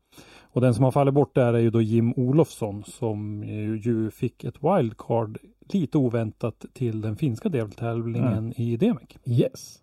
[0.53, 3.45] Och den som har fallit bort där är ju då Jim Olofsson som
[3.83, 5.39] ju fick ett wildcard
[5.73, 8.53] lite oväntat till den finska deltävlingen Mm.
[8.57, 9.09] i DMEC.
[9.27, 9.79] Yes.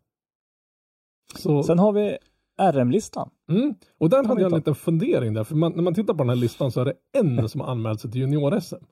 [1.36, 2.18] Så, Sen har vi
[2.62, 3.30] RM-listan.
[3.50, 6.18] mm, och där hade jag en liten fundering där, för man, när man tittar på
[6.24, 8.84] den här listan så är det en som har anmält sig till junior-SM.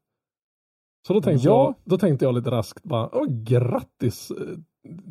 [1.08, 1.64] Så då tänkte, Ja.
[1.66, 4.38] jag, då tänkte jag lite raskt bara, Åh, grattis eh,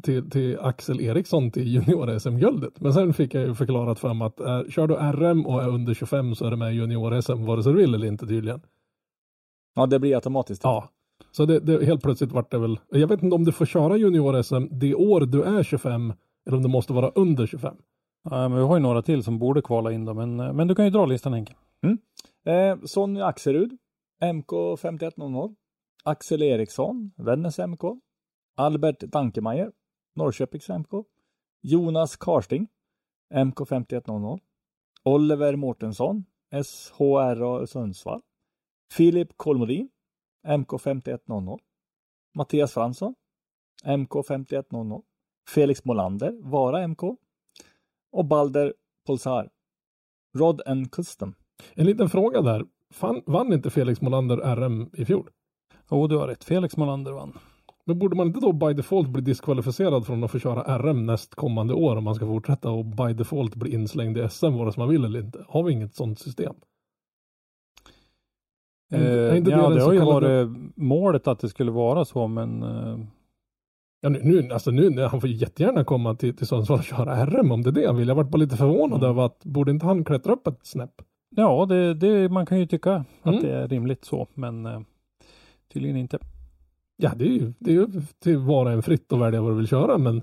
[0.02, 2.80] till, till Axel Eriksson till junior-SM-guldet.
[2.80, 5.68] Men sen fick jag ju förklarat för mig att eh, kör du RM och är
[5.68, 8.60] under 25 så är det med i junior-SM vare sig du vill eller inte tydligen.
[9.74, 10.64] Ja, det blir automatiskt.
[10.64, 10.88] Ja.
[11.30, 13.96] Så det, det, helt plötsligt vart det väl, jag vet inte om du får köra
[13.96, 16.12] junior-SM det år du är 25
[16.46, 17.74] eller om du måste vara under 25.
[18.30, 20.74] Ja, men vi har ju några till som borde kvala in då, men, men du
[20.74, 21.54] kan ju dra listan Henke.
[22.44, 23.78] Eh, Sonny Axelrud,
[24.34, 25.48] MK 5100.
[26.04, 27.82] Axel Eriksson, Vännäs MK.
[28.56, 29.72] Albert Dankemeyer,
[30.14, 31.04] Norrköpings MK.
[31.62, 32.68] Jonas Karsting,
[33.34, 34.40] MK 5100.
[35.04, 38.20] Oliver Mårtensson, SHRA Sundsvall.
[38.92, 39.88] Filip Kolmodin,
[40.58, 41.58] MK 5100.
[42.34, 43.14] Mattias Fransson,
[43.84, 45.02] MK 5100.
[45.48, 47.02] Felix Molander, Vara MK.
[48.12, 48.74] Och Balder
[49.06, 49.50] Polsar,
[50.34, 51.34] Rod and Custom.
[51.74, 52.64] En liten fråga där.
[52.90, 55.30] Fan, vann inte Felix Molander RM i fjol?
[55.90, 56.44] Jo, du har rätt.
[56.44, 57.38] Felix Molander vann.
[57.86, 61.74] Men borde man inte då by default bli diskvalificerad från att få köra RM nästkommande
[61.74, 64.88] år om man ska fortsätta och by default bli inslängd i SM vare sig man
[64.88, 65.44] vill eller inte?
[65.48, 66.54] Har vi inget sådant system?
[68.90, 71.70] Är Eh, inte det ja, det så har ju kallade- varit målet att det skulle
[71.70, 72.98] vara så, men eh,
[74.04, 77.52] Ja, nu, nu, alltså nu, han får jättegärna komma till, till Sundsvall och köra RM
[77.52, 78.08] om det är det han vill.
[78.08, 79.10] Jag varit bara lite förvånad Mm.
[79.10, 80.90] över att borde inte han klättra upp ett snäpp?
[81.36, 83.04] ja, det, det, man kan ju tycka Mm.
[83.36, 84.80] att det är rimligt så, men eh,
[85.72, 86.18] tydligen inte.
[86.96, 87.86] Ja, det är ju, det är ju
[88.18, 90.22] till var och en fritt att välja vad du vill köra, men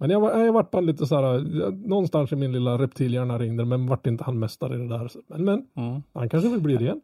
[0.00, 1.40] men jag, var, jag varit bara lite så här,
[1.88, 5.10] någonstans i min lilla reptilhjärna ringde men vart inte han mästare i det där.
[5.28, 6.02] Men, men Mm.
[6.14, 7.00] han kanske vill bli det igen.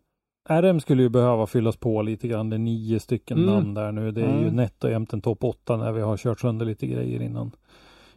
[0.49, 2.51] RM skulle ju behöva fyllas på lite grann.
[2.51, 3.51] Det är nio stycken Mm.
[3.55, 4.11] namn där nu.
[4.11, 4.57] Det är ju Mm.
[4.57, 7.51] nätt och jämnt en topp åtta när vi har kört sönder lite grejer innan,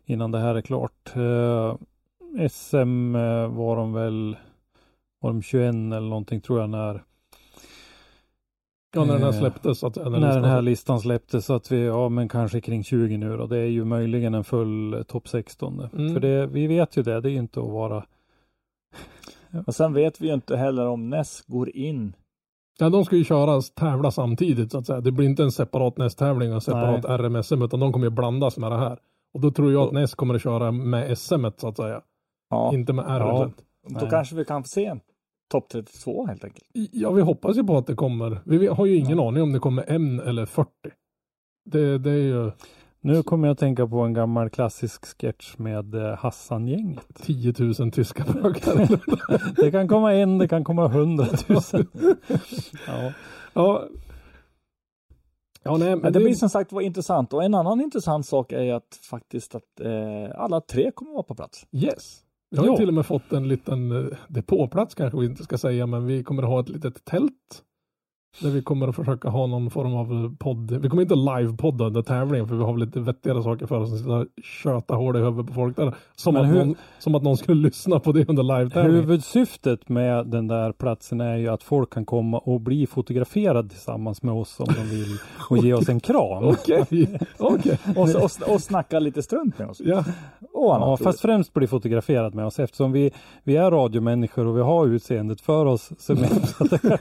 [0.05, 1.11] innan det här är klart.
[1.15, 1.75] Eh,
[2.49, 4.37] SM eh, var de väl
[5.21, 7.03] var de 21 eller någonting tror jag när,
[8.95, 9.83] Ja, när den här Eh, släpptes.
[9.83, 11.45] Att, när när den listan- här listan släpptes.
[11.45, 13.47] Så att vi, ja men kanske kring 20 nu då.
[13.47, 15.89] Det är ju möjligen en full eh, topp 16.
[15.93, 16.13] Mm.
[16.13, 17.21] För det, vi vet ju det.
[17.21, 18.05] Det är ju inte att vara
[19.67, 22.15] Och sen vet vi ju inte heller om NES går in.
[22.79, 25.01] Ja, de ska ju köras, tävla samtidigt så att säga.
[25.01, 28.57] Det blir inte en separat nästtävling och en separat RMSM utan de kommer ju blandas
[28.57, 28.97] med det här.
[29.33, 32.01] Och då tror jag att NES kommer att köra med SM så att säga.
[32.49, 33.13] Ja, Inte med Ja.
[33.45, 33.53] RM.
[33.89, 34.09] då Nej.
[34.09, 34.99] kanske vi kan få se en
[35.53, 36.65] topp 32 helt enkelt.
[36.91, 38.41] Ja, vi hoppas ju på att det kommer.
[38.45, 40.69] Vi har ju ingen aning om det kommer en eller 40.
[41.65, 42.51] Det, det är ju
[43.01, 47.07] Nu kommer jag att tänka på en gammal klassisk sketch med eh, Hassan-gänget.
[47.15, 48.99] 10 000 tyska bögar.
[49.61, 51.87] Det kan komma en, det kan komma hundratusen.
[52.87, 53.11] Ja.
[53.53, 53.87] ja.
[55.65, 58.51] Ja, nej, men Men det blir som sagt var intressant och en annan intressant sak
[58.51, 61.65] är att faktiskt att eh, alla tre kommer vara på plats.
[61.71, 62.23] Yes.
[62.53, 62.77] Vi har Ja.
[62.77, 66.23] till och med fått en liten eh, depåplats kanske vi inte ska säga, men vi
[66.23, 67.63] kommer att ha ett litet tält.
[68.39, 70.71] Där vi kommer att försöka ha någon form av podd.
[70.81, 73.89] Vi kommer inte live-podda under tävlingen för vi har väl lite vettigare saker för oss
[73.89, 75.93] än att sitta och köta hål i huvudet på folk där.
[76.15, 78.99] Som att, hur- någon, som att någon skulle lyssna på det under live-tävlingen.
[79.01, 84.23] Huvudsyftet med den där platsen är ju att folk kan komma och bli fotograferade tillsammans
[84.23, 85.17] med oss om de vill
[85.49, 86.43] och ge oss en kram.
[86.47, 86.83] Okej,
[87.37, 87.79] okej.
[87.95, 89.81] Och, och, och snacka lite strunt med oss.
[89.85, 90.03] Ja,
[90.53, 93.11] Och annat Ja, fast främst bli fotograferad med oss eftersom vi,
[93.43, 95.89] vi är radiomänniskor och vi har utseendet för oss.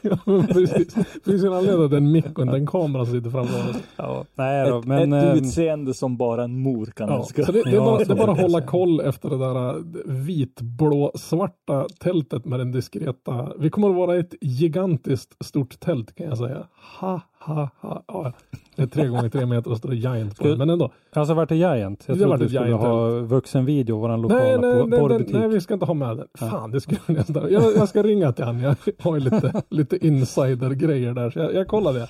[0.03, 0.95] Ja, men precis.
[1.24, 3.31] Det finns en anledning att det är en mick och inte en kamera som sitter
[3.31, 3.77] framför oss.
[3.97, 7.44] ja, nej då, ett, men ett ehm, utseende som bara en mor kan Ja, älska.
[7.44, 9.74] så det, det, är bara, det är bara att hålla koll efter det där äh,
[10.07, 13.53] vitblå svarta tältet med den diskreta.
[13.59, 16.66] Vi kommer att vara ett gigantiskt stort tält kan jag säga.
[17.01, 17.69] Ha, ha,
[18.06, 18.32] ha.
[18.77, 20.90] Det är tre gånger tre meter och står det giant på det, men ändå.
[21.12, 22.05] alltså vart det Giant?
[22.06, 25.32] Jag trodde ett skulle Giant ha vuxenvideo, våran lokala Nej, nej, nej, porrbutik.
[25.32, 26.27] nej, nej, vi ska inte ha med den.
[26.35, 27.52] Fan, det skulle jag nästan.
[27.52, 28.60] Jag, jag ska ringa till han.
[28.60, 32.09] Jag har ju lite, lite insider-grejer där, så jag, jag kollar det.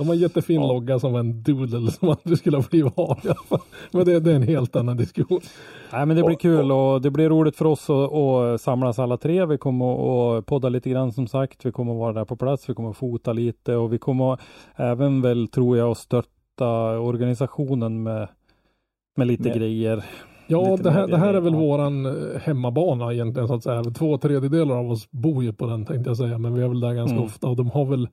[0.00, 3.18] De har en jättefin logga som var en doodle som aldrig skulle ha blivit av.
[3.90, 5.40] Men det, det är en helt annan diskussion.
[5.92, 9.16] Nej men det blir kul och det blir roligt för oss att, att samlas alla
[9.16, 9.46] tre.
[9.46, 11.66] Vi kommer att podda lite grann som sagt.
[11.66, 12.68] Vi kommer att vara där på plats.
[12.70, 14.38] Vi kommer att fota lite och vi kommer
[14.76, 18.28] även väl tror jag att stötta organisationen med,
[19.16, 20.04] med lite Med- grejer.
[20.46, 21.58] Ja, det här, det här är väl ja.
[21.58, 23.84] våran eh, hemmabana egentligen så att säga.
[23.84, 26.80] Två tredjedelar av oss bor ju på den tänkte jag säga, men vi är väl
[26.80, 27.24] där ganska Mm.
[27.26, 28.08] ofta och de har väl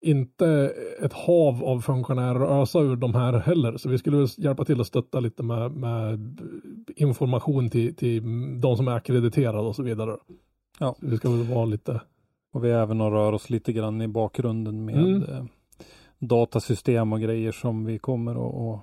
[0.00, 0.72] inte
[1.02, 3.76] ett hav av funktionärer att ösa ur de här heller.
[3.76, 6.40] Så vi skulle hjälpa till att stötta lite med, med
[6.96, 8.22] information till, till
[8.60, 10.16] de som är akkrediterade och så vidare.
[10.80, 10.94] Ja.
[11.00, 12.00] Så vi ska väl vara lite
[12.52, 15.22] Och vi även att röra oss lite grann i bakgrunden med Mm.
[15.22, 15.44] eh,
[16.18, 18.32] datasystem och grejer som vi kommer
[18.74, 18.80] att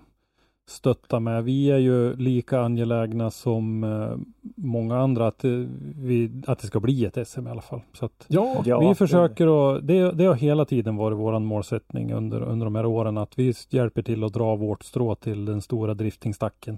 [0.68, 1.44] stötta med.
[1.44, 4.18] Vi är ju lika angelägna som eh,
[4.56, 5.52] många andra att, eh,
[5.96, 7.82] vi, att det ska bli ett SM i alla fall.
[7.94, 11.46] Så att Ja, Ja, vi det- försöker att, det, det har hela tiden varit våran
[11.46, 15.46] målsättning under, under de här åren att vi hjälper till att dra vårt strå till
[15.46, 16.78] den stora driftingstacken.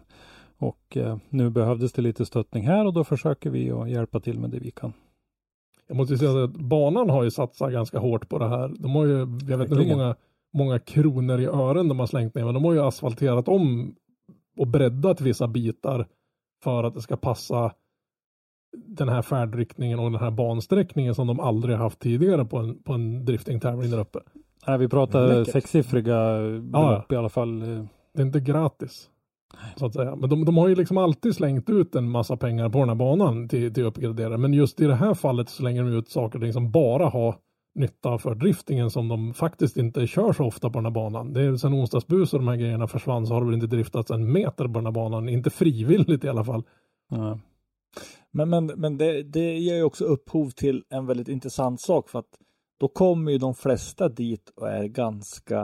[0.57, 4.39] Och eh, nu behövdes det lite stöttning här och då försöker vi att hjälpa till
[4.39, 4.93] med det vi kan.
[5.87, 8.71] Jag måste ju säga att banan har ju satsat ganska hårt på det här.
[8.79, 9.17] De har ju,
[9.49, 10.15] jag vet inte hur många,
[10.53, 13.95] många kronor i ören de har slängt ner, men de har ju asfalterat om
[14.57, 16.07] och breddat vissa bitar
[16.63, 17.71] för att det ska passa
[18.77, 22.83] den här färdriktningen och den här bansträckningen som de aldrig har haft tidigare på en,
[22.83, 24.19] på en driftingtävling där uppe.
[24.67, 25.53] Nej, vi pratar Läckert.
[25.53, 27.59] sexsiffriga belopp i alla fall.
[28.13, 29.09] Det är inte gratis.
[29.75, 30.15] Så att säga.
[30.15, 32.95] Men de, de har ju liksom alltid slängt ut en massa pengar på den här
[32.95, 34.37] banan till, till uppgraderare.
[34.37, 37.35] Men just i det här fallet slänger de ut saker och ting som bara har
[37.77, 41.33] nytta för driftingen som de faktiskt inte kör så ofta på den här banan.
[41.33, 44.11] Det är sen onsdagsbus och de här grejerna försvann så har det väl inte driftats
[44.11, 45.29] en meter på den här banan.
[45.29, 46.63] Inte frivilligt i alla fall.
[47.09, 47.39] Ja.
[48.31, 52.19] Men, men, men det, det ger ju också upphov till en väldigt intressant sak för
[52.19, 52.39] att
[52.79, 55.61] då kommer ju de flesta dit och är ganska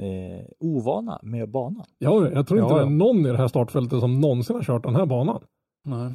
[0.00, 1.84] eh, ovana med banan.
[1.98, 2.86] Ja, jag tror inte Ja, det ja.
[2.86, 5.42] är någon i det här startfältet som någonsin har kört den här banan.
[5.84, 6.12] Nej.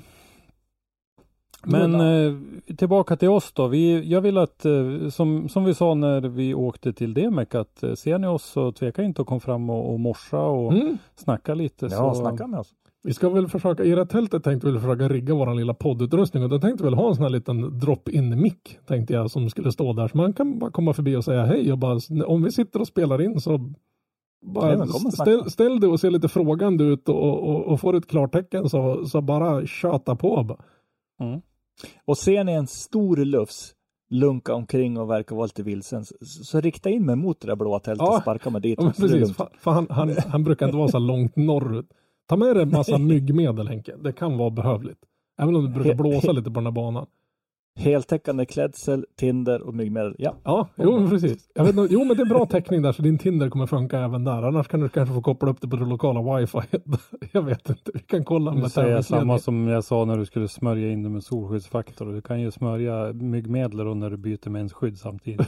[1.72, 2.34] Men eh,
[2.76, 3.68] tillbaka till oss då.
[3.68, 7.84] Vi, jag vill att, eh, som, som vi sa när vi åkte till Demek, att
[7.84, 10.98] eh, ser ni oss så tveka inte att komma fram och, och morsa och Mm.
[11.16, 11.86] snacka lite.
[11.92, 12.74] Ja, så, snacka med oss.
[13.04, 16.44] Vi ska väl försöka, i det tältet tänkte vi väl försöka rigga våran lilla poddutrustning
[16.44, 19.50] och då tänkte vi väl ha en sån här liten drop-in mick tänkte jag som
[19.50, 22.44] skulle stå där så man kan bara komma förbi och säga hej och bara om
[22.44, 23.60] vi sitter och spelar in så
[24.46, 25.12] bara snacka.
[25.12, 29.06] ställ, ställ dig och se lite frågande ut och, och, och får ett klartecken så,
[29.06, 30.44] så bara tjata på.
[30.44, 30.60] bara.
[31.20, 31.42] Mm.
[32.06, 33.74] Och ser ni en stor lufs
[34.10, 37.56] lunka omkring och verkar vara lite vilsen så, så rikta in mig mot det där
[37.56, 38.16] blåa tältet Ja.
[38.16, 38.80] och sparka mig dit.
[38.82, 41.86] Ja, precis, för, för han, han, han brukar inte vara så långt norrut.
[42.28, 45.00] Ta med dig en massa myggmedel Henke, det kan vara behövligt.
[45.40, 47.06] Även om det brukar blåsa lite på den här banan.
[47.78, 50.16] Heltäckande klädsel, Tinder och myggmedel.
[50.18, 51.50] Ja, Ja, jo precis.
[51.56, 54.00] Jag vet, inte- jo men det är bra täckning där så din Tinder kommer funka
[54.00, 54.44] även där.
[54.44, 56.58] Annars kan du kanske få koppla upp det på det lokala wifi.
[57.32, 60.26] Jag vet inte, vi kan kolla Nu säger jag samma som jag sa när du
[60.26, 62.14] skulle smörja in det med solskyddsfaktor.
[62.14, 65.48] Du kan ju smörja myggmedel och när du byter mensskydd samtidigt.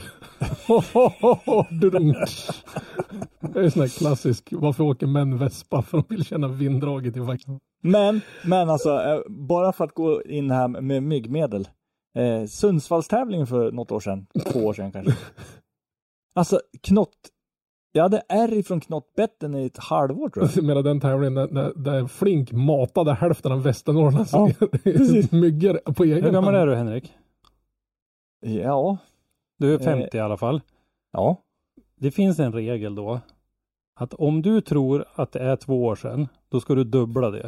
[3.40, 5.82] Det är sån här klassisk, varför åker män vespa?
[5.82, 7.58] För de vill känna vinddraget i vaxen.
[7.82, 11.68] Men, men alltså, eh, bara för att gå in här med myggmedel
[12.14, 14.26] eh, Sundsvallstävlingen för något år sedan.
[14.52, 15.12] Två år sedan kanske.
[16.34, 17.16] Alltså knott.
[17.92, 20.52] Jag hade ärr ifrån knottbetten i ett halvår tror jag.
[20.56, 24.28] Jag menar den tävlingen där, där, där Flink matade hälften av Västernorrland.
[24.32, 24.48] Ja,
[25.38, 26.26] myggor på egen hand?
[26.26, 27.12] Hur gammal är du Henrik?
[28.40, 28.98] Ja.
[29.58, 30.60] Du är 50 eh, i alla fall.
[31.12, 31.42] Ja.
[31.96, 33.20] Det finns en regel då
[34.00, 37.46] att om du tror att det är två år sedan, då ska du dubbla det.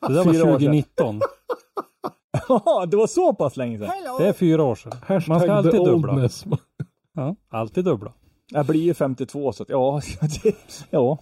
[0.00, 1.20] Det där var 2019.
[2.48, 3.88] Jaha, det var så pass länge sedan?
[3.88, 4.18] Hello.
[4.18, 4.92] Det är fyra år sedan.
[5.02, 6.28] Hashtag Man ska alltid dubbla.
[7.14, 8.12] Ja, alltid dubbla.
[8.50, 10.00] Jag blir ju 52 så att ja,
[10.90, 11.18] ja.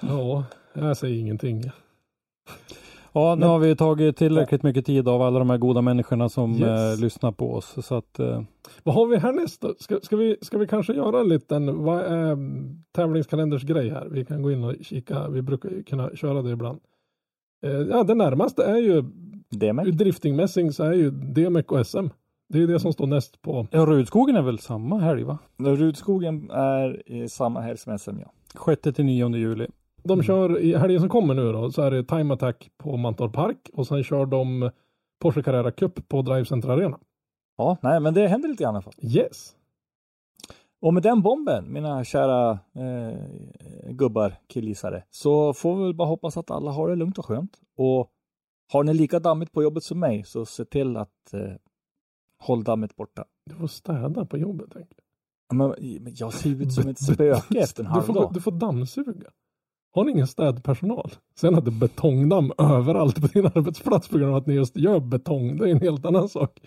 [0.00, 0.44] Ja,
[0.74, 1.62] jag säger ingenting.
[3.12, 3.48] Ja, nu Men...
[3.48, 6.62] har vi tagit tillräckligt mycket tid av alla de här goda människorna som yes.
[6.62, 7.86] eh, lyssnar på oss.
[7.86, 8.42] Så att, eh...
[8.82, 9.74] Vad har vi härnäst då?
[9.78, 14.08] Ska, ska, vi, ska vi kanske göra en liten vad, är mm, tävlingskalenders grej här?
[14.10, 15.28] Vi kan gå in och kika.
[15.28, 16.80] Vi brukar kunna köra det ibland.
[17.66, 19.04] Eh, ja, det närmaste är ju
[19.60, 22.06] Ur driftingmässing så är ju DMEC och SM.
[22.48, 23.66] Det är det som står näst på.
[23.70, 25.38] ja, Rudskogen är väl samma helg va?
[25.58, 28.32] Rudskogen är i samma helg som SM ja.
[28.66, 29.66] 6 till 9 juli.
[30.04, 30.22] De Mm.
[30.24, 33.70] kör i helgen som kommer nu då, så är det Time Attack på Mantorp Park
[33.72, 34.70] och sen kör de
[35.22, 36.98] Porsche Carrera Cup på Drive Center Arena.
[37.56, 38.94] Ja, nej men det händer lite grann i alla fall.
[39.02, 39.52] Yes!
[40.80, 43.18] Och med den bomben, mina kära eh,
[43.90, 47.52] gubbar, killgissare, så får vi väl bara hoppas att alla har det lugnt och skönt.
[47.76, 48.10] Och
[48.72, 51.52] har ni lika dammigt på jobbet som mig, så se till att eh,
[52.38, 53.24] håll dammet borta.
[53.50, 54.66] Du får städa på jobbet.
[54.72, 54.88] Tänk.
[55.54, 58.30] Men, men jag ser ut som ett spöke efter en Du halv får, dag.
[58.34, 59.30] du får dammsuga.
[59.94, 61.10] Har ni ingen städpersonal?
[61.34, 64.76] Sen att det är betongdamm överallt på din arbetsplats på grund av att ni just
[64.76, 66.60] gör betong, det är en helt annan sak.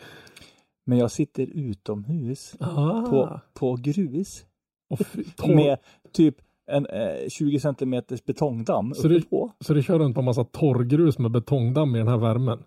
[0.85, 3.01] Men jag sitter utomhus Ah.
[3.09, 4.45] på, på grus
[5.41, 5.77] Och med
[6.11, 6.35] typ
[6.71, 9.51] en eh, 20 centimeters betongdamm Så uppe på.
[9.65, 12.59] Så det kör runt på en massa torrgrus med betongdamm i den här värmen.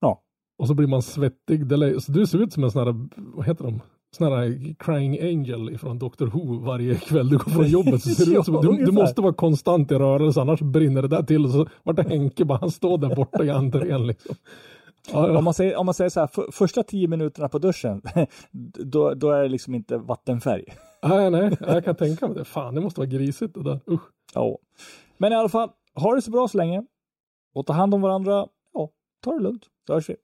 [0.00, 0.22] Ja.
[0.58, 1.60] Och så blir man svettig.
[2.02, 3.80] Så du ser ut som en sån här, vad heter de?
[4.16, 6.26] Sån här crying angel ifrån Dr.
[6.26, 8.02] Who varje kväll du går från jobbet.
[8.02, 11.08] Så ser Ja, ut som, du, du måste vara konstant i rörelse annars brinner det
[11.08, 11.44] där till.
[11.44, 14.36] Och så vart det Henke bara, han står där borta i entrén liksom.
[15.12, 15.38] Ja, ja.
[15.38, 18.02] Om man säger, om man säger så här, för, första tio minuterna på duschen,
[18.84, 20.64] då, då är det liksom inte vattenfärg.
[21.08, 22.44] Nej, nej, jag kan tänka mig det.
[22.44, 23.80] Fan, det måste vara grisigt det där.
[23.90, 24.02] Usch.
[24.34, 24.58] Ja.
[25.18, 26.84] Men i alla fall, ha det så bra så länge.
[27.54, 28.46] Och ta hand om varandra.
[28.72, 28.90] Ja,
[29.20, 29.64] ta det lugnt.
[29.86, 30.16] Så hörs vi.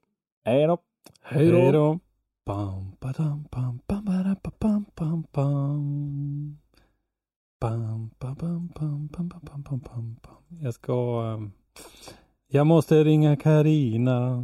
[0.45, 0.77] Hej då.
[1.21, 1.57] Hej då.
[1.57, 1.99] Hej då.
[2.45, 6.57] Bam, badam, bam, bam, badam, ba, bam, bam, bam.
[7.61, 10.57] Bam, ba, bam, bam, bam, bam, bam, bam, bam, bam.
[10.61, 11.23] Jag ska...
[11.35, 11.51] ehm,
[12.47, 14.43] Jag måste ringa Karina.